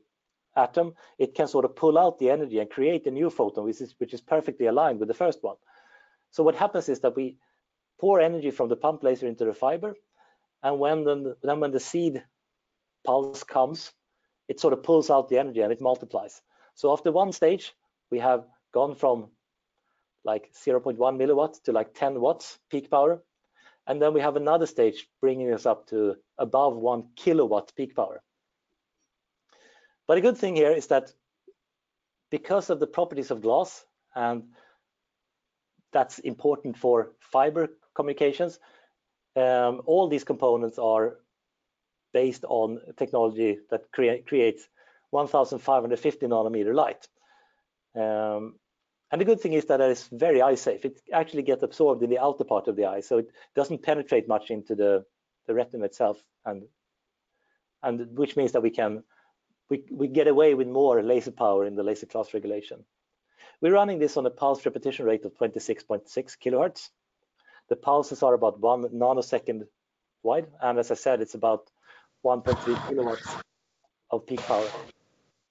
atom, 0.57 0.95
it 1.19 1.35
can 1.35 1.47
sort 1.47 1.65
of 1.65 1.77
pull 1.77 1.97
out 1.97 2.19
the 2.19 2.31
energy 2.31 2.59
and 2.59 2.69
create 2.69 3.07
a 3.07 3.11
new 3.11 3.31
photon, 3.31 3.65
which 3.65 3.81
is, 3.81 3.95
which 3.99 4.13
is 4.13 4.21
perfectly 4.21 4.67
aligned 4.67 4.99
with 4.99 5.09
the 5.09 5.15
first 5.15 5.43
one. 5.43 5.57
So 6.31 6.43
what 6.43 6.57
happens 6.57 6.89
is 6.89 7.01
that 7.01 7.15
we 7.17 7.37
pour 8.01 8.21
energy 8.21 8.51
from 8.51 8.69
the 8.69 8.77
pump 8.77 9.03
laser 9.03 9.27
into 9.27 9.45
the 9.45 9.55
fiber, 9.55 9.95
and 10.63 10.79
when 10.79 11.05
the, 11.05 11.37
then 11.43 11.61
when 11.61 11.71
the 11.71 11.81
seed 11.81 12.23
pulse 13.05 13.45
comes, 13.45 13.93
it 14.49 14.61
sort 14.61 14.73
of 14.73 14.83
pulls 14.83 15.11
out 15.11 15.29
the 15.29 15.39
energy 15.39 15.61
and 15.61 15.73
it 15.73 15.81
multiplies. 15.81 16.41
So 16.75 16.93
after 16.93 17.13
one 17.13 17.33
stage, 17.33 17.75
we 18.11 18.19
have 18.19 18.45
gone 18.73 18.95
from 18.95 19.29
like 20.25 20.51
0.1 20.53 20.97
milliwatts 20.97 21.63
to 21.65 21.73
like 21.73 21.95
10 21.95 22.21
watts 22.21 22.59
peak 22.71 22.91
power. 22.91 23.23
And 23.87 24.03
then 24.03 24.13
we 24.13 24.21
have 24.21 24.37
another 24.37 24.67
stage 24.67 25.09
bringing 25.21 25.53
us 25.53 25.65
up 25.65 25.87
to 25.89 26.17
above 26.37 26.77
one 26.77 27.09
kilowatt 27.17 27.73
peak 27.77 27.95
power. 27.97 28.23
But 30.07 30.19
a 30.19 30.21
good 30.21 30.37
thing 30.37 30.57
here 30.57 30.73
is 30.73 30.87
that 30.89 31.13
because 32.31 32.71
of 32.71 32.81
the 32.81 32.87
properties 32.87 33.31
of 33.31 33.43
glass, 33.43 33.85
and 34.15 34.45
that's 35.93 36.19
important 36.19 36.77
for 36.77 37.13
fiber 37.21 37.69
communications, 37.95 38.59
um, 39.39 39.83
all 39.87 40.09
these 40.09 40.25
components 40.25 40.79
are 40.79 41.19
based 42.13 42.45
on 42.49 42.81
technology 42.97 43.59
that 43.71 43.91
crea 43.93 44.23
creates 44.23 44.69
1550 45.11 46.27
nanometer 46.27 46.75
light. 46.75 47.07
Um, 47.95 48.55
and 49.11 49.21
the 49.21 49.25
good 49.25 49.41
thing 49.41 49.55
is 49.55 49.65
that 49.67 49.81
it 49.81 49.91
is 49.91 50.09
very 50.13 50.43
eye 50.43 50.55
safe. 50.55 50.85
It 50.85 51.01
actually 51.13 51.43
gets 51.43 51.63
absorbed 51.63 52.03
in 52.03 52.11
the 52.11 52.19
outer 52.19 52.45
part 52.45 52.69
of 52.69 52.77
the 52.77 52.87
eye, 52.87 53.01
so 53.01 53.19
it 53.19 53.31
doesn't 53.55 53.83
penetrate 53.83 54.29
much 54.29 54.51
into 54.51 54.75
the, 54.75 55.05
the 55.47 55.55
retina 55.55 55.85
itself, 55.85 56.23
and 56.45 56.65
and 57.83 58.19
which 58.19 58.37
means 58.37 58.53
that 58.53 58.63
we 58.63 58.71
can 58.71 59.05
we, 59.71 59.85
we 59.91 60.09
get 60.09 60.29
away 60.29 60.55
with 60.55 60.69
more 60.69 61.03
laser 61.03 61.31
power 61.31 61.65
in 61.65 61.75
the 61.75 61.83
laser 61.83 62.07
class 62.07 62.35
regulation. 62.35 62.85
We're 63.61 63.75
running 63.75 63.99
this 63.99 64.17
on 64.17 64.27
a 64.27 64.31
pulse 64.31 64.65
repetition 64.65 65.05
rate 65.07 65.25
of 65.25 65.35
26.6 65.35 66.05
kilohertz. 66.45 66.91
The 67.69 67.77
pulses 67.77 68.23
are 68.23 68.35
about 68.35 68.61
one 68.61 68.85
nanosecond 68.85 69.67
wide, 70.23 70.47
and 70.63 70.79
as 70.79 70.91
I 70.91 70.95
said, 70.95 71.21
it's 71.21 71.35
about 71.35 71.71
1.3 72.25 72.89
kilowatts 72.89 73.29
of 74.11 74.27
peak 74.27 74.41
power. 74.41 74.67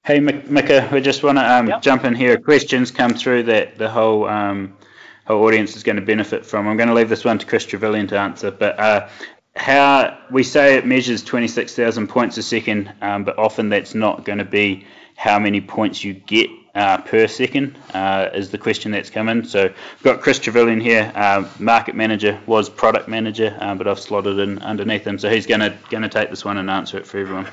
Hey, 0.03 0.19
Mika, 0.19 0.89
we 0.91 1.01
just 1.01 1.21
want 1.21 1.37
to 1.37 1.43
um, 1.43 1.67
yep. 1.67 1.81
jump 1.81 2.05
in 2.05 2.15
here. 2.15 2.37
Questions 2.37 2.91
come 2.91 3.13
through 3.13 3.43
that 3.43 3.77
the 3.77 3.89
whole 3.89 4.27
um, 4.27 4.77
whole 5.25 5.43
audience 5.43 5.75
is 5.75 5.83
going 5.83 5.97
to 5.97 6.01
benefit 6.01 6.45
from. 6.45 6.67
I'm 6.67 6.77
going 6.77 6.87
to 6.89 6.95
leave 6.95 7.09
this 7.09 7.25
one 7.25 7.37
to 7.39 7.45
Chris 7.45 7.65
Trevelyan 7.65 8.07
to 8.07 8.17
answer, 8.17 8.49
but 8.49 8.79
uh, 8.79 9.09
how 9.55 10.17
we 10.31 10.43
say 10.43 10.77
it 10.77 10.85
measures 10.85 11.23
26,000 11.23 12.07
points 12.07 12.37
a 12.37 12.43
second, 12.43 12.93
um, 13.01 13.25
but 13.25 13.37
often 13.37 13.69
that's 13.69 13.95
not 13.95 14.23
going 14.23 14.37
to 14.37 14.45
be 14.45 14.85
how 15.15 15.39
many 15.39 15.59
points 15.59 16.03
you 16.03 16.13
get 16.13 16.49
uh, 16.77 17.01
per 17.01 17.27
second 17.27 17.75
uh, 17.93 18.29
is 18.33 18.51
the 18.51 18.57
question 18.57 18.91
that's 18.91 19.09
come 19.09 19.29
in. 19.29 19.43
So 19.43 19.63
we've 19.63 20.03
got 20.03 20.21
Chris 20.21 20.37
Trevelyan 20.37 20.79
here, 20.79 21.11
uh, 21.15 21.49
market 21.57 21.95
manager, 21.95 22.39
was 22.45 22.69
product 22.69 23.07
manager, 23.07 23.57
uh, 23.59 23.73
but 23.73 23.87
I've 23.87 23.99
slotted 23.99 24.37
in 24.37 24.59
underneath 24.59 25.05
him, 25.05 25.17
so 25.17 25.29
he's 25.29 25.47
going 25.47 25.61
to 25.61 25.75
going 25.89 26.03
to 26.03 26.09
take 26.09 26.29
this 26.29 26.45
one 26.45 26.57
and 26.57 26.69
answer 26.69 26.97
it 26.97 27.07
for 27.07 27.17
everyone. 27.17 27.47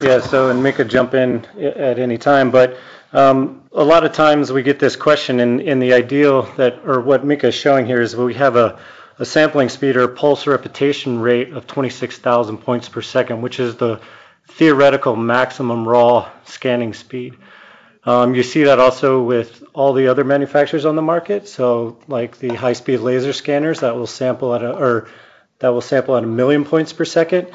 Yeah, 0.00 0.20
so 0.20 0.48
and 0.48 0.62
Mika 0.62 0.84
jump 0.84 1.12
in 1.12 1.44
at 1.58 1.98
any 1.98 2.16
time, 2.16 2.50
but 2.50 2.78
um, 3.12 3.68
a 3.72 3.84
lot 3.84 4.04
of 4.04 4.12
times 4.12 4.50
we 4.50 4.62
get 4.62 4.78
this 4.78 4.96
question, 4.96 5.40
and 5.40 5.60
in 5.60 5.78
the 5.78 5.92
ideal 5.92 6.42
that, 6.56 6.80
or 6.86 7.00
what 7.00 7.26
Mika 7.26 7.48
is 7.48 7.54
showing 7.54 7.84
here 7.84 8.00
is 8.00 8.16
we 8.16 8.34
have 8.34 8.56
a, 8.56 8.78
a 9.18 9.26
sampling 9.26 9.68
speed 9.68 9.96
or 9.96 10.08
pulse 10.08 10.46
repetition 10.46 11.18
rate 11.18 11.52
of 11.52 11.66
26,000 11.66 12.58
points 12.58 12.88
per 12.88 13.02
second, 13.02 13.42
which 13.42 13.60
is 13.60 13.76
the 13.76 14.00
theoretical 14.46 15.14
maximum 15.14 15.86
raw 15.86 16.30
scanning 16.46 16.94
speed. 16.94 17.34
Um, 18.08 18.34
you 18.34 18.42
see 18.42 18.64
that 18.64 18.78
also 18.78 19.22
with 19.22 19.62
all 19.74 19.92
the 19.92 20.08
other 20.08 20.24
manufacturers 20.24 20.86
on 20.86 20.96
the 20.96 21.02
market. 21.02 21.46
So 21.46 21.98
like 22.08 22.38
the 22.38 22.54
high-speed 22.54 23.00
laser 23.00 23.34
scanners 23.34 23.80
that 23.80 23.96
will 23.96 24.06
sample 24.06 24.54
at 24.54 24.62
a, 24.62 24.72
or 24.74 25.08
that 25.58 25.68
will 25.68 25.82
sample 25.82 26.16
at 26.16 26.24
a 26.24 26.26
million 26.26 26.64
points 26.64 26.90
per 26.94 27.04
second. 27.04 27.48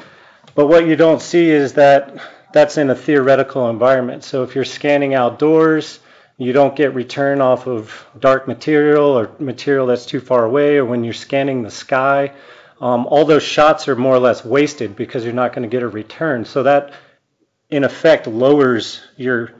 But 0.54 0.68
what 0.68 0.86
you 0.86 0.94
don't 0.94 1.20
see 1.20 1.50
is 1.50 1.72
that 1.72 2.20
that's 2.52 2.78
in 2.78 2.88
a 2.88 2.94
theoretical 2.94 3.68
environment. 3.68 4.22
So 4.22 4.44
if 4.44 4.54
you're 4.54 4.64
scanning 4.64 5.12
outdoors, 5.12 5.98
you 6.38 6.52
don't 6.52 6.76
get 6.76 6.94
return 6.94 7.40
off 7.40 7.66
of 7.66 8.06
dark 8.16 8.46
material 8.46 9.06
or 9.18 9.32
material 9.40 9.88
that's 9.88 10.06
too 10.06 10.20
far 10.20 10.44
away, 10.44 10.76
or 10.76 10.84
when 10.84 11.02
you're 11.02 11.14
scanning 11.14 11.64
the 11.64 11.70
sky, 11.72 12.32
um, 12.80 13.08
all 13.08 13.24
those 13.24 13.42
shots 13.42 13.88
are 13.88 13.96
more 13.96 14.14
or 14.14 14.20
less 14.20 14.44
wasted 14.44 14.94
because 14.94 15.24
you're 15.24 15.34
not 15.34 15.52
going 15.52 15.68
to 15.68 15.76
get 15.76 15.82
a 15.82 15.88
return. 15.88 16.44
So 16.44 16.62
that, 16.62 16.92
in 17.70 17.82
effect, 17.82 18.28
lowers 18.28 19.02
your 19.16 19.50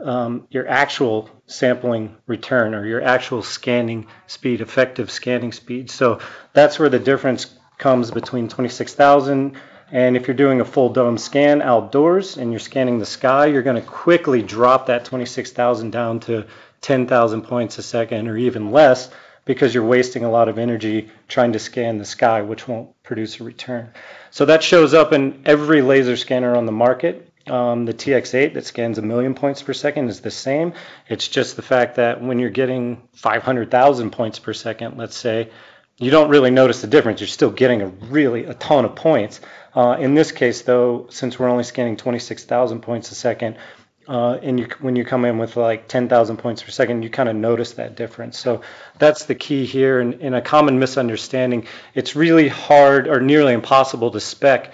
um, 0.00 0.46
your 0.50 0.68
actual 0.68 1.30
sampling 1.46 2.16
return 2.26 2.74
or 2.74 2.86
your 2.86 3.02
actual 3.02 3.42
scanning 3.42 4.06
speed, 4.26 4.60
effective 4.60 5.10
scanning 5.10 5.52
speed. 5.52 5.90
So 5.90 6.20
that's 6.52 6.78
where 6.78 6.88
the 6.88 6.98
difference 6.98 7.54
comes 7.78 8.10
between 8.10 8.48
26,000 8.48 9.56
and 9.90 10.16
if 10.16 10.26
you're 10.26 10.36
doing 10.36 10.60
a 10.60 10.64
full 10.64 10.88
dome 10.88 11.18
scan 11.18 11.62
outdoors 11.62 12.36
and 12.36 12.50
you're 12.50 12.58
scanning 12.58 12.98
the 12.98 13.06
sky, 13.06 13.46
you're 13.46 13.62
going 13.62 13.80
to 13.80 13.88
quickly 13.88 14.42
drop 14.42 14.86
that 14.86 15.04
26,000 15.04 15.90
down 15.90 16.20
to 16.20 16.46
10,000 16.80 17.42
points 17.42 17.78
a 17.78 17.82
second 17.82 18.28
or 18.28 18.36
even 18.36 18.70
less 18.70 19.10
because 19.44 19.74
you're 19.74 19.84
wasting 19.84 20.24
a 20.24 20.30
lot 20.30 20.48
of 20.48 20.58
energy 20.58 21.10
trying 21.28 21.52
to 21.52 21.58
scan 21.58 21.98
the 21.98 22.04
sky, 22.04 22.40
which 22.40 22.66
won't 22.66 22.90
produce 23.02 23.40
a 23.40 23.44
return. 23.44 23.90
So 24.30 24.46
that 24.46 24.62
shows 24.62 24.94
up 24.94 25.12
in 25.12 25.42
every 25.44 25.82
laser 25.82 26.16
scanner 26.16 26.56
on 26.56 26.66
the 26.66 26.72
market. 26.72 27.30
Um, 27.46 27.84
the 27.84 27.92
TX8 27.92 28.54
that 28.54 28.64
scans 28.64 28.96
a 28.96 29.02
million 29.02 29.34
points 29.34 29.62
per 29.62 29.74
second 29.74 30.08
is 30.08 30.20
the 30.20 30.30
same. 30.30 30.72
It's 31.08 31.28
just 31.28 31.56
the 31.56 31.62
fact 31.62 31.96
that 31.96 32.22
when 32.22 32.38
you're 32.38 32.50
getting 32.50 33.02
500,000 33.14 34.10
points 34.12 34.38
per 34.38 34.54
second, 34.54 34.96
let's 34.96 35.16
say, 35.16 35.50
you 35.98 36.10
don't 36.10 36.30
really 36.30 36.50
notice 36.50 36.80
the 36.80 36.86
difference. 36.86 37.20
You're 37.20 37.28
still 37.28 37.50
getting 37.50 37.82
a 37.82 37.86
really 37.86 38.44
a 38.44 38.54
ton 38.54 38.84
of 38.84 38.96
points. 38.96 39.40
Uh, 39.74 39.96
in 39.98 40.14
this 40.14 40.32
case, 40.32 40.62
though, 40.62 41.06
since 41.10 41.38
we're 41.38 41.48
only 41.48 41.64
scanning 41.64 41.96
26,000 41.96 42.80
points 42.80 43.12
a 43.12 43.14
second, 43.14 43.56
uh, 44.08 44.38
and 44.42 44.60
you, 44.60 44.68
when 44.80 44.96
you 44.96 45.04
come 45.04 45.24
in 45.24 45.38
with 45.38 45.56
like 45.56 45.88
10,000 45.88 46.36
points 46.36 46.62
per 46.62 46.70
second, 46.70 47.02
you 47.02 47.10
kind 47.10 47.28
of 47.28 47.36
notice 47.36 47.72
that 47.74 47.96
difference. 47.96 48.38
So 48.38 48.60
that's 48.98 49.24
the 49.24 49.34
key 49.34 49.64
here. 49.64 50.00
And 50.00 50.14
in 50.14 50.34
a 50.34 50.42
common 50.42 50.78
misunderstanding, 50.78 51.66
it's 51.94 52.16
really 52.16 52.48
hard 52.48 53.08
or 53.08 53.20
nearly 53.20 53.52
impossible 53.52 54.10
to 54.10 54.20
spec 54.20 54.72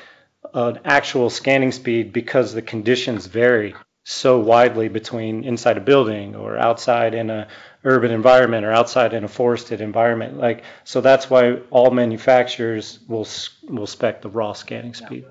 an 0.55 0.81
actual 0.85 1.31
scanning 1.31 1.73
speed 1.73 2.13
because 2.13 2.53
the 2.53 2.63
conditions 2.63 3.27
vary 3.27 3.75
so 4.05 4.39
widely 4.39 4.89
between 4.89 5.45
inside 5.45 5.77
a 5.77 5.81
building 5.81 6.35
or 6.35 6.59
outside 6.59 7.15
in 7.15 7.31
a 7.31 7.47
urban 7.85 8.11
environment 8.11 8.65
or 8.65 8.73
outside 8.73 9.13
in 9.13 9.25
a 9.25 9.29
forested 9.29 9.81
environment. 9.81 10.37
Like 10.39 10.65
so, 10.85 11.01
that's 11.01 11.31
why 11.31 11.59
all 11.71 11.91
manufacturers 11.91 13.01
will 13.09 13.27
will 13.69 13.87
spec 13.87 14.23
the 14.23 14.31
raw 14.31 14.53
scanning 14.53 14.95
speed. 14.95 15.25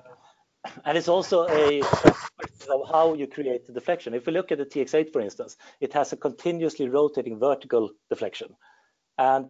And 0.86 0.98
it's 0.98 1.08
also 1.08 1.48
a 1.48 1.82
of 2.70 2.90
how 2.90 3.14
you 3.14 3.26
create 3.28 3.66
the 3.66 3.74
deflection. 3.74 4.14
If 4.14 4.26
we 4.28 4.34
look 4.34 4.52
at 4.52 4.58
the 4.58 4.66
TX8, 4.66 5.12
for 5.12 5.22
instance, 5.22 5.58
it 5.80 5.94
has 5.94 6.14
a 6.14 6.18
continuously 6.18 6.88
rotating 6.88 7.40
vertical 7.40 7.90
deflection, 8.10 8.56
and 9.18 9.50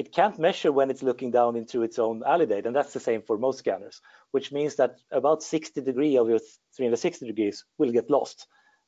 it 0.00 0.14
can't 0.14 0.38
measure 0.38 0.72
when 0.72 0.88
it's 0.88 1.02
looking 1.02 1.30
down 1.30 1.56
into 1.56 1.82
its 1.82 1.98
own 1.98 2.22
alidade, 2.22 2.64
and 2.64 2.74
that's 2.74 2.94
the 2.94 3.06
same 3.08 3.20
for 3.20 3.36
most 3.36 3.58
scanners, 3.58 4.00
which 4.30 4.50
means 4.50 4.76
that 4.76 4.98
about 5.12 5.42
60 5.42 5.82
degree 5.82 6.16
of 6.16 6.26
your 6.26 6.40
360 6.74 7.26
degrees 7.26 7.66
will 7.76 7.92
get 7.92 8.08
lost. 8.08 8.46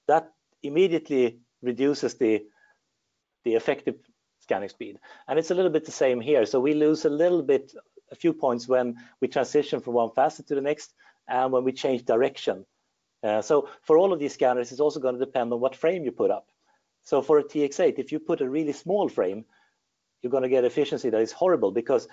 That 0.09 0.31
immediately 0.63 1.41
reduces 1.61 2.15
the 2.15 2.47
the 3.45 3.57
effective 3.57 3.97
scanning 4.41 4.71
speed. 4.71 5.01
And 5.29 5.39
it's 5.39 5.51
a 5.51 5.55
little 5.55 5.71
bit 5.71 5.85
the 5.85 5.93
same 5.93 6.19
here. 6.19 6.47
So 6.47 6.61
we 6.61 6.73
lose 6.73 7.05
a 7.05 7.11
little 7.11 7.43
bit, 7.43 7.75
a 8.11 8.15
few 8.15 8.33
points 8.33 8.67
when 8.67 8.97
we 9.21 9.29
transition 9.29 9.81
from 9.81 9.93
one 9.93 10.13
facet 10.17 10.47
to 10.47 10.55
the 10.55 10.63
next 10.63 10.95
and 11.29 11.53
when 11.53 11.65
we 11.65 11.73
change 11.73 12.07
direction. 12.07 12.65
Uh, 13.23 13.43
so 13.43 13.69
for 13.83 13.99
all 13.99 14.15
of 14.15 14.19
these 14.19 14.33
scanners, 14.33 14.73
it's 14.73 14.81
also 14.81 15.01
going 15.01 15.19
to 15.19 15.27
depend 15.27 15.53
on 15.53 15.61
what 15.61 15.77
frame 15.77 16.05
you 16.05 16.13
put 16.13 16.31
up. 16.31 16.47
So 17.03 17.21
for 17.21 17.39
a 17.39 17.45
TX8, 17.45 17.99
if 17.99 18.13
you 18.13 18.19
put 18.19 18.41
a 18.41 18.49
really 18.49 18.73
small 18.73 19.09
frame, 19.11 19.45
you're 20.23 20.31
going 20.31 20.45
to 20.45 20.49
get 20.49 20.65
efficiency 20.65 21.11
that 21.11 21.21
is 21.21 21.33
horrible 21.33 21.73
because 21.73 22.09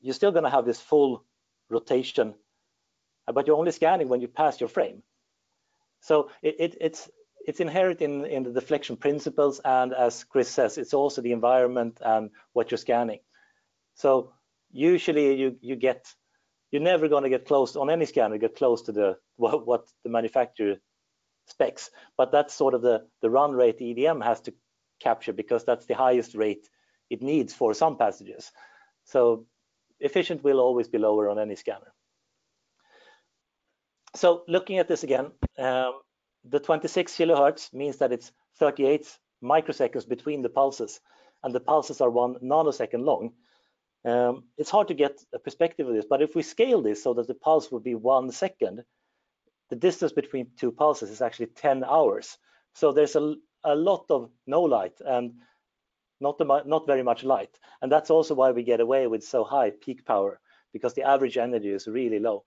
you're 0.00 0.14
still 0.14 0.32
going 0.32 0.44
to 0.44 0.50
have 0.50 0.66
this 0.66 0.80
full 0.80 1.24
rotation, 1.68 2.34
uh, 3.26 3.32
but 3.32 3.46
you're 3.46 3.56
only 3.56 3.72
scanning 3.72 4.08
when 4.08 4.20
you 4.20 4.28
pass 4.28 4.60
your 4.60 4.68
frame. 4.68 5.02
So 6.00 6.30
it, 6.42 6.56
it, 6.58 6.76
it's 6.80 7.10
it's 7.46 7.60
inherent 7.60 8.02
in, 8.02 8.24
in 8.26 8.42
the 8.42 8.52
deflection 8.52 8.96
principles. 8.96 9.60
And 9.64 9.92
as 9.92 10.24
Chris 10.24 10.50
says, 10.50 10.78
it's 10.78 10.94
also 10.94 11.22
the 11.22 11.32
environment 11.32 11.98
and 12.04 12.30
what 12.52 12.70
you're 12.70 12.78
scanning. 12.78 13.20
So 13.94 14.32
usually 14.70 15.34
you, 15.40 15.56
you 15.60 15.76
get, 15.76 16.06
you're 16.70 16.82
never 16.82 17.08
going 17.08 17.24
to 17.24 17.30
get 17.30 17.46
close 17.46 17.76
on 17.76 17.90
any 17.90 18.06
scanner, 18.06 18.38
get 18.38 18.56
close 18.56 18.82
to 18.82 18.92
the 18.92 19.16
what, 19.36 19.66
what 19.66 19.86
the 20.04 20.10
manufacturer 20.10 20.76
specs. 21.46 21.90
But 22.16 22.30
that's 22.30 22.54
sort 22.54 22.74
of 22.74 22.82
the, 22.82 23.06
the 23.22 23.30
run 23.30 23.52
rate 23.52 23.80
EDM 23.80 24.22
has 24.22 24.40
to 24.42 24.54
capture 25.00 25.32
because 25.32 25.64
that's 25.64 25.86
the 25.86 25.94
highest 25.94 26.34
rate 26.34 26.68
it 27.10 27.22
needs 27.22 27.52
for 27.52 27.74
some 27.74 27.96
passages. 27.96 28.50
So 29.04 29.46
efficient 29.98 30.42
will 30.44 30.60
always 30.60 30.88
be 30.88 30.98
lower 30.98 31.28
on 31.28 31.38
any 31.38 31.56
scanner. 31.56 31.92
So 34.16 34.42
looking 34.48 34.78
at 34.78 34.88
this 34.88 35.04
again, 35.04 35.30
um, 35.58 36.00
the 36.44 36.60
26 36.60 37.12
kilohertz 37.12 37.72
means 37.72 37.98
that 37.98 38.12
it's 38.12 38.32
38 38.58 39.06
microseconds 39.42 40.08
between 40.08 40.42
the 40.42 40.48
pulses, 40.48 41.00
and 41.42 41.54
the 41.54 41.60
pulses 41.60 42.00
are 42.00 42.10
one 42.10 42.36
nanosecond 42.36 43.04
long. 43.04 43.32
Um, 44.04 44.44
it's 44.56 44.70
hard 44.70 44.88
to 44.88 44.94
get 44.94 45.20
a 45.34 45.38
perspective 45.38 45.86
of 45.86 45.94
this, 45.94 46.06
but 46.08 46.22
if 46.22 46.34
we 46.34 46.42
scale 46.42 46.82
this 46.82 47.02
so 47.02 47.14
that 47.14 47.26
the 47.26 47.34
pulse 47.34 47.70
would 47.70 47.84
be 47.84 47.94
one 47.94 48.32
second, 48.32 48.82
the 49.68 49.76
distance 49.76 50.12
between 50.12 50.50
two 50.56 50.72
pulses 50.72 51.10
is 51.10 51.20
actually 51.20 51.46
10 51.46 51.84
hours. 51.84 52.36
So 52.74 52.92
there's 52.92 53.16
a, 53.16 53.34
a 53.64 53.74
lot 53.74 54.06
of 54.10 54.30
no 54.46 54.62
light, 54.62 54.94
and 55.00 55.34
not, 56.20 56.38
the, 56.38 56.44
not 56.44 56.86
very 56.86 57.02
much 57.02 57.24
light. 57.24 57.58
And 57.82 57.90
that's 57.90 58.10
also 58.10 58.34
why 58.34 58.50
we 58.50 58.62
get 58.62 58.80
away 58.80 59.06
with 59.06 59.24
so 59.24 59.44
high 59.44 59.70
peak 59.70 60.04
power, 60.04 60.40
because 60.72 60.94
the 60.94 61.02
average 61.02 61.38
energy 61.38 61.70
is 61.70 61.86
really 61.86 62.18
low. 62.18 62.44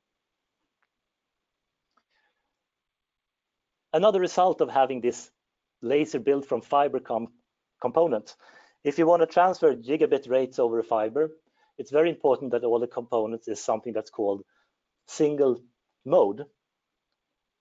Another 3.91 4.19
result 4.19 4.61
of 4.61 4.69
having 4.69 5.01
this 5.01 5.29
laser 5.81 6.19
built 6.19 6.45
from 6.45 6.61
fiber 6.61 6.99
com 6.99 7.27
components, 7.81 8.35
if 8.83 8.97
you 8.97 9.05
want 9.05 9.21
to 9.21 9.27
transfer 9.27 9.75
gigabit 9.75 10.29
rates 10.29 10.59
over 10.59 10.79
a 10.79 10.83
fiber, 10.83 11.31
it's 11.77 11.91
very 11.91 12.09
important 12.09 12.51
that 12.51 12.63
all 12.63 12.79
the 12.79 12.87
components 12.87 13.47
is 13.47 13.59
something 13.59 13.93
that's 13.93 14.09
called 14.09 14.43
single 15.07 15.61
mode, 16.05 16.45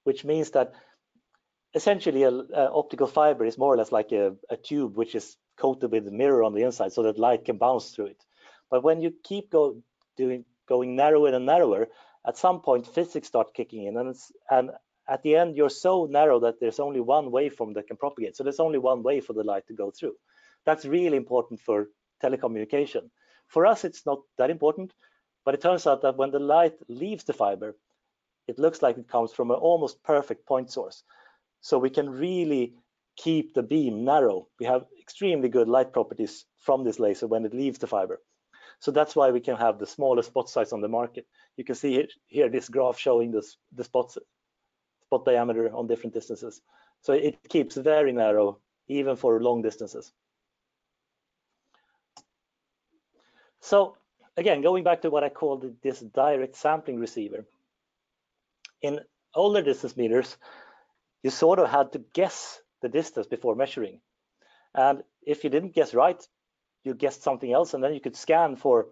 which 0.05 0.25
means 0.25 0.51
that 0.51 0.73
essentially 1.75 2.25
an 2.25 2.47
optical 2.53 3.07
fiber 3.07 3.45
is 3.45 3.59
more 3.59 3.73
or 3.73 3.77
less 3.77 3.93
like 3.93 4.13
a, 4.13 4.35
a, 4.51 4.57
tube 4.57 4.97
which 4.97 5.15
is 5.15 5.37
coated 5.57 5.91
with 5.91 6.07
a 6.09 6.11
mirror 6.11 6.43
on 6.43 6.55
the 6.55 6.63
inside 6.63 6.93
so 6.93 7.03
that 7.03 7.19
light 7.19 7.45
can 7.45 7.59
bounce 7.59 7.91
through 7.91 8.07
it. 8.07 8.25
But 8.71 8.83
when 8.83 9.01
you 9.01 9.13
keep 9.23 9.51
go, 9.51 9.83
doing 10.17 10.45
going 10.69 10.97
narrower 10.97 11.29
and 11.29 11.47
narrower, 11.47 11.89
at 12.27 12.39
some 12.39 12.61
point 12.61 12.87
physics 12.87 13.29
start 13.29 13.55
kicking 13.55 13.85
in 13.85 13.97
and, 13.97 14.15
and 14.51 14.71
at 15.09 15.23
the 15.23 15.37
end 15.37 15.57
you're 15.57 15.69
so 15.69 16.07
narrow 16.07 16.41
that 16.41 16.61
there's 16.61 16.81
only 16.81 17.01
one 17.01 17.27
waveform 17.27 17.75
that 17.75 17.87
can 17.87 17.97
propagate. 17.97 18.37
So 18.37 18.45
there's 18.45 18.61
only 18.61 18.79
one 18.79 19.03
way 19.03 19.21
for 19.21 19.33
the 19.33 19.45
light 19.45 19.67
to 19.67 19.75
go 19.75 19.91
through. 19.91 20.15
That's 20.65 20.85
really 20.85 21.17
important 21.17 21.61
for 21.61 21.89
telecommunication. 22.23 23.11
For 23.49 23.67
us, 23.67 23.85
it's 23.85 24.07
not 24.07 24.21
that 24.39 24.51
important, 24.51 24.93
but 25.45 25.55
it 25.55 25.61
turns 25.61 25.87
out 25.87 26.03
that 26.03 26.17
when 26.17 26.31
the 26.31 26.39
light 26.39 26.75
leaves 26.89 27.25
the 27.25 27.33
fiber, 27.33 27.77
it 28.49 28.59
looks 28.59 28.83
like 28.83 28.97
it 28.99 29.09
comes 29.09 29.33
from 29.33 29.51
an 29.51 29.57
almost 29.57 30.03
perfect 30.03 30.47
point 30.47 30.71
source. 30.71 31.03
So 31.61 31.79
we 31.79 31.91
can 31.91 32.09
really 32.09 32.75
keep 33.17 33.55
the 33.55 33.63
beam 33.63 34.05
narrow. 34.05 34.49
We 34.59 34.67
have 34.67 34.87
extremely 35.01 35.49
good 35.49 35.69
light 35.69 35.93
properties 35.93 36.45
from 36.59 36.85
this 36.85 36.99
laser 36.99 37.27
when 37.27 37.45
it 37.45 37.55
leaves 37.55 37.79
the 37.79 37.87
fiber. 37.87 38.21
So 38.81 38.91
that's 38.91 39.15
why 39.15 39.31
we 39.31 39.41
can 39.41 39.57
have 39.57 39.79
the 39.79 39.87
smallest 39.87 40.31
spot 40.31 40.49
size 40.49 40.73
on 40.73 40.81
the 40.81 40.89
market. 40.89 41.27
You 41.57 41.65
can 41.65 41.75
see 41.75 42.09
here 42.27 42.49
this 42.49 42.69
graph 42.69 42.99
showing 42.99 43.31
this, 43.31 43.57
the 43.75 43.85
spots, 43.85 44.19
spot 45.07 45.25
diameter 45.25 45.73
on 45.75 45.87
different 45.87 46.15
distances. 46.15 46.61
So 47.03 47.13
it 47.13 47.39
keeps 47.49 47.77
very 47.77 48.13
narrow 48.13 48.59
even 48.89 49.17
for 49.17 49.41
long 49.41 49.63
distances. 49.63 50.13
So 53.61 53.97
again, 54.37 54.63
going 54.63 54.85
back 54.85 55.03
to 55.03 55.11
what 55.11 55.25
I 55.25 55.29
called 55.29 55.65
this 55.83 56.01
direct 56.01 56.57
sampling 56.57 56.99
receiver. 56.99 57.47
In 58.81 59.01
older 59.35 59.63
distance 59.63 59.97
meters, 59.97 60.37
you 61.23 61.31
sort 61.31 61.61
of 61.61 61.69
had 61.69 61.93
to 61.93 62.01
guess 62.13 62.61
the 62.83 62.89
distance 62.89 63.27
before 63.27 63.55
measuring. 63.55 64.01
And 64.75 65.03
if 65.23 65.45
you 65.45 65.51
didn't 65.51 65.75
guess 65.75 65.95
right, 65.95 66.23
you 66.85 66.95
guessed 66.95 67.23
something 67.23 67.53
else, 67.53 67.75
and 67.75 67.83
then 67.83 67.95
you 67.95 68.01
could 68.01 68.17
scan 68.17 68.57
for 68.57 68.89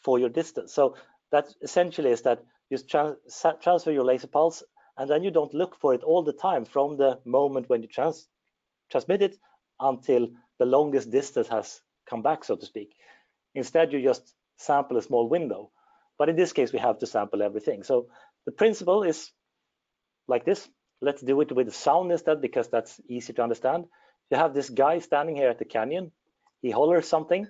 for 0.00 0.18
your 0.18 0.30
distance. 0.30 0.72
So 0.72 0.96
that 1.30 1.48
essentially 1.62 2.10
is 2.10 2.22
that 2.22 2.42
you 2.70 2.78
trans 2.78 3.16
transfer 3.62 3.90
your 3.90 4.04
laser 4.04 4.28
pulse, 4.28 4.62
and 4.96 5.08
then 5.08 5.22
you 5.22 5.30
don't 5.30 5.54
look 5.54 5.76
for 5.76 5.94
it 5.94 6.02
all 6.02 6.22
the 6.22 6.32
time 6.32 6.64
from 6.64 6.96
the 6.96 7.18
moment 7.24 7.68
when 7.68 7.82
you 7.82 7.88
trans 7.88 8.28
transmit 8.90 9.22
it 9.22 9.36
until 9.78 10.28
the 10.58 10.66
longest 10.66 11.10
distance 11.10 11.48
has 11.48 11.80
come 12.08 12.22
back, 12.22 12.44
so 12.44 12.56
to 12.56 12.66
speak. 12.66 12.94
Instead, 13.54 13.92
you 13.92 14.02
just 14.02 14.34
sample 14.56 14.96
a 14.96 15.02
small 15.02 15.28
window. 15.28 15.70
But 16.18 16.28
in 16.28 16.36
this 16.36 16.52
case, 16.52 16.72
we 16.72 16.78
have 16.78 16.98
to 16.98 17.06
sample 17.06 17.42
everything. 17.42 17.82
So 17.82 18.08
the 18.44 18.52
principle 18.52 19.02
is 19.02 19.30
like 20.28 20.44
this. 20.44 20.68
Let's 21.00 21.22
do 21.22 21.40
it 21.40 21.52
with 21.52 21.74
sound 21.74 22.12
instead 22.12 22.40
because 22.40 22.68
that's 22.68 23.00
easy 23.08 23.32
to 23.32 23.42
understand. 23.42 23.86
You 24.30 24.36
have 24.36 24.54
this 24.54 24.70
guy 24.70 24.98
standing 24.98 25.36
here 25.36 25.48
at 25.48 25.58
the 25.58 25.64
canyon. 25.64 26.12
He 26.62 26.70
hollers 26.70 27.08
something. 27.08 27.48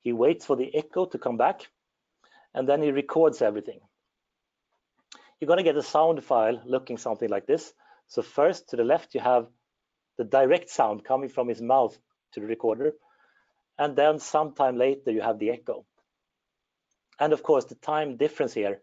He 0.00 0.12
waits 0.12 0.44
for 0.44 0.56
the 0.56 0.74
echo 0.74 1.06
to 1.06 1.18
come 1.18 1.36
back, 1.36 1.68
and 2.54 2.68
then 2.68 2.82
he 2.82 2.90
records 2.90 3.40
everything. 3.40 3.80
You're 5.38 5.46
going 5.46 5.58
to 5.58 5.64
get 5.64 5.76
a 5.76 5.82
sound 5.82 6.22
file 6.24 6.60
looking 6.64 6.98
something 6.98 7.28
like 7.28 7.46
this. 7.46 7.72
So 8.08 8.22
first, 8.22 8.70
to 8.70 8.76
the 8.76 8.84
left, 8.84 9.14
you 9.14 9.20
have 9.20 9.46
the 10.18 10.24
direct 10.24 10.68
sound 10.70 11.04
coming 11.04 11.28
from 11.28 11.48
his 11.48 11.60
mouth 11.60 11.96
to 12.32 12.40
the 12.40 12.46
recorder. 12.46 12.92
And 13.78 13.96
then 13.96 14.18
sometime 14.18 14.76
later, 14.76 15.10
you 15.10 15.20
have 15.20 15.38
the 15.38 15.50
echo. 15.50 15.86
And 17.18 17.32
of 17.32 17.42
course, 17.42 17.64
the 17.64 17.74
time 17.76 18.16
difference 18.16 18.52
here, 18.52 18.82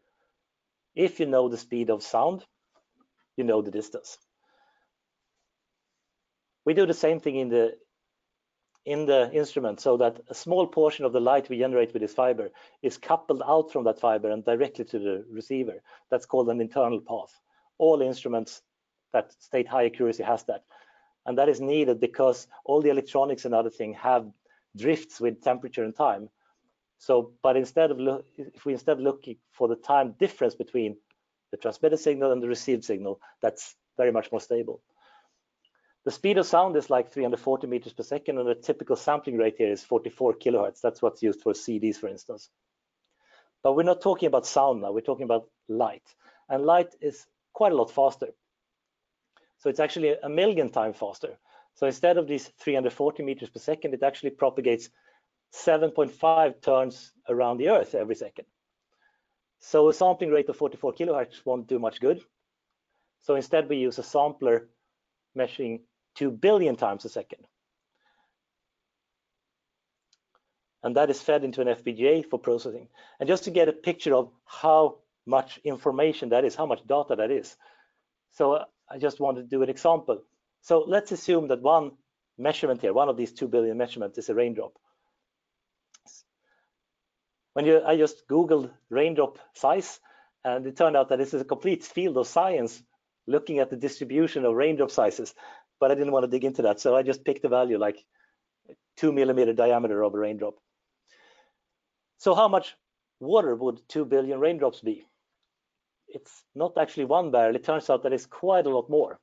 if 0.96 1.20
you 1.20 1.26
know 1.26 1.50
the 1.50 1.58
speed 1.58 1.90
of 1.90 2.04
sound, 2.04 2.46
you 3.40 3.44
know 3.46 3.62
the 3.62 3.72
distance. 3.72 4.18
We 6.66 6.76
do 6.76 6.86
the 6.86 6.94
same 6.94 7.20
thing 7.20 7.38
in 7.38 7.50
the 7.50 7.76
in 8.86 9.06
the 9.06 9.32
instrument 9.32 9.80
so 9.80 9.98
that 9.98 10.20
a 10.30 10.34
small 10.34 10.66
portion 10.66 11.06
of 11.06 11.14
the 11.14 11.20
light 11.20 11.50
we 11.50 11.60
generate 11.60 11.94
with 11.94 12.02
this 12.02 12.14
fiber 12.14 12.50
is 12.82 12.98
coupled 12.98 13.42
out 13.46 13.72
from 13.72 13.84
that 13.84 14.00
fiber 14.00 14.32
and 14.32 14.44
directly 14.46 14.86
to 14.86 15.00
the 15.00 15.26
receiver. 15.30 15.82
That's 16.10 16.26
called 16.26 16.50
an 16.50 16.62
internal 16.62 17.02
path. 17.02 17.34
All 17.78 18.02
instruments 18.02 18.62
that 19.14 19.34
state 19.40 19.68
high 19.68 19.86
accuracy 19.86 20.24
has 20.24 20.44
that. 20.44 20.64
And 21.26 21.38
that 21.38 21.50
is 21.50 21.62
needed 21.62 22.00
because 22.00 22.48
all 22.66 22.82
the 22.82 22.90
electronics 22.90 23.46
and 23.46 23.54
other 23.54 23.70
things 23.70 23.98
have 23.98 24.32
drifts 24.78 25.20
with 25.20 25.44
temperature 25.44 25.84
and 25.84 25.96
time. 25.96 26.30
So, 26.98 27.34
but 27.44 27.58
instead 27.58 27.92
of 27.92 28.00
look, 28.00 28.26
if 28.38 28.66
we 28.66 28.74
instead 28.74 29.00
looking 29.00 29.38
for 29.52 29.68
the 29.68 29.76
time 29.76 30.16
difference 30.20 30.56
between 30.56 30.98
the 31.52 31.58
transmitted 31.58 31.98
signal 31.98 32.32
and 32.32 32.42
the 32.42 32.48
received 32.48 32.84
signal, 32.84 33.20
that's 33.42 33.76
very 33.98 34.12
much 34.12 34.32
more 34.32 34.42
stable. 34.42 34.82
The 36.06 36.12
speed 36.12 36.38
of 36.38 36.46
sound 36.46 36.76
is 36.78 36.90
like 36.90 37.12
340 37.12 37.68
meters 37.68 37.94
per 37.94 38.04
second, 38.04 38.38
and 38.38 38.48
the 38.48 38.56
typical 38.56 38.96
sampling 38.96 39.38
rate 39.38 39.56
here 39.58 39.72
is 39.72 39.84
44 39.84 40.36
kilohertz. 40.36 40.82
That's 40.82 41.02
what's 41.02 41.22
used 41.22 41.42
for 41.42 41.54
CDs, 41.54 41.98
for 41.98 42.08
instance. 42.08 42.50
But 43.62 43.76
we're 43.76 43.84
not 43.84 44.02
talking 44.02 44.28
about 44.28 44.46
sound 44.46 44.82
now, 44.82 44.92
we're 44.92 45.02
talking 45.02 45.26
about 45.26 45.50
light. 45.68 46.04
And 46.48 46.66
light 46.66 46.96
is 47.02 47.28
quite 47.54 47.74
a 47.74 47.76
lot 47.76 47.92
faster. 47.92 48.30
So 49.58 49.70
it's 49.70 49.82
actually 49.82 50.16
a 50.24 50.30
million 50.30 50.70
times 50.70 50.98
faster. 50.98 51.38
So 51.76 51.86
instead 51.86 52.18
of 52.18 52.28
these 52.28 52.48
340 52.60 53.24
meters 53.24 53.50
per 53.50 53.60
second, 53.60 53.94
it 53.94 54.04
actually 54.04 54.32
propagates 54.32 54.90
7.5 55.54 56.62
turns 56.62 57.12
around 57.28 57.58
the 57.58 57.70
Earth 57.70 57.96
every 57.96 58.16
second. 58.16 58.46
So 59.60 59.90
a 59.90 59.94
sampling 59.94 60.32
rate 60.32 60.50
of 60.50 60.56
44 60.56 60.94
kilohertz 60.94 61.46
won't 61.46 61.68
do 61.68 61.80
much 61.80 62.00
good. 62.00 62.22
So 63.22 63.36
instead 63.36 63.70
we 63.70 63.78
use 63.78 64.00
a 64.00 64.04
sampler 64.04 64.70
measuring 65.36 65.82
2 66.16 66.32
billion 66.32 66.76
times 66.76 67.06
a 67.06 67.10
second. 67.10 67.46
And 70.82 70.96
that 70.96 71.10
is 71.10 71.22
fed 71.22 71.44
into 71.44 71.62
an 71.62 71.68
FPGA 71.68 72.26
for 72.30 72.40
processing. 72.40 72.88
And 73.20 73.28
just 73.28 73.44
to 73.44 73.52
get 73.52 73.68
a 73.68 73.74
picture 73.74 74.16
of 74.16 74.32
how 74.46 75.00
much 75.26 75.60
information 75.64 76.30
that 76.30 76.46
is, 76.46 76.56
how 76.56 76.66
much 76.66 76.86
data 76.88 77.16
that 77.18 77.32
is. 77.32 77.56
So 78.32 78.54
uh, 78.54 78.66
I 78.90 78.98
just 78.98 79.20
wanted 79.20 79.42
to 79.42 79.48
do 79.48 79.62
an 79.62 79.70
example. 79.70 80.24
So 80.62 80.84
let's 80.88 81.12
assume 81.12 81.50
that 81.50 81.62
one 81.62 81.92
measurement 82.38 82.82
here, 82.82 82.94
one 82.94 83.10
of 83.10 83.18
these 83.18 83.34
2 83.34 83.48
billion 83.48 83.78
measurements 83.78 84.18
is 84.18 84.30
a 84.30 84.36
raindrop. 84.36 84.74
When 87.60 87.66
you, 87.66 87.82
I 87.86 87.98
just 87.98 88.26
Googled 88.30 88.72
raindrop 88.90 89.38
size, 89.54 90.00
and 90.46 90.66
it 90.66 90.78
turned 90.78 90.96
out 90.96 91.10
that 91.10 91.20
this 91.20 91.34
is 91.34 91.42
a 91.42 91.44
complete 91.44 91.84
field 91.84 92.16
of 92.16 92.26
science 92.26 92.82
looking 93.28 93.60
at 93.60 93.70
the 93.70 93.76
distribution 93.76 94.46
of 94.46 94.56
raindrop 94.56 94.92
sizes, 94.92 95.36
but 95.78 95.92
I 95.92 95.96
didn't 95.96 96.14
want 96.14 96.24
to 96.24 96.32
dig 96.32 96.46
into 96.46 96.62
that. 96.62 96.80
So 96.80 96.96
I 96.96 97.04
just 97.04 97.26
picked 97.26 97.44
a 97.44 97.50
value 97.50 97.78
like 97.78 97.98
two 98.96 99.12
millimeter 99.12 99.52
diameter 99.52 100.02
of 100.02 100.14
a 100.14 100.18
raindrop. 100.18 100.54
So 102.20 102.34
how 102.34 102.48
much 102.48 102.78
water 103.20 103.54
would 103.54 103.82
2 103.90 104.06
billion 104.06 104.40
raindrops 104.40 104.80
be? 104.80 105.06
It's 106.08 106.46
not 106.56 106.78
actually 106.78 107.08
one 107.08 107.30
barrel. 107.30 107.58
It 107.58 107.66
turns 107.66 107.90
out 107.90 108.04
that 108.04 108.14
it's 108.14 108.26
quite 108.26 108.68
a 108.68 108.74
lot 108.74 108.90
more. 108.90 109.20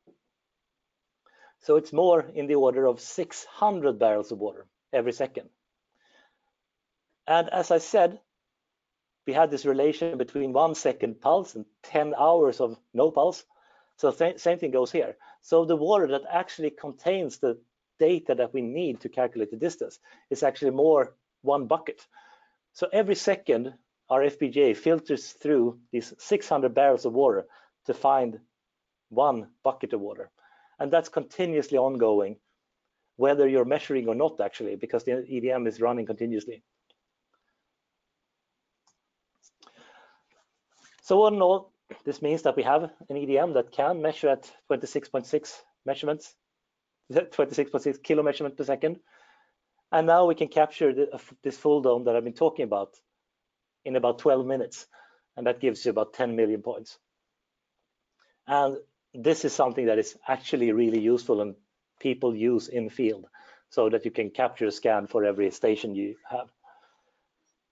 So 1.60 1.76
it's 1.76 1.90
more 1.90 2.20
in 2.34 2.48
the 2.48 2.56
order 2.56 2.84
of 2.84 3.00
600 3.00 3.98
barrels 3.98 4.30
of 4.30 4.40
water 4.40 4.66
every 4.92 5.12
second. 5.12 5.48
And 7.26 7.48
as 7.48 7.70
I 7.70 7.78
said, 7.78 8.20
we 9.26 9.32
had 9.32 9.50
this 9.50 9.66
relation 9.66 10.18
between 10.18 10.52
one 10.52 10.74
second 10.74 11.20
pulse 11.20 11.54
and 11.54 11.64
10 11.82 12.14
hours 12.16 12.60
of 12.60 12.78
no 12.94 13.10
pulse. 13.10 13.44
So 13.96 14.10
th 14.10 14.38
same 14.40 14.58
thing 14.58 14.70
goes 14.72 14.92
here. 14.92 15.16
So 15.42 15.64
the 15.64 15.76
water 15.76 16.06
that 16.08 16.22
actually 16.30 16.70
contains 16.70 17.38
the 17.38 17.58
data 17.98 18.34
that 18.34 18.52
we 18.52 18.62
need 18.62 19.00
to 19.00 19.08
calculate 19.08 19.50
the 19.50 19.56
distance 19.56 19.98
is 20.30 20.42
actually 20.42 20.72
more 20.72 21.14
one 21.42 21.66
bucket. 21.66 22.06
So 22.72 22.88
every 22.92 23.14
second, 23.14 23.74
our 24.10 24.22
FPGA 24.22 24.76
filters 24.76 25.32
through 25.32 25.78
these 25.92 26.12
600 26.18 26.74
barrels 26.74 27.04
of 27.06 27.12
water 27.14 27.46
to 27.86 27.94
find 27.94 28.40
one 29.08 29.48
bucket 29.62 29.92
of 29.92 30.00
water 30.00 30.30
and 30.78 30.92
that's 30.92 31.08
continuously 31.08 31.78
ongoing, 31.78 32.36
whether 33.16 33.48
you're 33.48 33.64
measuring 33.64 34.08
or 34.08 34.14
not 34.14 34.40
actually, 34.40 34.76
because 34.76 35.04
the 35.04 35.12
EDM 35.12 35.66
is 35.66 35.80
running 35.80 36.06
continuously. 36.06 36.62
So 41.06 41.18
all 41.18 41.32
in 41.32 41.40
all, 41.40 41.70
this 42.04 42.20
means 42.20 42.42
that 42.42 42.56
we 42.56 42.64
have 42.64 42.82
an 42.82 43.16
EDM 43.16 43.54
that 43.54 43.70
can 43.70 44.02
measure 44.02 44.28
at 44.28 44.50
26.6 44.68 45.52
measurements, 45.84 46.34
26.6 47.12 48.02
kilo 48.02 48.24
measurements 48.24 48.56
per 48.56 48.64
second. 48.64 48.98
And 49.92 50.08
now 50.08 50.26
we 50.26 50.34
can 50.34 50.48
capture 50.48 50.92
the, 50.92 51.14
uh, 51.14 51.18
this 51.44 51.56
full 51.56 51.80
dome 51.80 52.02
that 52.04 52.16
I've 52.16 52.24
been 52.24 52.32
talking 52.32 52.64
about 52.64 52.96
in 53.84 53.94
about 53.94 54.18
12 54.18 54.44
minutes. 54.44 54.88
And 55.36 55.46
that 55.46 55.60
gives 55.60 55.84
you 55.84 55.92
about 55.92 56.12
10 56.14 56.34
million 56.34 56.60
points. 56.60 56.98
And 58.48 58.78
this 59.14 59.44
is 59.44 59.52
something 59.52 59.86
that 59.86 60.00
is 60.00 60.18
actually 60.26 60.72
really 60.72 60.98
useful 60.98 61.40
and 61.40 61.54
people 62.00 62.34
use 62.34 62.66
in 62.66 62.90
field 62.90 63.26
so 63.70 63.88
that 63.90 64.04
you 64.04 64.10
can 64.10 64.30
capture 64.30 64.66
a 64.66 64.72
scan 64.72 65.06
for 65.06 65.24
every 65.24 65.52
station 65.52 65.94
you 65.94 66.16
have. 66.28 66.48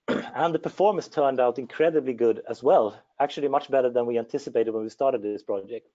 And 0.09 0.55
the 0.55 0.59
performance 0.59 1.09
turned 1.09 1.41
out 1.41 1.59
incredibly 1.59 2.13
good 2.13 2.43
as 2.49 2.63
well, 2.63 3.01
actually 3.21 3.49
much 3.49 3.71
better 3.71 3.91
than 3.91 4.07
we 4.07 4.19
anticipated 4.19 4.73
when 4.73 4.83
we 4.83 4.91
started 4.91 5.23
this 5.23 5.43
project. 5.43 5.89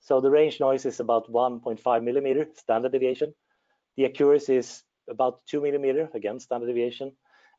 So 0.00 0.20
the 0.20 0.30
range 0.30 0.60
noise 0.60 0.86
is 0.86 1.00
about 1.00 1.30
1.5 1.30 2.04
millimeter 2.04 2.46
standard 2.54 2.92
deviation. 2.92 3.34
The 3.96 4.06
accuracy 4.06 4.56
is 4.56 4.82
about 5.08 5.40
two 5.46 5.60
millimeter, 5.60 6.10
again, 6.14 6.40
standard 6.40 6.66
deviation. 6.66 7.12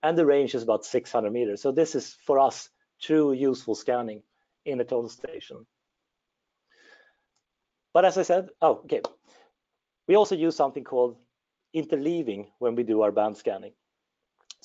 And 0.03 0.17
the 0.17 0.25
range 0.25 0.53
is 0.53 0.63
about 0.63 0.85
600 0.85 1.31
meters. 1.31 1.61
So 1.61 1.71
this 1.71 1.95
is, 1.95 2.15
for 2.25 2.39
us, 2.39 2.69
true 3.01 3.33
useful 3.33 3.75
scanning 3.75 4.21
in 4.65 4.79
a 4.79 4.83
total 4.83 5.09
station. 5.09 5.65
But 7.93 8.05
as 8.05 8.17
I 8.17 8.23
said, 8.23 8.49
oh, 8.61 8.81
okay. 8.83 9.01
We 10.07 10.15
also 10.15 10.35
use 10.35 10.55
something 10.55 10.83
called 10.83 11.17
interleaving 11.75 12.47
when 12.59 12.75
we 12.75 12.83
do 12.83 13.01
our 13.01 13.11
band 13.11 13.37
scanning. 13.37 13.73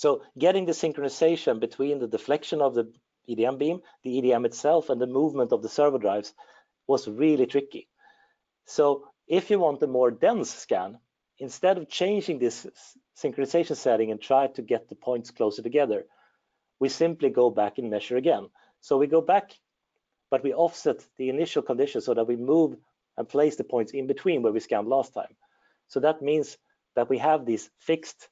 So 0.00 0.22
getting 0.38 0.64
the 0.64 0.72
synchronization 0.72 1.60
between 1.60 1.98
the 1.98 2.08
deflection 2.08 2.62
of 2.62 2.74
the 2.74 2.90
EDM 3.28 3.58
beam, 3.58 3.82
the 4.02 4.18
EDM 4.18 4.46
itself, 4.46 4.88
and 4.88 4.98
the 4.98 5.06
movement 5.06 5.52
of 5.52 5.60
the 5.60 5.68
servo 5.68 5.98
drives 5.98 6.32
was 6.86 7.06
really 7.06 7.44
tricky. 7.44 7.86
So 8.64 9.04
if 9.28 9.50
you 9.50 9.58
want 9.58 9.82
a 9.82 9.86
more 9.86 10.10
dense 10.10 10.54
scan, 10.54 10.98
instead 11.38 11.76
of 11.76 11.90
changing 11.90 12.38
this 12.38 12.66
synchronization 13.14 13.76
setting 13.76 14.10
and 14.10 14.18
try 14.18 14.46
to 14.46 14.62
get 14.62 14.88
the 14.88 14.94
points 14.94 15.30
closer 15.32 15.60
together, 15.60 16.06
we 16.78 16.88
simply 16.88 17.28
go 17.28 17.50
back 17.50 17.76
and 17.76 17.90
measure 17.90 18.16
again. 18.16 18.48
So 18.80 18.96
we 18.96 19.06
go 19.06 19.20
back, 19.20 19.52
but 20.30 20.42
we 20.42 20.54
offset 20.54 21.04
the 21.18 21.28
initial 21.28 21.60
condition 21.60 22.00
so 22.00 22.14
that 22.14 22.26
we 22.26 22.36
move 22.36 22.74
and 23.18 23.28
place 23.28 23.56
the 23.56 23.64
points 23.64 23.92
in 23.92 24.06
between 24.06 24.40
where 24.40 24.54
we 24.54 24.60
scanned 24.60 24.88
last 24.88 25.12
time. 25.12 25.36
So 25.88 26.00
that 26.00 26.22
means 26.22 26.56
that 26.96 27.10
we 27.10 27.18
have 27.18 27.44
these 27.44 27.68
fixed 27.80 28.30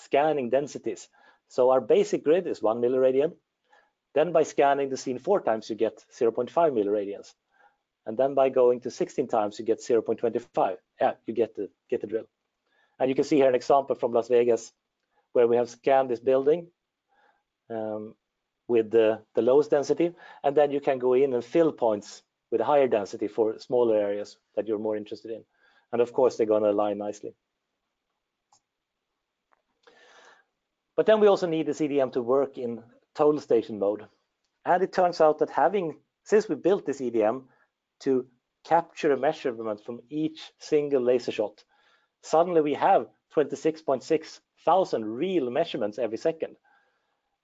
scanning 0.00 0.50
densities. 0.50 1.08
So 1.48 1.70
our 1.70 1.80
basic 1.80 2.24
grid 2.24 2.46
is 2.46 2.62
one 2.62 2.80
milliradian. 2.80 3.32
Then 4.14 4.32
by 4.32 4.42
scanning 4.42 4.88
the 4.88 4.96
scene 4.96 5.18
four 5.18 5.40
times, 5.40 5.70
you 5.70 5.76
get 5.76 6.04
0.5 6.12 6.50
milliradians. 6.72 7.32
And 8.06 8.16
then 8.16 8.34
by 8.34 8.48
going 8.48 8.80
to 8.80 8.90
16 8.90 9.28
times, 9.28 9.58
you 9.58 9.64
get 9.64 9.80
0.25. 9.80 10.76
Yeah, 11.00 11.12
you 11.26 11.34
get 11.34 11.54
the, 11.54 11.68
get 11.88 12.00
the 12.00 12.06
drill. 12.06 12.24
And 12.98 13.08
you 13.08 13.14
can 13.14 13.24
see 13.24 13.36
here 13.36 13.48
an 13.48 13.54
example 13.54 13.94
from 13.94 14.12
Las 14.12 14.28
Vegas 14.28 14.72
where 15.32 15.46
we 15.46 15.56
have 15.56 15.70
scanned 15.70 16.10
this 16.10 16.20
building 16.20 16.68
um, 17.68 18.14
with 18.68 18.90
the, 18.90 19.20
the 19.34 19.42
lowest 19.42 19.70
density. 19.70 20.12
And 20.42 20.56
then 20.56 20.70
you 20.70 20.80
can 20.80 20.98
go 20.98 21.14
in 21.14 21.32
and 21.34 21.44
fill 21.44 21.72
points 21.72 22.22
with 22.50 22.60
a 22.60 22.64
higher 22.64 22.88
density 22.88 23.28
for 23.28 23.58
smaller 23.58 23.96
areas 23.96 24.36
that 24.56 24.66
you're 24.66 24.78
more 24.78 24.96
interested 24.96 25.30
in. 25.30 25.44
And 25.92 26.02
of 26.02 26.12
course, 26.12 26.36
they're 26.36 26.46
going 26.46 26.62
to 26.62 26.70
align 26.70 26.98
nicely. 26.98 27.34
But 31.00 31.06
then 31.06 31.20
we 31.20 31.28
also 31.28 31.46
need 31.46 31.64
the 31.64 31.72
EDM 31.72 32.12
to 32.12 32.20
work 32.20 32.58
in 32.58 32.82
total 33.14 33.40
station 33.40 33.78
mode. 33.78 34.04
And 34.66 34.82
it 34.82 34.92
turns 34.92 35.22
out 35.22 35.38
that 35.38 35.48
having, 35.48 35.96
since 36.24 36.46
we 36.46 36.56
built 36.56 36.84
this 36.84 37.00
EDM 37.00 37.44
to 38.00 38.26
capture 38.66 39.10
a 39.10 39.16
measurement 39.16 39.82
from 39.82 40.02
each 40.10 40.52
single 40.58 41.00
laser 41.00 41.32
shot, 41.32 41.64
suddenly 42.20 42.60
we 42.60 42.74
have 42.74 43.06
26.6 43.34 44.40
thousand 44.66 45.06
real 45.06 45.48
measurements 45.50 45.98
every 45.98 46.18
second. 46.18 46.56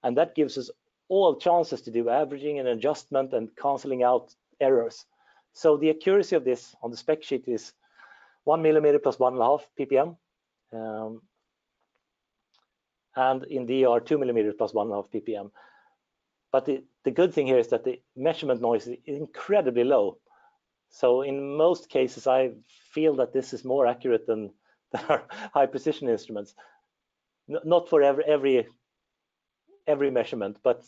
And 0.02 0.18
that 0.18 0.34
gives 0.34 0.58
us 0.58 0.70
all 1.08 1.36
chances 1.36 1.80
to 1.80 1.90
do 1.90 2.10
averaging 2.10 2.58
and 2.58 2.68
adjustment 2.68 3.32
and 3.32 3.48
canceling 3.56 4.02
out 4.02 4.34
errors. 4.60 5.06
So 5.54 5.78
the 5.78 5.88
accuracy 5.88 6.36
of 6.36 6.44
this 6.44 6.76
on 6.82 6.90
the 6.90 6.98
spec 6.98 7.22
sheet 7.22 7.48
is 7.48 7.72
one 8.44 8.60
millimeter 8.60 8.98
plus 8.98 9.18
one 9.18 9.32
and 9.32 9.40
a 9.40 9.46
half 9.46 9.66
ppm. 9.80 10.18
Um, 10.74 11.22
and 13.16 13.44
in 13.44 13.66
DR 13.66 14.00
two 14.04 14.18
millimeters 14.18 14.54
plus 14.56 14.74
one 14.74 14.86
and 14.86 14.94
a 14.94 14.96
half 14.96 15.10
ppm. 15.10 15.50
But 16.52 16.66
the, 16.66 16.84
the 17.04 17.10
good 17.10 17.34
thing 17.34 17.46
here 17.46 17.58
is 17.58 17.68
that 17.68 17.84
the 17.84 18.00
measurement 18.14 18.60
noise 18.60 18.86
is 18.86 18.96
incredibly 19.04 19.84
low. 19.84 20.18
So 20.90 21.22
in 21.22 21.56
most 21.56 21.88
cases, 21.88 22.26
I 22.26 22.52
feel 22.92 23.16
that 23.16 23.32
this 23.32 23.52
is 23.52 23.64
more 23.64 23.86
accurate 23.86 24.26
than, 24.26 24.52
than 24.92 25.02
our 25.08 25.24
high 25.52 25.66
precision 25.66 26.08
instruments. 26.08 26.54
N 27.48 27.58
not 27.64 27.88
for 27.88 28.02
every, 28.02 28.24
every 28.24 28.66
every 29.86 30.10
measurement, 30.10 30.58
but 30.62 30.84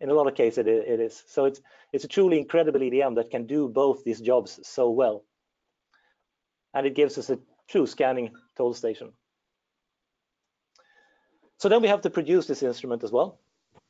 in 0.00 0.10
a 0.10 0.14
lot 0.14 0.26
of 0.26 0.34
cases 0.34 0.58
it, 0.58 0.68
it 0.68 1.00
is. 1.00 1.22
So 1.26 1.44
it's 1.44 1.60
it's 1.92 2.04
a 2.04 2.08
truly 2.08 2.38
incredible 2.38 2.80
EDM 2.80 3.14
that 3.16 3.30
can 3.30 3.46
do 3.46 3.68
both 3.68 4.04
these 4.04 4.20
jobs 4.20 4.60
so 4.62 4.90
well. 4.90 5.24
And 6.74 6.86
it 6.86 6.94
gives 6.94 7.18
us 7.18 7.30
a 7.30 7.38
true 7.68 7.86
scanning 7.86 8.32
total 8.56 8.74
station. 8.74 9.12
So 11.58 11.68
then 11.68 11.80
we 11.82 11.88
have 11.88 12.02
to 12.02 12.10
produce 12.10 12.46
this 12.46 12.62
instrument 12.62 13.04
as 13.04 13.12
well. 13.12 13.38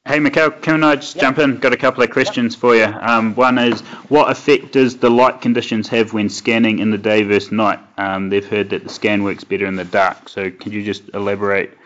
Hey, 0.07 0.21
Mikhail, 0.21 0.51
can 0.51 0.85
I 0.85 0.97
just 0.97 1.19
jump 1.19 1.39
in? 1.39 1.57
Got 1.57 1.73
a 1.73 1.79
couple 1.79 2.03
of 2.03 2.11
questions 2.11 2.55
for 2.55 2.77
you. 2.77 2.85
Um, 2.85 3.35
one 3.35 3.57
is, 3.57 3.81
what 4.11 4.31
effect 4.31 4.73
does 4.73 4.99
the 4.99 5.09
light 5.09 5.41
conditions 5.41 5.89
have 5.89 6.13
when 6.13 6.29
scanning 6.29 6.79
in 6.79 6.91
the 6.91 6.99
day 6.99 7.23
versus 7.23 7.51
night? 7.51 7.81
Um, 7.97 8.29
they've 8.29 8.47
heard 8.47 8.69
that 8.71 8.85
the 8.85 8.91
scan 8.91 9.25
works 9.25 9.45
better 9.45 9.65
in 9.65 9.77
the 9.77 9.85
dark. 9.85 10.29
So 10.29 10.51
could 10.51 10.75
you 10.75 10.85
just 10.85 11.09
elaborate 11.15 11.79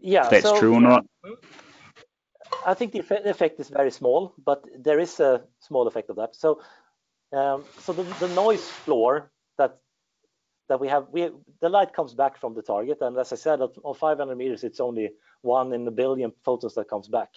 yeah, 0.00 0.24
if 0.24 0.30
that's 0.30 0.44
so, 0.44 0.56
true 0.56 0.74
or 0.74 0.80
not? 0.80 1.04
I 2.64 2.74
think 2.74 2.92
the 2.92 3.00
effect 3.00 3.58
is 3.58 3.70
very 3.70 3.90
small, 3.90 4.32
but 4.44 4.64
there 4.78 5.00
is 5.00 5.18
a 5.18 5.42
small 5.58 5.88
effect 5.88 6.10
of 6.10 6.16
that. 6.16 6.36
So, 6.36 6.62
um, 7.32 7.64
so 7.80 7.92
the, 7.92 8.04
the 8.24 8.28
noise 8.34 8.68
floor 8.68 9.32
that 10.68 10.80
we 10.80 10.88
have, 10.88 11.06
we 11.10 11.30
the 11.60 11.68
light 11.68 11.92
comes 11.92 12.14
back 12.14 12.38
from 12.38 12.54
the 12.54 12.62
target, 12.62 12.98
and 13.00 13.16
as 13.18 13.32
I 13.32 13.36
said, 13.36 13.60
on 13.60 13.94
500 13.94 14.36
meters, 14.36 14.64
it's 14.64 14.80
only 14.80 15.10
one 15.42 15.72
in 15.72 15.86
a 15.86 15.90
billion 15.90 16.32
photons 16.44 16.74
that 16.74 16.88
comes 16.88 17.08
back. 17.08 17.30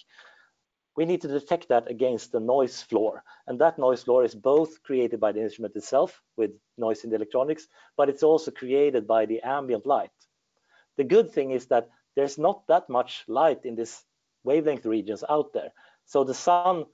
We 0.96 1.06
need 1.06 1.22
to 1.22 1.28
detect 1.28 1.70
that 1.70 1.90
against 1.92 2.32
the 2.32 2.40
noise 2.40 2.82
floor, 2.82 3.24
and 3.46 3.60
that 3.60 3.78
noise 3.78 4.04
floor 4.04 4.24
is 4.24 4.34
both 4.34 4.82
created 4.84 5.20
by 5.20 5.32
the 5.32 5.42
instrument 5.42 5.76
itself 5.76 6.22
with 6.38 6.52
noise 6.78 7.04
in 7.04 7.10
the 7.10 7.18
electronics, 7.18 7.68
but 7.98 8.10
it's 8.10 8.24
also 8.24 8.52
created 8.52 9.06
by 9.06 9.26
the 9.26 9.42
ambient 9.42 9.86
light. 9.86 10.12
The 10.96 11.04
good 11.04 11.32
thing 11.32 11.52
is 11.52 11.68
that 11.68 11.90
there's 12.16 12.38
not 12.40 12.66
that 12.68 12.90
much 12.90 13.24
light 13.28 13.66
in 13.66 13.76
this 13.76 14.04
wavelength 14.44 14.86
regions 14.86 15.24
out 15.30 15.54
there. 15.54 15.72
So 16.06 16.24
the 16.24 16.34
sun 16.34 16.86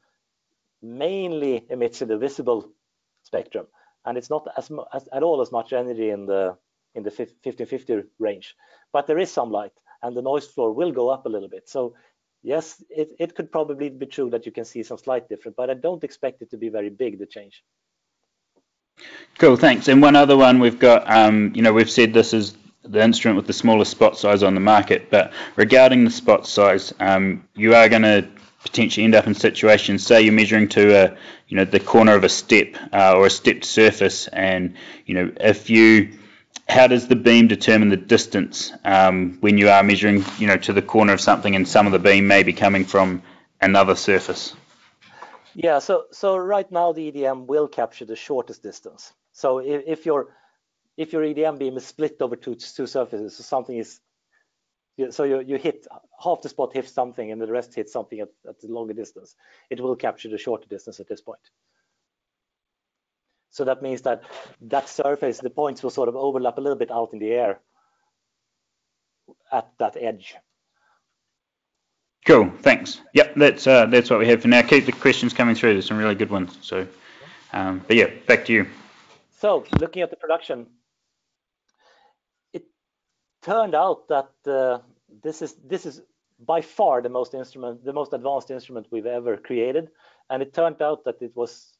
mainly 0.81 1.65
emits 1.69 2.01
in 2.01 2.09
the 2.09 2.17
visible 2.17 2.69
spectrum 3.23 3.67
and 4.05 4.17
it's 4.17 4.29
not 4.29 4.47
as, 4.57 4.71
as, 4.93 5.07
at 5.13 5.23
all 5.23 5.41
as 5.41 5.51
much 5.51 5.73
energy 5.73 6.09
in 6.09 6.25
the 6.25 6.57
in 6.95 7.03
the 7.03 7.09
1550 7.09 8.03
range. 8.19 8.55
But 8.91 9.07
there 9.07 9.17
is 9.17 9.31
some 9.31 9.51
light 9.51 9.73
and 10.03 10.15
the 10.15 10.21
noise 10.21 10.45
floor 10.45 10.71
will 10.73 10.91
go 10.91 11.09
up 11.09 11.25
a 11.25 11.29
little 11.29 11.49
bit. 11.49 11.67
So 11.67 11.95
yes 12.43 12.83
it, 12.89 13.09
it 13.19 13.35
could 13.35 13.51
probably 13.51 13.89
be 13.89 14.05
true 14.05 14.29
that 14.29 14.45
you 14.45 14.51
can 14.51 14.65
see 14.65 14.83
some 14.83 14.97
slight 14.97 15.27
difference 15.29 15.55
but 15.57 15.69
i 15.69 15.73
don't 15.73 16.03
expect 16.03 16.41
it 16.41 16.51
to 16.51 16.57
be 16.57 16.69
very 16.69 16.89
big 16.89 17.17
the 17.17 17.25
change. 17.25 17.63
Cool 19.39 19.55
thanks. 19.55 19.87
And 19.87 20.01
one 20.01 20.15
other 20.15 20.37
one 20.37 20.59
we've 20.59 20.77
got 20.77 21.09
um, 21.09 21.51
you 21.55 21.61
know 21.61 21.73
we've 21.73 21.89
said 21.89 22.13
this 22.13 22.33
is 22.33 22.55
the 22.83 23.01
instrument 23.01 23.37
with 23.37 23.47
the 23.47 23.53
smallest 23.53 23.91
spot 23.91 24.17
size 24.17 24.43
on 24.43 24.53
the 24.53 24.59
market 24.59 25.09
but 25.09 25.31
regarding 25.55 26.03
the 26.03 26.11
spot 26.11 26.45
size 26.45 26.93
um, 26.99 27.47
you 27.55 27.73
are 27.73 27.87
going 27.87 28.01
to 28.01 28.27
potentially 28.63 29.03
end 29.03 29.15
up 29.15 29.27
in 29.27 29.35
situations, 29.35 30.05
say 30.05 30.21
you're 30.21 30.33
measuring 30.33 30.69
to 30.69 30.95
a, 30.95 31.17
you 31.47 31.57
know, 31.57 31.65
the 31.65 31.79
corner 31.79 32.15
of 32.15 32.23
a 32.23 32.29
step 32.29 32.75
uh, 32.91 33.13
or 33.15 33.27
a 33.27 33.29
stepped 33.29 33.65
surface, 33.65 34.27
and 34.27 34.75
you 35.05 35.13
know, 35.13 35.31
if 35.39 35.69
you, 35.69 36.17
how 36.67 36.87
does 36.87 37.07
the 37.07 37.15
beam 37.15 37.47
determine 37.47 37.89
the 37.89 37.97
distance 37.97 38.71
um, 38.85 39.37
when 39.41 39.57
you 39.57 39.69
are 39.69 39.83
measuring, 39.83 40.23
you 40.39 40.47
know, 40.47 40.57
to 40.57 40.73
the 40.73 40.81
corner 40.81 41.13
of 41.13 41.21
something, 41.21 41.55
and 41.55 41.67
some 41.67 41.85
of 41.85 41.91
the 41.91 41.99
beam 41.99 42.27
may 42.27 42.43
be 42.43 42.53
coming 42.53 42.85
from 42.85 43.21
another 43.61 43.95
surface? 43.95 44.55
Yeah, 45.55 45.79
so 45.79 46.05
so 46.11 46.35
right 46.37 46.69
now 46.71 46.93
the 46.93 47.11
EDM 47.11 47.45
will 47.45 47.67
capture 47.67 48.05
the 48.05 48.15
shortest 48.15 48.63
distance. 48.63 49.13
So 49.33 49.59
if, 49.59 49.83
if 49.85 50.05
your 50.05 50.35
if 50.97 51.13
your 51.13 51.21
EDM 51.21 51.59
beam 51.59 51.77
is 51.77 51.85
split 51.85 52.17
over 52.21 52.35
two 52.35 52.55
two 52.55 52.87
surfaces, 52.87 53.35
so 53.35 53.43
something 53.43 53.77
is 53.77 53.99
so 55.09 55.23
you, 55.23 55.41
you 55.41 55.57
hit 55.57 55.87
half 56.23 56.41
the 56.41 56.49
spot 56.49 56.73
hits 56.73 56.91
something 56.91 57.31
and 57.31 57.41
the 57.41 57.51
rest 57.51 57.73
hits 57.73 57.91
something 57.91 58.19
at, 58.19 58.29
at 58.47 58.59
the 58.61 58.67
longer 58.67 58.93
distance. 58.93 59.35
It 59.69 59.79
will 59.79 59.95
capture 59.95 60.29
the 60.29 60.37
shorter 60.37 60.67
distance 60.67 60.99
at 60.99 61.07
this 61.07 61.21
point. 61.21 61.39
So 63.49 63.65
that 63.65 63.81
means 63.81 64.01
that 64.01 64.23
that 64.61 64.89
surface, 64.89 65.39
the 65.39 65.49
points 65.49 65.83
will 65.83 65.91
sort 65.91 66.09
of 66.09 66.15
overlap 66.15 66.57
a 66.57 66.61
little 66.61 66.77
bit 66.77 66.91
out 66.91 67.13
in 67.13 67.19
the 67.19 67.31
air 67.31 67.59
at 69.51 69.69
that 69.77 69.95
edge. 69.99 70.35
Cool, 72.25 72.51
thanks. 72.61 73.01
Yep, 73.13 73.33
that's 73.35 73.67
uh, 73.67 73.85
that's 73.87 74.09
what 74.09 74.19
we 74.19 74.27
have 74.27 74.41
for 74.41 74.47
now. 74.47 74.61
Keep 74.61 74.85
the 74.85 74.91
questions 74.91 75.33
coming 75.33 75.55
through. 75.55 75.73
There's 75.73 75.85
some 75.85 75.97
really 75.97 76.15
good 76.15 76.29
ones. 76.29 76.57
So, 76.61 76.87
um, 77.51 77.83
but 77.85 77.97
yeah, 77.97 78.07
back 78.27 78.45
to 78.45 78.53
you. 78.53 78.67
So 79.39 79.65
looking 79.79 80.01
at 80.01 80.09
the 80.09 80.15
production, 80.15 80.67
turned 83.43 83.75
out 83.75 84.07
that 84.07 84.31
uh, 84.47 84.79
this 85.21 85.41
is 85.41 85.55
this 85.63 85.85
is 85.85 86.01
by 86.39 86.61
far 86.61 87.01
the 87.01 87.09
most 87.09 87.33
instrument, 87.33 87.85
the 87.85 87.93
most 87.93 88.13
advanced 88.13 88.51
instrument 88.51 88.87
we've 88.91 89.05
ever 89.05 89.37
created, 89.37 89.89
and 90.29 90.41
it 90.41 90.53
turned 90.53 90.81
out 90.81 91.03
that 91.05 91.21
it 91.21 91.35
was 91.35 91.77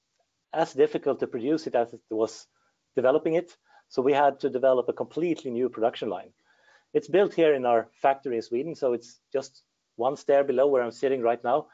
as 0.53 0.73
difficult 0.73 1.19
to 1.19 1.27
produce 1.27 1.65
it 1.67 1.75
as 1.75 1.93
it 1.93 2.01
was 2.09 2.47
developing 2.95 3.33
it. 3.33 3.57
So 3.89 4.01
we 4.01 4.13
had 4.13 4.39
to 4.41 4.49
develop 4.49 4.87
a 4.89 4.93
completely 4.93 5.51
new 5.51 5.69
production 5.69 6.09
line. 6.09 6.31
It's 6.93 7.07
built 7.07 7.33
here 7.33 7.53
in 7.55 7.65
our 7.65 7.89
factory 8.01 8.35
in 8.35 8.41
Sweden, 8.41 8.75
so 8.75 8.93
it's 8.93 9.19
just 9.31 9.63
one 9.95 10.15
stair 10.15 10.43
below 10.43 10.67
where 10.67 10.83
I'm 10.83 10.91
sitting 10.91 11.21
right 11.21 11.43
now, 11.43 11.67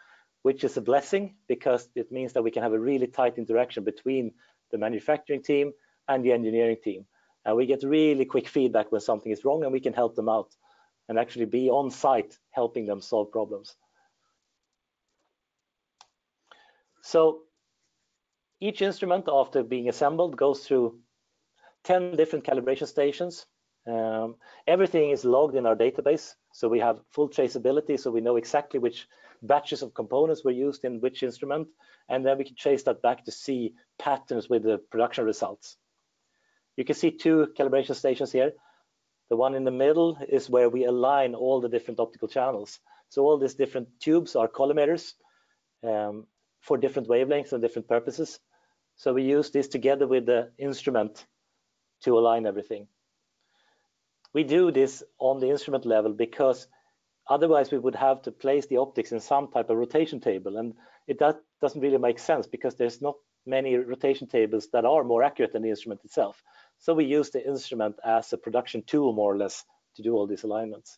which 0.43 0.63
is 0.63 0.77
a 0.77 0.81
blessing 0.81 1.35
because 1.47 1.89
it 1.95 2.11
means 2.11 2.33
that 2.33 2.43
we 2.43 2.51
can 2.51 2.63
have 2.63 2.73
a 2.73 2.79
really 2.79 3.07
tight 3.07 3.37
interaction 3.37 3.83
between 3.83 4.31
the 4.71 4.77
manufacturing 4.77 5.43
team 5.43 5.73
and 6.07 6.23
the 6.23 6.31
engineering 6.31 6.77
team. 6.83 7.05
And 7.49 7.57
we 7.57 7.65
get 7.65 7.81
really 7.81 8.25
quick 8.25 8.47
feedback 8.47 8.91
when 8.91 9.01
something 9.01 9.31
is 9.31 9.43
wrong 9.43 9.63
and 9.63 9.73
we 9.73 9.79
can 9.79 9.91
help 9.91 10.15
them 10.15 10.29
out 10.29 10.55
and 11.07 11.17
actually 11.17 11.45
be 11.45 11.67
on 11.67 11.89
site 11.89 12.37
helping 12.51 12.85
them 12.85 13.01
solve 13.01 13.31
problems. 13.31 13.75
So 17.01 17.39
each 18.59 18.83
instrument 18.83 19.25
after 19.27 19.63
being 19.63 19.89
assembled 19.89 20.37
goes 20.37 20.63
through 20.63 20.99
10 21.85 22.15
different 22.17 22.45
calibration 22.45 22.85
stations. 22.85 23.47
Um, 23.87 24.35
everything 24.67 25.09
is 25.09 25.25
logged 25.25 25.55
in 25.55 25.65
our 25.65 25.75
database. 25.75 26.35
So 26.53 26.67
we 26.69 26.77
have 26.81 27.01
full 27.09 27.29
traceability. 27.29 27.99
So 27.99 28.11
we 28.11 28.21
know 28.21 28.35
exactly 28.35 28.79
which 28.79 29.07
batches 29.41 29.81
of 29.81 29.95
components 29.95 30.43
were 30.43 30.51
used 30.51 30.85
in 30.85 31.01
which 31.01 31.23
instrument. 31.23 31.67
And 32.09 32.23
then 32.23 32.37
we 32.37 32.43
can 32.43 32.55
trace 32.55 32.83
that 32.83 33.01
back 33.01 33.25
to 33.25 33.31
see 33.31 33.73
patterns 33.97 34.49
with 34.49 34.61
the 34.61 34.77
production 34.91 35.25
results. 35.25 35.77
You 36.79 36.85
can 36.85 36.95
see 36.95 37.11
two 37.11 37.47
calibration 37.59 37.93
stations 37.93 38.31
here. 38.31 38.53
The 39.29 39.35
one 39.35 39.53
in 39.53 39.65
the 39.65 39.79
middle 39.85 40.17
is 40.29 40.49
where 40.49 40.69
we 40.69 40.85
align 40.85 41.35
all 41.35 41.59
the 41.59 41.67
different 41.67 41.99
optical 41.99 42.29
channels. 42.29 42.79
So 43.09 43.23
all 43.23 43.37
these 43.37 43.55
different 43.55 43.89
tubes 43.99 44.33
are 44.37 44.47
collimators 44.47 45.13
um, 45.83 46.25
for 46.61 46.77
different 46.77 47.09
wavelengths 47.09 47.51
and 47.51 47.61
different 47.61 47.89
purposes. 47.89 48.39
So 48.95 49.11
we 49.13 49.23
use 49.23 49.51
this 49.51 49.67
together 49.67 50.07
with 50.07 50.25
the 50.25 50.51
instrument 50.57 51.25
to 52.05 52.17
align 52.17 52.45
everything. 52.45 52.87
We 54.33 54.45
do 54.45 54.71
this 54.71 55.03
on 55.19 55.41
the 55.41 55.49
instrument 55.49 55.85
level 55.85 56.13
because 56.13 56.69
otherwise 57.29 57.71
we 57.71 57.77
would 57.77 57.95
have 57.95 58.21
to 58.21 58.31
place 58.31 58.67
the 58.67 58.77
optics 58.77 59.11
in 59.11 59.19
some 59.19 59.49
type 59.51 59.69
of 59.69 59.75
rotation 59.75 60.21
table 60.21 60.55
and 60.55 60.75
it 61.07 61.19
that 61.19 61.41
doesn't 61.59 61.81
really 61.81 61.97
make 61.97 62.19
sense 62.19 62.47
because 62.47 62.75
there's 62.75 63.01
not 63.01 63.15
many 63.45 63.75
rotation 63.75 64.27
tables 64.27 64.69
that 64.71 64.85
are 64.85 65.03
more 65.03 65.23
accurate 65.23 65.51
than 65.51 65.63
the 65.63 65.69
instrument 65.69 65.99
itself. 66.05 66.41
So 66.79 66.93
we 66.93 67.05
use 67.05 67.29
the 67.29 67.45
instrument 67.45 67.97
as 68.03 68.31
a 68.31 68.37
production 68.37 68.83
tool 68.83 69.13
more 69.13 69.33
or 69.33 69.37
less 69.37 69.63
to 69.95 70.01
do 70.01 70.15
all 70.15 70.27
these 70.27 70.43
alignments. 70.43 70.97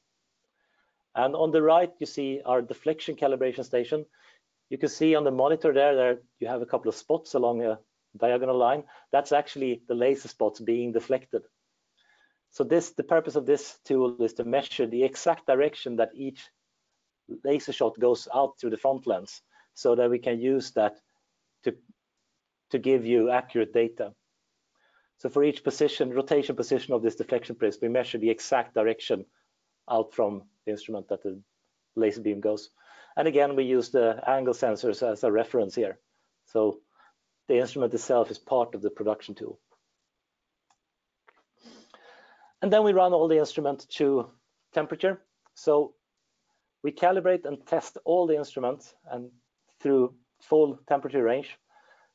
And 1.15 1.35
on 1.35 1.51
the 1.51 1.61
right, 1.61 1.91
you 1.99 2.05
see 2.05 2.41
our 2.45 2.61
deflection 2.61 3.15
calibration 3.15 3.65
station. 3.65 4.05
You 4.69 4.77
can 4.77 4.89
see 4.89 5.15
on 5.15 5.23
the 5.23 5.31
monitor 5.31 5.73
there, 5.73 5.95
there 5.95 6.19
you 6.39 6.47
have 6.47 6.61
a 6.61 6.65
couple 6.65 6.87
of 6.87 6.95
spots 6.95 7.33
along 7.33 7.63
a 7.63 7.79
diagonal 8.17 8.57
line. 8.57 8.83
That's 9.11 9.31
actually 9.31 9.81
the 9.87 9.95
laser 9.95 10.27
spots 10.27 10.59
being 10.59 10.93
deflected. 10.93 11.41
So 12.51 12.63
this, 12.63 12.91
the 12.91 13.03
purpose 13.03 13.35
of 13.35 13.45
this 13.45 13.79
tool 13.85 14.21
is 14.21 14.33
to 14.33 14.43
measure 14.43 14.85
the 14.85 15.03
exact 15.03 15.47
direction 15.47 15.95
that 15.97 16.11
each 16.13 16.47
laser 17.43 17.73
shot 17.73 17.99
goes 17.99 18.27
out 18.33 18.59
through 18.59 18.71
the 18.71 18.77
front 18.77 19.07
lens 19.07 19.41
so 19.73 19.95
that 19.95 20.09
we 20.09 20.19
can 20.19 20.39
use 20.39 20.71
that 20.71 20.99
to, 21.63 21.75
to 22.69 22.77
give 22.77 23.05
you 23.05 23.29
accurate 23.29 23.73
data. 23.73 24.13
So 25.21 25.29
for 25.29 25.43
each 25.43 25.63
position, 25.63 26.09
rotation 26.09 26.55
position 26.55 26.95
of 26.95 27.03
this 27.03 27.15
deflection 27.15 27.55
prism, 27.55 27.81
we 27.83 27.89
measure 27.89 28.17
the 28.17 28.31
exact 28.31 28.73
direction 28.73 29.23
out 29.87 30.15
from 30.15 30.41
the 30.65 30.71
instrument 30.71 31.09
that 31.09 31.21
the 31.21 31.39
laser 31.95 32.21
beam 32.21 32.41
goes. 32.41 32.71
And 33.15 33.27
again, 33.27 33.55
we 33.55 33.65
use 33.65 33.91
the 33.91 34.19
angle 34.27 34.55
sensors 34.55 35.07
as 35.07 35.23
a 35.23 35.31
reference 35.31 35.75
here. 35.75 35.99
So 36.45 36.79
the 37.47 37.59
instrument 37.59 37.93
itself 37.93 38.31
is 38.31 38.39
part 38.39 38.73
of 38.73 38.81
the 38.81 38.89
production 38.89 39.35
tool. 39.35 39.59
And 42.63 42.73
then 42.73 42.83
we 42.83 42.91
run 42.91 43.13
all 43.13 43.27
the 43.27 43.37
instrument 43.37 43.87
to 43.97 44.27
temperature. 44.73 45.21
So 45.53 45.93
we 46.81 46.91
calibrate 46.91 47.45
and 47.45 47.63
test 47.67 47.99
all 48.05 48.25
the 48.25 48.37
instruments 48.37 48.95
and 49.11 49.29
through 49.81 50.15
full 50.41 50.79
temperature 50.87 51.21
range. 51.21 51.59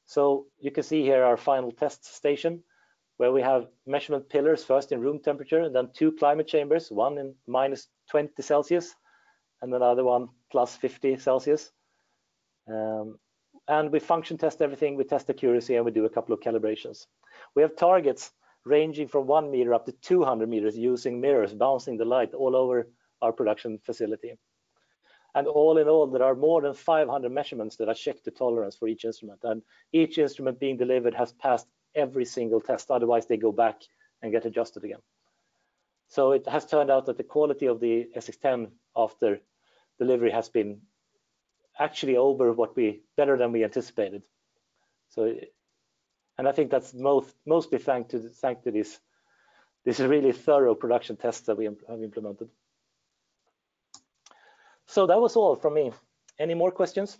So 0.06 0.46
you 0.58 0.72
can 0.72 0.82
see 0.82 1.02
here 1.02 1.22
our 1.22 1.36
final 1.36 1.70
test 1.70 2.04
station 2.04 2.64
where 3.16 3.32
we 3.32 3.42
have 3.42 3.66
measurement 3.86 4.28
pillars 4.28 4.64
first 4.64 4.92
in 4.92 5.00
room 5.00 5.18
temperature 5.18 5.60
and 5.60 5.74
then 5.74 5.90
two 5.94 6.12
climate 6.12 6.46
chambers, 6.46 6.90
one 6.90 7.18
in 7.18 7.34
minus 7.46 7.88
20 8.10 8.42
Celsius 8.42 8.94
and 9.62 9.72
another 9.74 10.04
one 10.04 10.28
plus 10.50 10.76
50 10.76 11.16
Celsius. 11.18 11.72
Um, 12.68 13.18
and 13.68 13.90
we 13.90 13.98
function 13.98 14.36
test 14.36 14.62
everything, 14.62 14.96
we 14.96 15.04
test 15.04 15.30
accuracy 15.30 15.76
and 15.76 15.84
we 15.84 15.90
do 15.90 16.04
a 16.04 16.10
couple 16.10 16.34
of 16.34 16.40
calibrations. 16.40 17.06
We 17.54 17.62
have 17.62 17.76
targets 17.76 18.32
ranging 18.64 19.08
from 19.08 19.26
one 19.26 19.50
meter 19.50 19.74
up 19.74 19.86
to 19.86 19.92
200 19.92 20.48
meters 20.48 20.76
using 20.76 21.20
mirrors 21.20 21.54
bouncing 21.54 21.96
the 21.96 22.04
light 22.04 22.34
all 22.34 22.54
over 22.54 22.88
our 23.22 23.32
production 23.32 23.78
facility. 23.78 24.36
And 25.34 25.46
all 25.46 25.78
in 25.78 25.88
all, 25.88 26.06
there 26.06 26.22
are 26.22 26.34
more 26.34 26.62
than 26.62 26.74
500 26.74 27.30
measurements 27.30 27.76
that 27.76 27.88
are 27.88 27.94
checked 27.94 28.24
to 28.24 28.30
tolerance 28.30 28.74
for 28.74 28.88
each 28.88 29.04
instrument. 29.04 29.40
And 29.42 29.62
each 29.92 30.18
instrument 30.18 30.58
being 30.58 30.76
delivered 30.78 31.14
has 31.14 31.32
passed 31.32 31.66
every 31.96 32.24
single 32.24 32.60
test. 32.60 32.90
Otherwise, 32.90 33.26
they 33.26 33.36
go 33.36 33.52
back 33.52 33.80
and 34.22 34.32
get 34.32 34.44
adjusted 34.44 34.84
again. 34.84 35.00
So 36.08 36.32
it 36.32 36.46
has 36.48 36.66
turned 36.66 36.90
out 36.90 37.06
that 37.06 37.16
the 37.16 37.24
quality 37.24 37.66
of 37.66 37.80
the 37.80 38.08
SX10 38.16 38.70
after 38.96 39.40
delivery 39.98 40.30
has 40.30 40.48
been 40.48 40.80
actually 41.78 42.16
over 42.16 42.52
what 42.52 42.76
we 42.76 43.02
better 43.16 43.36
than 43.36 43.52
we 43.52 43.64
anticipated. 43.64 44.22
So, 45.10 45.34
and 46.38 46.48
I 46.48 46.52
think 46.52 46.70
that's 46.70 46.94
most 46.94 47.34
mostly 47.46 47.78
thanks 47.78 48.10
to 48.10 48.20
thanks 48.20 48.62
to 48.64 48.70
this 48.70 49.00
this 49.84 50.00
really 50.00 50.32
thorough 50.32 50.74
production 50.74 51.16
test 51.16 51.46
that 51.46 51.56
we 51.56 51.64
have 51.64 52.02
implemented. 52.02 52.48
So 54.86 55.06
that 55.06 55.20
was 55.20 55.36
all 55.36 55.56
from 55.56 55.74
me. 55.74 55.92
Any 56.38 56.54
more 56.54 56.70
questions? 56.70 57.18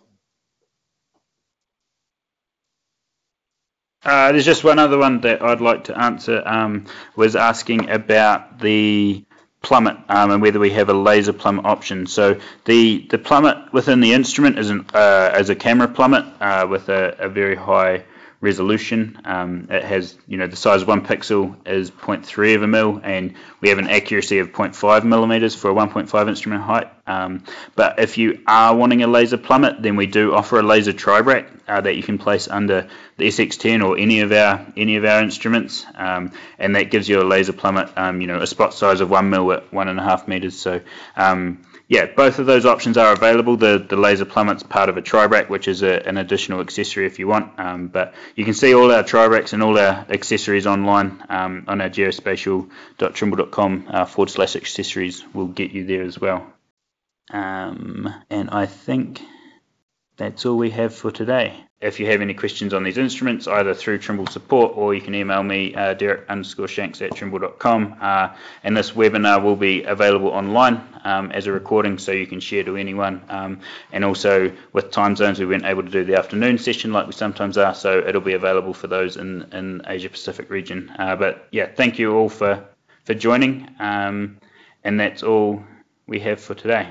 Uh, 4.03 4.31
there's 4.31 4.45
just 4.45 4.63
one 4.63 4.79
other 4.79 4.97
one 4.97 5.21
that 5.21 5.41
I'd 5.41 5.61
like 5.61 5.85
to 5.85 5.97
answer. 5.97 6.41
Um, 6.45 6.85
was 7.15 7.35
asking 7.35 7.89
about 7.89 8.59
the 8.59 9.25
plummet 9.61 9.97
um, 10.07 10.31
and 10.31 10.41
whether 10.41 10.59
we 10.59 10.69
have 10.71 10.89
a 10.89 10.93
laser 10.93 11.33
plummet 11.33 11.65
option. 11.65 12.07
So 12.07 12.39
the 12.65 13.05
the 13.09 13.17
plummet 13.17 13.73
within 13.73 13.99
the 13.99 14.13
instrument 14.13 14.59
is 14.59 14.69
an, 14.69 14.85
uh, 14.93 15.31
as 15.33 15.49
a 15.49 15.55
camera 15.55 15.87
plummet 15.87 16.25
uh, 16.39 16.67
with 16.69 16.89
a, 16.89 17.15
a, 17.19 17.29
very 17.29 17.55
high 17.55 18.03
resolution. 18.39 19.19
Um, 19.25 19.67
it 19.69 19.83
has, 19.83 20.15
you 20.27 20.37
know, 20.37 20.47
the 20.47 20.55
size 20.55 20.83
of 20.83 20.87
one 20.87 21.01
pixel 21.05 21.55
is 21.67 21.89
0.3 21.89 22.55
of 22.55 22.61
a 22.61 22.67
mil, 22.67 23.01
and 23.03 23.33
we 23.61 23.69
have 23.69 23.79
an 23.79 23.87
accuracy 23.87 24.39
of 24.39 24.51
0.5 24.51 25.03
millimeters 25.03 25.55
for 25.55 25.71
a 25.71 25.73
1.5 25.73 26.29
instrument 26.29 26.61
height. 26.61 26.89
Um, 27.07 27.43
but 27.75 27.99
if 27.99 28.17
you 28.17 28.41
are 28.45 28.75
wanting 28.75 29.01
a 29.01 29.07
laser 29.07 29.37
plummet, 29.37 29.81
then 29.81 29.95
we 29.95 30.05
do 30.05 30.35
offer 30.35 30.59
a 30.59 30.63
laser 30.63 30.93
tribrac 30.93 31.47
uh, 31.67 31.81
that 31.81 31.95
you 31.95 32.03
can 32.03 32.17
place 32.17 32.47
under 32.47 32.89
the 33.17 33.27
SX10 33.27 33.83
or 33.83 33.97
any 33.97 34.21
of 34.21 34.31
our 34.31 34.65
any 34.75 34.97
of 34.97 35.05
our 35.05 35.21
instruments, 35.21 35.85
um, 35.95 36.31
and 36.59 36.75
that 36.75 36.91
gives 36.91 37.09
you 37.09 37.21
a 37.21 37.23
laser 37.23 37.53
plummet, 37.53 37.89
um, 37.97 38.21
you 38.21 38.27
know, 38.27 38.41
a 38.41 38.47
spot 38.47 38.73
size 38.73 39.01
of 39.01 39.09
one 39.09 39.29
mil 39.29 39.51
at 39.51 39.73
one 39.73 39.87
and 39.87 39.99
a 39.99 40.03
half 40.03 40.27
meters. 40.27 40.59
So 40.59 40.81
um, 41.15 41.63
yeah, 41.89 42.05
both 42.05 42.39
of 42.39 42.45
those 42.45 42.65
options 42.65 42.97
are 42.97 43.13
available. 43.13 43.55
The 43.55 43.85
the 43.87 43.95
laser 43.95 44.25
plummet's 44.25 44.63
part 44.63 44.89
of 44.89 44.97
a 44.97 45.01
tribrac, 45.01 45.47
which 45.47 45.69
is 45.69 45.83
a, 45.83 46.05
an 46.05 46.17
additional 46.17 46.59
accessory 46.59 47.05
if 47.05 47.17
you 47.17 47.27
want. 47.27 47.57
Um, 47.57 47.87
but 47.87 48.13
you 48.35 48.43
can 48.43 48.53
see 48.53 48.73
all 48.73 48.91
our 48.91 49.03
tribracs 49.03 49.53
and 49.53 49.63
all 49.63 49.79
our 49.79 50.05
accessories 50.09 50.67
online 50.67 51.23
um, 51.29 51.63
on 51.67 51.79
our 51.79 51.89
geospatial.trimble.com 51.89 53.87
uh, 53.89 54.05
forward 54.05 54.29
slash 54.29 54.57
accessories. 54.57 55.23
will 55.33 55.47
get 55.47 55.71
you 55.71 55.85
there 55.85 56.03
as 56.03 56.19
well. 56.19 56.45
Um, 57.31 58.13
and 58.29 58.49
I 58.49 58.65
think 58.65 59.21
that's 60.17 60.45
all 60.45 60.57
we 60.57 60.71
have 60.71 60.93
for 60.93 61.11
today. 61.11 61.53
If 61.79 61.99
you 61.99 62.07
have 62.07 62.21
any 62.21 62.33
questions 62.33 62.73
on 62.73 62.83
these 62.83 62.97
instruments, 62.97 63.47
either 63.47 63.75
through 63.75 63.99
Trimble 63.99 64.25
support 64.25 64.75
or 64.75 64.95
you 64.95 65.01
can 65.01 65.13
email 65.13 65.43
me, 65.43 65.75
uh, 65.75 65.93
Derek 65.93 66.27
underscore 66.27 66.67
shanks 66.67 66.99
at 67.03 67.15
trimble.com. 67.15 67.97
Uh, 68.01 68.35
and 68.63 68.75
this 68.75 68.91
webinar 68.91 69.43
will 69.43 69.55
be 69.55 69.83
available 69.83 70.29
online 70.29 70.81
um, 71.03 71.31
as 71.31 71.45
a 71.45 71.51
recording 71.51 71.99
so 71.99 72.11
you 72.11 72.25
can 72.25 72.39
share 72.39 72.63
to 72.63 72.77
anyone. 72.77 73.21
Um, 73.29 73.59
and 73.91 74.03
also 74.03 74.51
with 74.73 74.89
time 74.89 75.15
zones, 75.15 75.39
we 75.39 75.45
weren't 75.45 75.65
able 75.65 75.83
to 75.83 75.91
do 75.91 76.03
the 76.03 76.17
afternoon 76.17 76.57
session 76.57 76.91
like 76.91 77.05
we 77.05 77.13
sometimes 77.13 77.59
are, 77.59 77.75
so 77.75 77.99
it'll 77.99 78.21
be 78.21 78.33
available 78.33 78.73
for 78.73 78.87
those 78.87 79.15
in, 79.15 79.43
in 79.53 79.83
Asia 79.85 80.09
Pacific 80.09 80.49
region. 80.49 80.91
Uh, 80.97 81.15
but 81.15 81.47
yeah, 81.51 81.67
thank 81.67 81.99
you 81.99 82.15
all 82.15 82.29
for, 82.29 82.65
for 83.03 83.13
joining. 83.13 83.69
Um, 83.77 84.39
and 84.83 84.99
that's 84.99 85.21
all 85.21 85.61
we 86.07 86.19
have 86.21 86.41
for 86.41 86.55
today. 86.55 86.89